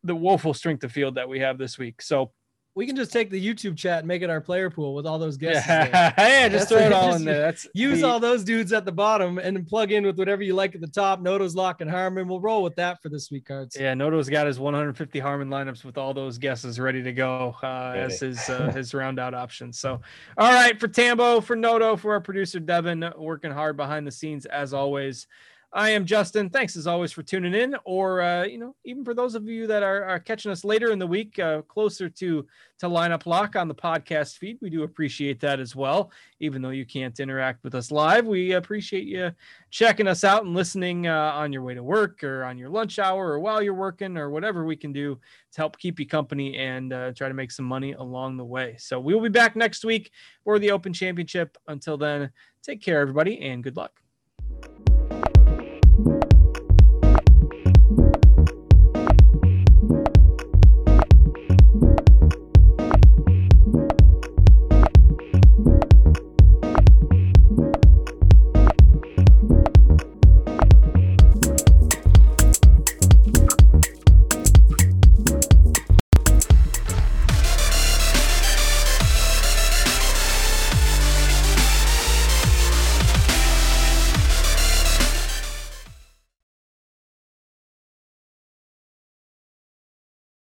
the 0.04 0.16
woeful 0.16 0.54
strength 0.54 0.84
of 0.84 0.92
field 0.92 1.16
that 1.16 1.30
we 1.30 1.40
have 1.40 1.58
this 1.58 1.78
week. 1.78 2.02
So 2.02 2.32
we 2.74 2.86
can 2.88 2.96
just 2.96 3.12
take 3.12 3.30
the 3.30 3.46
YouTube 3.46 3.76
chat 3.76 4.00
and 4.00 4.08
make 4.08 4.22
it 4.22 4.30
our 4.30 4.40
player 4.40 4.70
pool 4.70 4.94
with 4.96 5.06
all 5.06 5.20
those 5.20 5.36
guests. 5.38 5.68
there. 5.68 5.90
yeah, 5.92 6.14
yeah, 6.18 6.48
just 6.48 6.70
throw 6.70 6.78
it 6.78 6.86
it. 6.88 6.94
all 6.94 7.08
Just 7.10 7.20
in 7.20 7.26
there. 7.26 7.42
That's 7.42 7.68
Use 7.74 8.00
the- 8.02 8.08
all 8.08 8.20
those 8.20 8.44
dudes 8.46 8.72
at 8.72 8.86
the 8.86 8.92
bottom 8.92 9.38
and 9.40 9.68
plug 9.68 9.92
in 9.92 10.06
with 10.06 10.18
whatever 10.18 10.42
you 10.42 10.54
like 10.56 10.74
at 10.74 10.80
the 10.82 10.88
top. 10.88 11.20
Noto's 11.22 11.54
Lock 11.56 11.82
and 11.82 11.90
Harman. 11.92 12.28
We'll 12.30 12.40
roll 12.40 12.64
with 12.64 12.76
that 12.78 13.02
for 13.02 13.10
this 13.10 13.30
week 13.30 13.46
cards. 13.46 13.76
Yeah, 13.80 13.94
Noto's 13.94 14.30
got 14.30 14.48
his 14.48 14.60
150 14.60 15.20
Harman 15.20 15.50
lineups 15.50 15.84
with 15.84 15.98
all 15.98 16.14
those 16.14 16.38
guesses 16.38 16.80
ready 16.80 17.04
to 17.04 17.12
go 17.12 17.56
uh, 17.62 17.94
as 17.96 18.20
his 18.22 18.50
uh, 18.50 18.72
his 18.76 18.94
round 18.94 19.20
out 19.20 19.34
options. 19.34 19.78
So, 19.80 20.00
all 20.38 20.52
right, 20.54 20.80
for 20.80 20.88
Tambo, 20.88 21.42
for 21.42 21.56
Noto, 21.56 21.98
for 21.98 22.14
our 22.14 22.22
producer 22.22 22.60
Devin, 22.60 23.12
working 23.18 23.52
hard 23.52 23.76
behind 23.76 24.08
the 24.08 24.12
scenes 24.12 24.46
as 24.46 24.74
always. 24.74 25.28
I 25.74 25.92
am 25.92 26.06
Justin. 26.06 26.50
Thanks 26.50 26.76
as 26.76 26.86
always 26.86 27.14
for 27.14 27.24
tuning 27.24 27.54
in, 27.54 27.78
or 27.86 28.22
uh, 28.22 28.44
you 28.44 28.58
know, 28.58 28.76
even 28.84 29.06
for 29.06 29.14
those 29.14 29.36
of 29.36 29.48
you 29.48 29.68
that 29.68 29.84
are, 29.84 30.04
are 30.04 30.20
catching 30.20 30.52
us 30.52 30.66
later 30.66 30.92
in 30.92 31.00
the 31.00 31.08
week, 31.08 31.40
uh, 31.40 31.62
closer 31.62 32.10
to 32.10 32.46
to 32.80 32.88
lineup 32.88 33.26
lock 33.26 33.56
on 33.56 33.70
the 33.70 33.76
podcast 33.76 34.38
feed. 34.38 34.58
We 34.62 34.70
do 34.70 34.84
appreciate 34.84 35.40
that 35.40 35.62
as 35.62 35.74
well. 35.74 36.12
Even 36.42 36.62
though 36.62 36.72
you 36.72 36.86
can't 36.86 37.18
interact 37.22 37.64
with 37.64 37.74
us 37.74 37.90
live, 37.90 38.28
we 38.28 38.54
appreciate 38.54 39.06
you 39.06 39.32
checking 39.70 40.08
us 40.08 40.26
out 40.26 40.44
and 40.44 40.54
listening 40.54 41.08
uh, 41.08 41.32
on 41.36 41.54
your 41.54 41.62
way 41.62 41.74
to 41.74 41.84
work 41.84 42.22
or 42.22 42.44
on 42.44 42.58
your 42.58 42.70
lunch 42.70 43.00
hour 43.00 43.32
or 43.32 43.40
while 43.40 43.62
you're 43.62 43.74
working 43.74 44.18
or 44.18 44.30
whatever 44.30 44.66
we 44.66 44.76
can 44.76 44.92
do 44.92 45.18
to 45.54 45.62
help 45.62 45.78
keep 45.78 46.00
you 46.02 46.08
company 46.08 46.58
and 46.58 46.92
uh, 46.92 47.14
try 47.14 47.30
to 47.30 47.34
make 47.34 47.52
some 47.52 47.66
money 47.66 47.94
along 47.94 48.36
the 48.36 48.44
way. 48.44 48.76
So 48.78 49.00
we 49.00 49.14
will 49.14 49.22
be 49.22 49.30
back 49.30 49.56
next 49.56 49.86
week 49.86 50.12
for 50.44 50.60
the 50.60 50.72
Open 50.72 50.92
Championship. 50.92 51.58
Until 51.68 51.98
then, 51.98 52.32
take 52.62 52.82
care, 52.82 53.00
everybody, 53.00 53.40
and 53.40 53.64
good 53.64 53.78
luck. 53.78 54.01